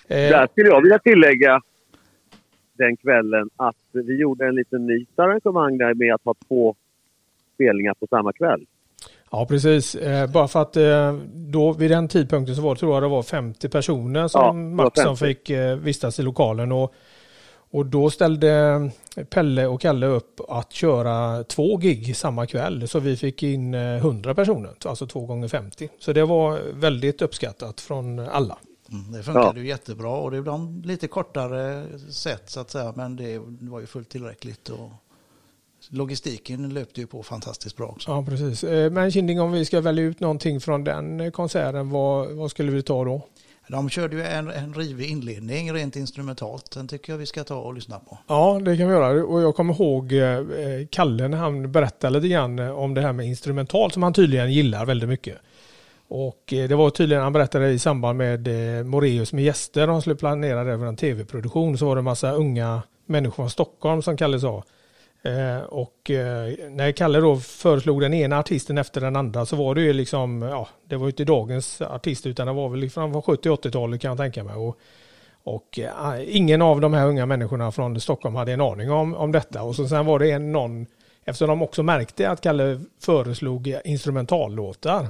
Där 0.08 0.48
skulle 0.48 0.70
jag 0.70 0.82
vilja 0.82 1.00
tillägga 1.00 1.62
den 2.80 2.98
kvällen 2.98 3.50
att 3.56 3.76
vi 3.92 4.16
gjorde 4.20 4.48
en 4.48 4.56
liten 4.56 4.86
nytt 4.88 5.20
arrangemang 5.20 5.78
där 5.78 5.94
med 5.94 6.14
att 6.14 6.26
ha 6.26 6.34
två 6.48 6.76
spelningar 7.54 7.94
på 7.94 8.08
samma 8.08 8.34
kväll. 8.34 8.66
Ja, 9.32 9.46
precis. 9.46 9.96
Eh, 9.96 10.32
bara 10.32 10.48
för 10.48 10.62
att 10.62 10.78
eh, 10.78 11.14
då 11.34 11.74
vid 11.74 11.92
den 11.92 12.08
tidpunkten 12.08 12.56
så 12.56 12.62
var 12.62 12.76
tror 12.76 12.94
jag 12.94 13.04
det 13.04 13.08
var 13.08 13.24
50 13.24 13.70
personer 13.70 14.28
som 14.28 14.42
Ja, 14.42 14.54
max 14.54 15.02
som 15.02 15.18
50. 15.18 15.26
fick 15.26 15.50
eh, 15.50 15.76
vistas 15.76 16.20
i 16.20 16.24
lokalen. 16.24 16.72
Och, 16.72 16.94
och 17.72 17.86
då 17.86 18.10
ställde 18.10 18.82
Pelle 19.30 19.68
och 19.68 19.82
Kalle 19.82 20.08
upp 20.08 20.42
att 20.50 20.74
köra 20.74 21.44
två 21.44 21.78
gig 21.78 22.16
samma 22.16 22.46
kväll. 22.46 22.88
Så 22.88 23.00
vi 23.00 23.18
fick 23.18 23.44
in 23.44 23.74
eh, 23.74 23.96
100 23.98 24.36
personer, 24.36 24.72
alltså 24.86 25.08
två 25.08 25.26
gånger 25.26 25.48
50. 25.48 25.90
Så 26.00 26.14
det 26.14 26.26
var 26.26 26.60
väldigt 26.74 27.22
uppskattat 27.22 27.82
från 27.82 28.20
alla. 28.20 28.58
Mm, 28.92 29.12
det 29.12 29.24
funkade 29.24 29.60
ju 29.60 29.68
jättebra 29.68 30.10
och 30.10 30.32
det 30.32 30.38
är 30.38 30.40
ibland 30.40 30.86
lite 30.86 31.08
kortare 31.08 31.86
sätt 32.12 32.50
så 32.50 32.60
att 32.60 32.72
säga 32.72 32.94
men 32.96 33.16
det 33.16 33.40
var 33.60 33.80
ju 33.80 33.86
fullt 33.86 34.10
tillräckligt. 34.10 34.70
Och 34.70 34.90
logistiken 35.90 36.70
löpte 36.74 37.02
ju 37.02 37.08
på 37.08 37.24
fantastiskt 37.24 37.78
bra 37.78 37.88
också. 37.88 38.12
Ja, 38.12 38.26
precis. 38.26 38.64
Eh, 38.64 38.92
Men 38.92 39.12
Kinding, 39.12 39.42
om 39.42 39.52
vi 39.52 39.66
ska 39.66 39.82
välja 39.82 40.04
ut 40.04 40.20
någonting 40.20 40.62
från 40.62 40.84
den 40.84 41.32
konserten, 41.32 41.90
vad, 41.90 42.32
vad 42.32 42.52
skulle 42.52 42.72
vi 42.72 42.82
ta 42.82 43.06
då? 43.06 43.22
De 43.68 43.90
körde 43.90 44.16
ju 44.16 44.24
en, 44.24 44.50
en 44.50 44.74
rivig 44.74 45.10
inledning 45.10 45.74
rent 45.74 45.96
instrumentalt. 45.96 46.72
Den 46.72 46.88
tycker 46.88 47.14
jag 47.14 47.18
vi 47.18 47.26
ska 47.26 47.44
ta 47.44 47.56
och 47.56 47.74
lyssna 47.74 48.00
på. 48.00 48.18
Ja, 48.28 48.60
det 48.66 48.78
kan 48.78 48.88
vi 48.88 48.94
göra. 48.94 49.26
Och 49.26 49.42
jag 49.42 49.56
kommer 49.56 49.74
ihåg 49.74 50.14
eh, 50.14 50.88
Kalle 50.92 51.28
när 51.28 51.38
han 51.38 51.72
berättade 51.72 52.14
lite 52.20 52.28
grann 52.28 52.60
om 52.60 52.94
det 52.94 53.02
här 53.02 53.14
med 53.14 53.26
instrumental 53.26 53.92
som 53.92 54.04
han 54.04 54.14
tydligen 54.14 54.52
gillar 54.52 54.86
väldigt 54.86 55.10
mycket. 55.10 55.38
Och 56.10 56.54
eh, 56.54 56.70
det 56.70 56.76
var 56.76 56.90
tydligen, 56.90 57.24
han 57.24 57.34
berättade 57.34 57.70
i 57.70 57.80
samband 57.80 58.18
med 58.18 58.48
eh, 58.48 58.84
Moreus 58.84 59.34
med 59.34 59.44
gäster, 59.44 59.88
de 59.88 60.02
skulle 60.02 60.16
planera 60.16 60.64
det 60.64 60.78
för 60.78 60.86
en 60.86 60.96
tv-produktion, 60.96 61.78
så 61.78 61.86
var 61.86 61.96
det 61.96 62.00
en 62.00 62.06
massa 62.06 62.32
unga 62.32 62.82
människor 63.06 63.36
från 63.36 63.50
Stockholm 63.50 64.02
som 64.02 64.18
Kalle 64.18 64.40
sa. 64.40 64.64
Eh, 65.22 65.64
och 65.64 66.12
när 66.70 66.92
Kalle 66.92 67.20
då 67.20 67.38
föreslog 67.38 68.02
den 68.02 68.14
ena 68.14 68.40
artisten 68.40 68.78
efter 68.78 69.02
den 69.02 69.16
andra 69.16 69.46
så 69.46 69.56
var 69.56 69.76
det 69.76 69.82
ju 69.82 69.94
liksom, 69.94 70.42
ja, 70.42 70.68
det 70.88 70.96
var 70.96 71.06
ju 71.06 71.10
inte 71.10 71.26
dagens 71.26 71.82
artist 71.82 72.26
utan 72.26 72.48
det 72.48 72.54
var 72.54 72.70
väl 72.70 72.80
liksom 72.80 73.12
från 73.12 73.22
70-80-talet 73.22 74.02
kan 74.02 74.10
jag 74.10 74.18
tänka 74.18 74.44
mig. 74.44 74.56
Och, 74.56 74.78
och 75.44 75.80
ingen 76.28 76.62
av 76.62 76.82
de 76.82 76.94
här 76.94 77.08
unga 77.08 77.26
människorna 77.26 77.72
från 77.72 78.00
Stockholm 78.00 78.36
hade 78.36 78.52
en 78.52 78.62
aning 78.62 78.92
om, 78.92 79.16
om 79.16 79.32
detta. 79.32 79.64
Och 79.64 79.76
så 79.76 79.88
sen 79.88 80.06
var 80.06 80.20
det 80.20 80.32
en 80.32 80.52
någon, 80.52 80.86
eftersom 81.26 81.48
de 81.48 81.62
också 81.62 81.84
märkte 81.84 82.30
att 82.30 82.42
Kalle 82.42 82.80
föreslog 83.00 83.76
instrumentallåtar, 83.84 85.08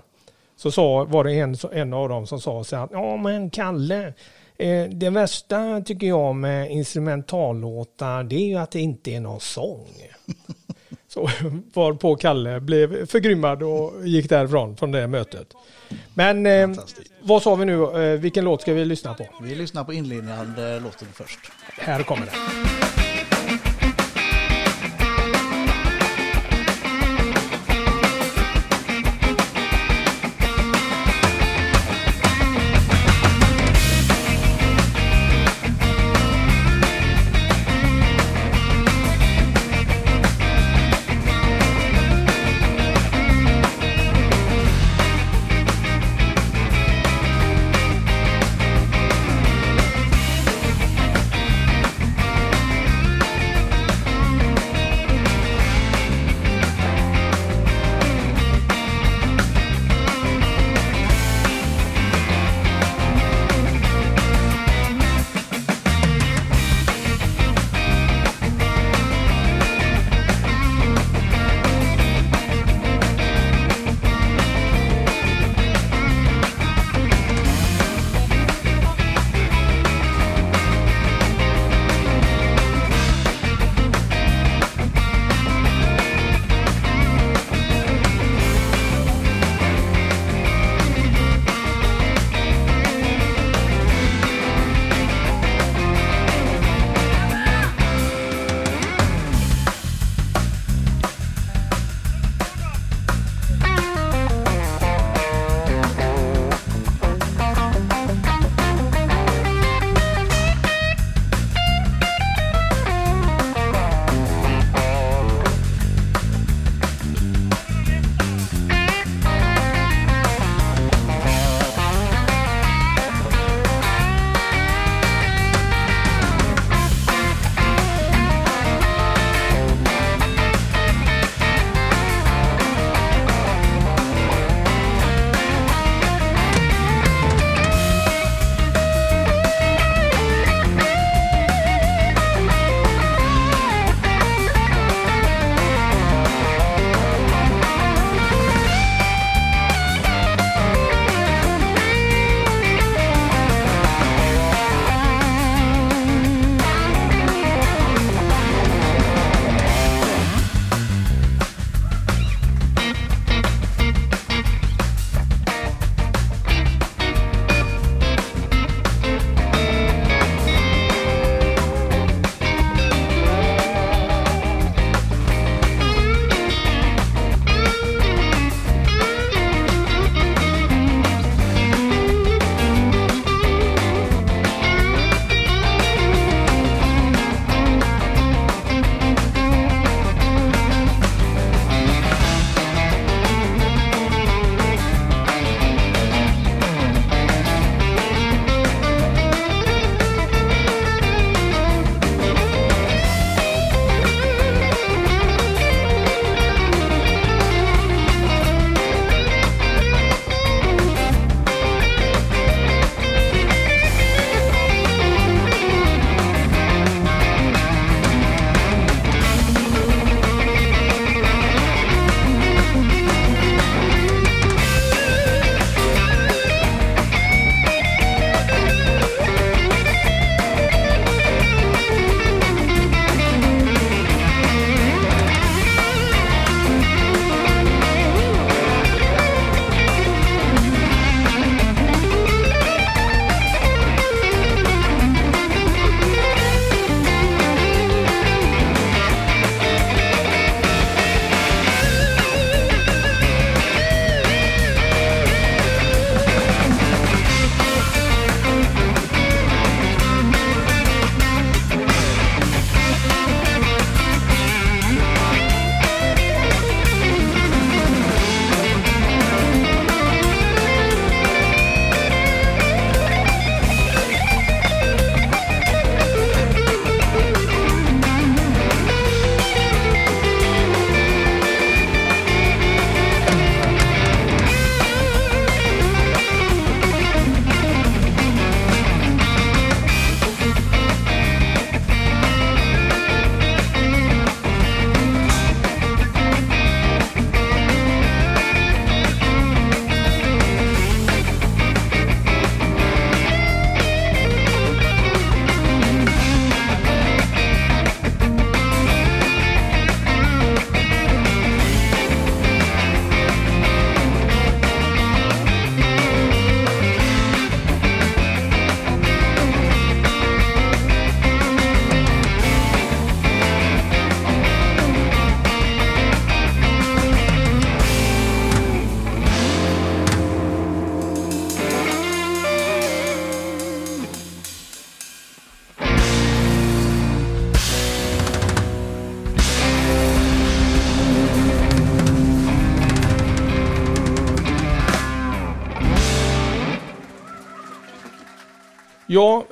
så 0.59 0.71
sa, 0.71 1.03
var 1.03 1.23
det 1.23 1.33
en, 1.33 1.55
en 1.71 1.93
av 1.93 2.09
dem 2.09 2.27
som 2.27 2.41
sa 2.41 2.63
så 2.63 2.75
att 2.75 2.89
ja 2.91 3.17
men 3.17 3.49
Kalle, 3.49 4.13
eh, 4.57 4.83
det 4.91 5.09
värsta 5.09 5.81
tycker 5.81 6.07
jag 6.07 6.35
med 6.35 6.71
instrumentallåtar 6.71 8.23
det 8.23 8.35
är 8.35 8.47
ju 8.47 8.55
att 8.55 8.71
det 8.71 8.79
inte 8.79 9.11
är 9.11 9.19
någon 9.19 9.39
sång. 9.39 9.87
Så 11.07 11.29
var 11.73 11.93
på 11.93 12.15
Kalle 12.15 12.59
blev 12.59 13.05
förgrymmad 13.05 13.63
och 13.63 14.07
gick 14.07 14.29
därifrån 14.29 14.77
från 14.77 14.91
det 14.91 15.07
mötet. 15.07 15.53
Men 16.13 16.45
eh, 16.45 16.69
vad 17.21 17.41
sa 17.41 17.55
vi 17.55 17.65
nu, 17.65 17.83
eh, 17.83 18.19
vilken 18.19 18.45
låt 18.45 18.61
ska 18.61 18.73
vi 18.73 18.85
lyssna 18.85 19.13
på? 19.13 19.27
Vi 19.41 19.55
lyssnar 19.55 19.83
på 19.83 19.93
inledande 19.93 20.79
låten 20.79 21.07
först. 21.13 21.39
Här 21.77 22.03
kommer 22.03 22.25
den. 22.25 22.78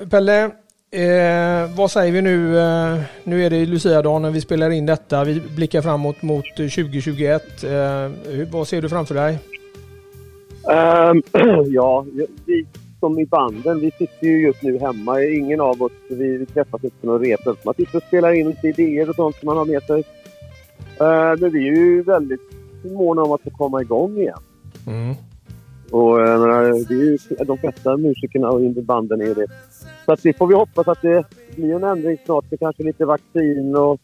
Pelle. 0.10 0.52
Eh, 0.92 1.76
vad 1.78 1.92
säger 1.92 2.12
vi 2.12 2.22
nu? 2.22 2.60
Eh, 2.60 3.00
nu 3.24 3.46
är 3.46 3.50
det 3.50 3.66
Lucia-dagen 3.66 4.22
när 4.22 4.32
vi 4.32 4.42
spelar 4.42 4.70
in 4.70 4.86
detta. 4.86 5.24
Vi 5.24 5.42
blickar 5.56 5.82
framåt 5.82 6.22
mot 6.22 6.46
2021. 6.56 7.64
Eh, 7.64 7.70
hur, 7.70 8.52
vad 8.52 8.68
ser 8.68 8.82
du 8.82 8.90
framför 8.90 9.16
dig? 9.16 9.40
Ehm, 10.72 11.24
ja, 11.74 12.06
vi 12.46 12.66
som 13.00 13.20
i 13.20 13.26
banden, 13.26 13.80
vi 13.80 13.92
sitter 13.92 14.28
ju 14.28 14.42
just 14.42 14.62
nu 14.62 14.80
hemma. 14.80 15.22
Ingen 15.24 15.62
av 15.62 15.84
oss, 15.84 15.92
vi, 16.10 16.38
vi 16.38 16.46
träffas 16.46 16.84
inte 16.84 16.96
på 17.02 17.08
någon 17.08 17.26
rep. 17.26 17.40
Man 17.66 17.74
sitter 17.74 17.98
och 17.98 18.04
spelar 18.04 18.32
in 18.32 18.48
lite 18.48 18.68
idéer 18.68 19.10
och 19.10 19.16
sånt 19.16 19.36
som 19.36 19.46
man 19.46 19.58
har 19.58 19.66
med 19.66 19.84
sig. 19.84 20.04
Ehm, 21.00 21.40
men 21.40 21.52
vi 21.52 21.68
är 21.68 21.76
ju 21.76 22.02
väldigt 22.02 22.42
måna 22.84 23.22
om 23.22 23.32
att 23.32 23.42
få 23.42 23.50
komma 23.50 23.82
igång 23.82 24.18
igen. 24.18 24.40
Mm. 24.88 25.16
Och 25.92 26.20
jag 26.22 26.40
menar, 26.40 26.64
det 26.88 26.94
är 26.94 27.04
ju 27.04 27.18
de 27.46 27.58
flesta 27.58 27.98
musikerna 27.98 28.50
och 28.50 28.62
banden 28.62 29.22
är 29.22 29.36
det. 29.36 29.48
Så 30.06 30.12
att 30.12 30.26
vi 30.26 30.34
får 30.34 30.48
vi 30.48 30.56
hoppas 30.56 30.88
att 30.88 31.02
det 31.02 31.24
blir 31.56 31.76
en 31.76 31.84
ändring 31.84 32.18
snart 32.26 32.52
med 32.52 32.60
kanske 32.60 32.84
lite 32.84 33.06
vaccin 33.06 33.76
och 33.76 34.00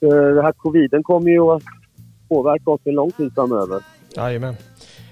eh, 0.00 0.34
det 0.34 0.42
här 0.42 0.52
coviden 0.52 1.02
kommer 1.02 1.30
ju 1.30 1.40
att 1.40 1.62
påverka 2.28 2.70
oss 2.70 2.80
en 2.84 2.94
lång 2.94 3.10
tid 3.10 3.32
framöver. 3.34 3.82
Jajamän. 4.16 4.54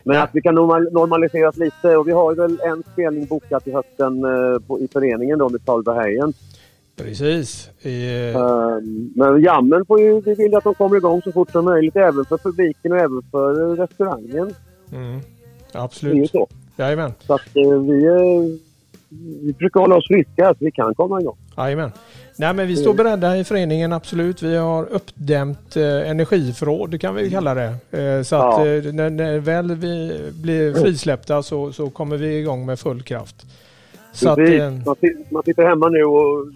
Men 0.05 0.21
att 0.23 0.31
vi 0.33 0.41
kan 0.41 0.55
normal- 0.55 0.93
normaliseras 0.93 1.57
lite 1.57 1.97
och 1.97 2.09
vi 2.09 2.13
har 2.13 2.35
väl 2.35 2.61
en 2.65 2.83
spelning 2.93 3.27
bokat 3.27 3.67
i 3.67 3.73
hösten 3.73 4.25
eh, 4.25 4.59
på, 4.67 4.81
i 4.81 4.89
föreningen 4.89 5.39
då 5.39 5.49
med 5.49 5.65
Talberghejen. 5.65 6.33
Precis. 6.97 7.71
I, 7.83 8.07
Ehm, 8.35 9.13
men 9.17 9.41
jammen 9.43 9.87
får 9.87 10.01
ju, 10.01 10.21
vi 10.21 10.35
vill 10.35 10.51
ju 10.51 10.57
att 10.57 10.65
de 10.65 10.75
kommer 10.75 10.97
igång 10.97 11.23
så 11.23 11.33
fort 11.33 11.51
som 11.51 11.65
möjligt 11.65 11.97
även 11.97 12.25
för 12.25 12.39
publiken 12.39 12.93
och 12.93 12.99
även 12.99 13.23
för 13.31 13.61
eh, 13.63 13.77
restaurangen. 13.77 14.55
mm. 14.93 15.21
Det 15.73 15.79
är 15.79 15.81
ju 15.81 15.85
Absolut. 15.85 16.31
så. 16.31 16.49
Jajamän. 16.77 17.15
Så 17.27 17.35
att 17.35 17.57
eh, 17.57 17.79
vi, 17.81 18.07
eh, 18.07 18.59
vi 19.43 19.55
försöker 19.55 19.81
hålla 19.81 19.97
oss 19.97 20.09
friska 20.09 20.49
så 20.49 20.65
vi 20.65 20.71
kan 20.71 20.95
komma 20.95 21.21
igång. 21.21 21.37
Jajamän. 21.57 21.93
Nej 22.37 22.55
men 22.55 22.67
vi 22.67 22.77
står 22.77 22.95
beredda 22.95 23.37
i 23.37 23.45
föreningen 23.45 23.93
absolut. 23.93 24.43
Vi 24.43 24.57
har 24.57 24.85
uppdämt 24.87 25.77
eh, 25.77 26.11
energiförråd 26.11 27.01
kan 27.01 27.15
vi 27.15 27.31
kalla 27.31 27.55
det. 27.55 27.75
Eh, 27.91 28.23
så 28.23 28.37
att 28.37 28.67
Ja. 28.67 28.67
eh, 28.67 28.93
när, 28.95 29.11
när 29.11 29.39
väl 29.39 29.75
vi 29.75 30.21
blir 30.43 30.75
frisläppta 30.75 31.43
så, 31.43 31.73
så 31.73 31.91
kommer 31.91 32.17
vi 32.17 32.39
igång 32.39 32.67
med 32.67 32.79
full 32.81 33.03
kraft. 33.03 33.47
Så 34.13 34.29
att, 34.29 34.37
Precis. 34.37 34.61
eh, 34.61 34.71
man, 34.71 34.97
man 35.31 35.43
sitter 35.43 35.65
hemma 35.69 35.89
nu 35.89 36.05
och 36.05 36.47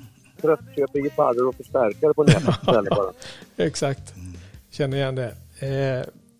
tröstköper 0.42 0.98
gitarrer 0.98 1.48
och 1.48 1.54
förstärkare 1.54 2.14
på 2.14 2.22
nätet 2.24 2.48
istället 2.62 2.90
bara. 2.90 3.12
Exakt. 3.56 4.14
Känner 4.70 4.96
igen 4.96 5.14
det. 5.14 5.32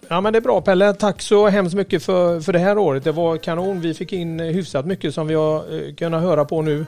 Ja 0.09 0.20
men 0.20 0.32
det 0.32 0.39
är 0.39 0.40
bra 0.40 0.60
Pelle. 0.60 0.94
Tack 0.94 1.22
så 1.22 1.48
hemskt 1.48 1.74
mycket 1.74 2.02
för, 2.02 2.40
för 2.40 2.52
det 2.52 2.59
här 2.59 2.78
året. 2.78 3.05
Det 3.05 3.12
var 3.12 3.36
kanon. 3.36 3.81
Vi 3.81 3.94
fick 3.94 4.12
in 4.12 4.40
eh, 4.40 4.47
hyfsat 4.47 4.86
mycket 4.86 5.14
som 5.14 5.26
vi 5.26 5.35
har 5.35 5.56
eh, 5.56 5.94
kunnat 5.94 6.22
höra 6.22 6.44
på 6.44 6.62
nu 6.62 6.86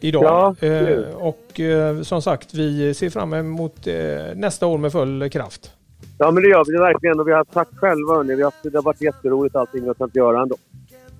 idag. 0.00 0.56
Ja, 0.60 0.66
eh, 0.66 0.98
och 1.14 1.60
eh, 1.60 2.02
som 2.02 2.22
sagt 2.22 2.54
vi 2.54 2.94
ser 2.94 3.10
fram 3.10 3.34
emot 3.34 3.86
eh, 3.86 3.94
nästa 4.34 4.66
år 4.66 4.78
med 4.78 4.92
full 4.92 5.30
kraft. 5.30 5.70
Ja, 6.18 6.30
men 6.30 6.42
det 6.42 6.48
gör 6.48 6.64
vi 6.66 6.78
verkligen. 6.78 7.20
Och 7.20 7.28
vi 7.28 7.32
har 7.32 7.44
tack 7.44 7.68
själva. 7.76 8.14
hörni. 8.14 8.34
Vi 8.34 8.42
har, 8.42 8.52
det 8.62 8.78
har 8.78 8.82
varit 8.82 9.02
jätteroligt 9.02 9.56
allting 9.56 9.90
och 9.90 10.00
att 10.00 10.16
göra 10.16 10.42
ändå. 10.42 10.56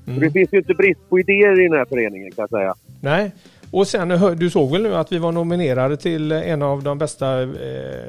Mm. 0.06 0.20
Det 0.20 0.30
finns 0.30 0.52
ju 0.52 0.58
inte 0.58 0.74
brist 0.74 1.00
på 1.08 1.18
idéer 1.18 1.60
i 1.60 1.68
den 1.68 1.78
här 1.78 1.84
föreningen 1.84 2.30
kan 2.30 2.42
jag 2.42 2.50
säga. 2.50 2.74
Nej. 3.00 3.32
Och 3.74 3.86
sen 3.88 4.08
du 4.38 4.50
såg 4.50 4.70
väl 4.72 4.82
nu 4.82 4.94
att 4.94 5.12
vi 5.12 5.18
var 5.18 5.32
nominerade 5.32 5.96
till 5.96 6.32
en 6.32 6.62
av 6.62 6.82
de 6.82 6.98
bästa 6.98 7.42
eh, 7.42 7.48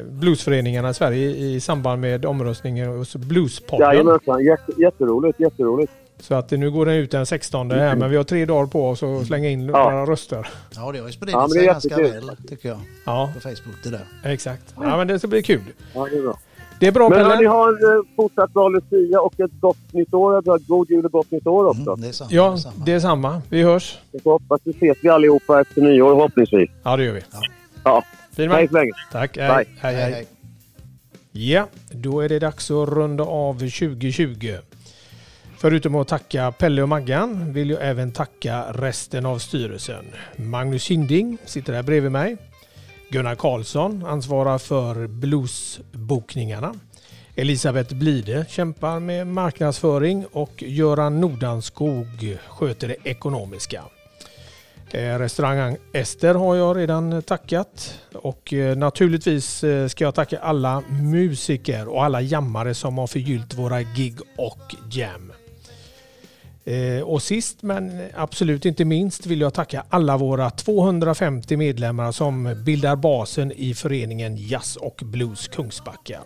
bluesföreningarna 0.10 0.90
i 0.90 0.94
Sverige 0.94 1.30
i 1.30 1.60
samband 1.60 2.02
med 2.02 2.26
omröstningen 2.26 2.88
hos 2.98 3.16
Bluespodden. 3.16 3.88
Jajamensan. 3.88 4.44
Jätte, 4.46 4.72
jätteroligt, 4.82 5.40
jätteroligt. 5.40 5.92
Så 6.20 6.36
att 6.36 6.52
nu 6.52 6.72
går 6.72 6.86
den 6.86 6.96
ut 6.96 7.12
den 7.12 7.26
16 7.26 7.72
här 7.72 7.96
men 7.96 8.10
vi 8.10 8.18
har 8.18 8.24
tre 8.24 8.46
dagar 8.46 8.66
på 8.68 8.90
oss 8.90 9.04
att 9.04 9.26
slänga 9.28 9.50
in 9.50 9.66
Ja. 9.70 9.84
våra 9.90 10.06
röster. 10.06 10.48
Ja, 10.76 10.80
det 10.80 10.86
har 10.86 10.94
ju 10.94 11.00
Ja, 11.00 11.12
spridit 11.12 11.36
men 11.36 11.50
det 11.50 11.56
är 11.56 11.60
sig 11.60 11.66
ganska 11.66 11.98
väl 11.98 12.32
tycker 12.50 12.70
jag. 12.70 12.80
Ja, 13.06 13.32
På 13.34 13.40
Facebook 13.40 13.76
det 13.84 13.90
där. 13.90 14.06
exakt. 14.24 14.64
Ja 14.82 14.98
men 14.98 15.08
det 15.08 15.20
ska 15.20 15.28
bli 15.28 15.44
kul. 15.44 15.62
Ja, 15.94 16.08
det 16.12 16.18
är 16.18 16.22
bra. 16.22 16.40
Det 16.86 16.90
är 16.90 16.92
bra 16.92 17.10
Men 17.10 17.18
Pelle. 17.18 17.30
hörni, 17.30 17.46
ha 17.46 17.68
en 17.68 17.74
eh, 17.76 18.16
fortsatt 18.16 18.54
bra 18.54 18.70
Lucia 18.70 19.20
och 19.22 19.40
ett 19.40 19.52
gott 19.60 19.94
nytt 19.94 20.14
år. 20.14 20.42
Jag 20.46 20.56
ett 20.62 20.68
God 20.68 20.90
jul 20.90 21.06
och 21.06 21.12
gott 21.12 21.32
nytt 21.32 21.48
år 21.48 21.66
också. 21.66 21.82
Mm, 21.82 22.02
det 22.02 22.08
är 22.08 22.12
sant. 22.12 22.32
Ja, 22.32 22.50
det 22.50 22.56
är 22.56 22.60
samma. 22.60 22.86
det 22.86 22.92
är 22.92 23.00
samma. 23.00 23.42
Vi 23.50 23.64
hörs. 23.64 23.98
Jag 24.12 24.32
hoppas 24.32 24.62
vi 24.64 24.72
ses 24.72 24.98
vi 25.02 25.10
allihopa 25.10 25.62
efter 25.62 25.82
nyår 25.82 26.16
förhoppningsvis. 26.16 26.70
Ja, 26.84 26.98
det 26.98 27.04
gör 27.04 27.14
vi. 27.14 27.22
Ja. 27.84 28.04
Fin 28.32 28.52
Hej 28.52 28.68
så 28.68 28.74
länge. 28.74 28.92
Tack. 29.12 29.38
Hej, 29.38 29.48
hej, 29.48 29.66
Hej, 29.80 29.96
hej. 29.96 30.12
hej. 30.14 30.26
Ja, 31.32 31.68
då 31.92 32.20
är 32.22 32.30
det 32.30 32.40
dags 32.40 32.72
att 32.72 32.90
runda 32.90 33.24
av 33.24 33.54
2020. 33.54 34.54
Förutom 35.58 35.96
att 35.96 36.08
tacka 36.08 36.52
Pelle 36.52 36.82
och 36.82 36.90
Maggan 36.90 37.54
vill 37.54 37.70
jag 37.70 37.80
även 37.82 38.12
tacka 38.12 38.64
resten 38.74 39.26
av 39.26 39.38
styrelsen. 39.38 40.06
Magnus 40.36 40.88
Hinding 40.92 41.38
sitter 41.46 41.74
där 41.74 41.84
bredvid 41.84 42.12
mig. 42.12 42.38
Gunnar 43.16 43.36
Karlsson 43.36 44.06
ansvarar 44.06 44.58
för 44.58 45.08
bluesbokningarna. 45.08 46.74
Elisabeth 47.36 47.96
Blide 47.96 48.46
kämpar 48.50 49.00
med 49.00 49.28
marknadsföring 49.28 50.26
och 50.32 50.64
Göran 50.64 51.22
Nordanskog 51.22 52.38
sköter 52.48 52.88
det 52.88 52.96
ekonomiska. 53.04 53.84
Eh, 54.92 55.20
restaurang 55.20 55.78
Ester 55.94 56.36
har 56.36 56.56
jag 56.56 56.78
redan 56.78 57.22
tackat 57.22 58.00
och 58.14 58.54
eh, 58.54 58.78
naturligtvis 58.78 59.64
eh, 59.64 59.88
ska 59.88 60.04
jag 60.04 60.16
tacka 60.16 60.40
alla 60.40 60.84
musiker 60.90 61.88
och 61.88 62.04
alla 62.04 62.22
jammare 62.22 62.74
som 62.74 62.98
har 62.98 63.08
förgyllt 63.08 63.54
våra 63.54 63.82
gig 63.82 64.20
och 64.38 64.76
jam. 64.92 65.32
Eh, 66.66 67.02
och 67.02 67.24
sist 67.24 67.64
men 67.64 68.02
absolut 68.14 68.66
inte 68.66 68.86
minst 68.86 69.26
vill 69.26 69.42
jag 69.42 69.54
tacka 69.54 69.84
alla 69.90 70.18
våra 70.18 70.50
250 70.50 71.58
medlemmar 71.58 72.12
som 72.12 72.64
bildar 72.66 72.96
basen 72.96 73.52
i 73.52 73.74
föreningen 73.74 74.38
Jazz 74.38 74.76
och 74.76 75.02
Blues 75.04 75.48
Kungsbacka. 75.48 76.20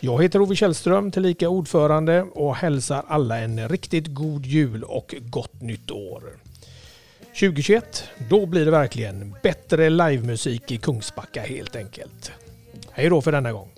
Jag 0.00 0.22
heter 0.22 0.40
Ove 0.40 0.56
Källström, 0.56 1.10
tillika 1.10 1.48
ordförande 1.48 2.22
och 2.22 2.56
hälsar 2.56 3.04
alla 3.08 3.38
en 3.38 3.68
riktigt 3.68 4.06
god 4.06 4.46
jul 4.46 4.84
och 4.84 5.14
gott 5.20 5.60
nytt 5.60 5.90
år. 5.90 6.22
2021, 7.40 8.04
då 8.28 8.46
blir 8.46 8.64
det 8.64 8.70
verkligen 8.70 9.34
bättre 9.42 9.90
livemusik 9.90 10.72
i 10.72 10.76
Kungsbacka 10.76 11.42
helt 11.42 11.76
enkelt. 11.76 12.32
Hej 12.90 13.08
då 13.08 13.20
för 13.20 13.32
denna 13.32 13.52
gång. 13.52 13.68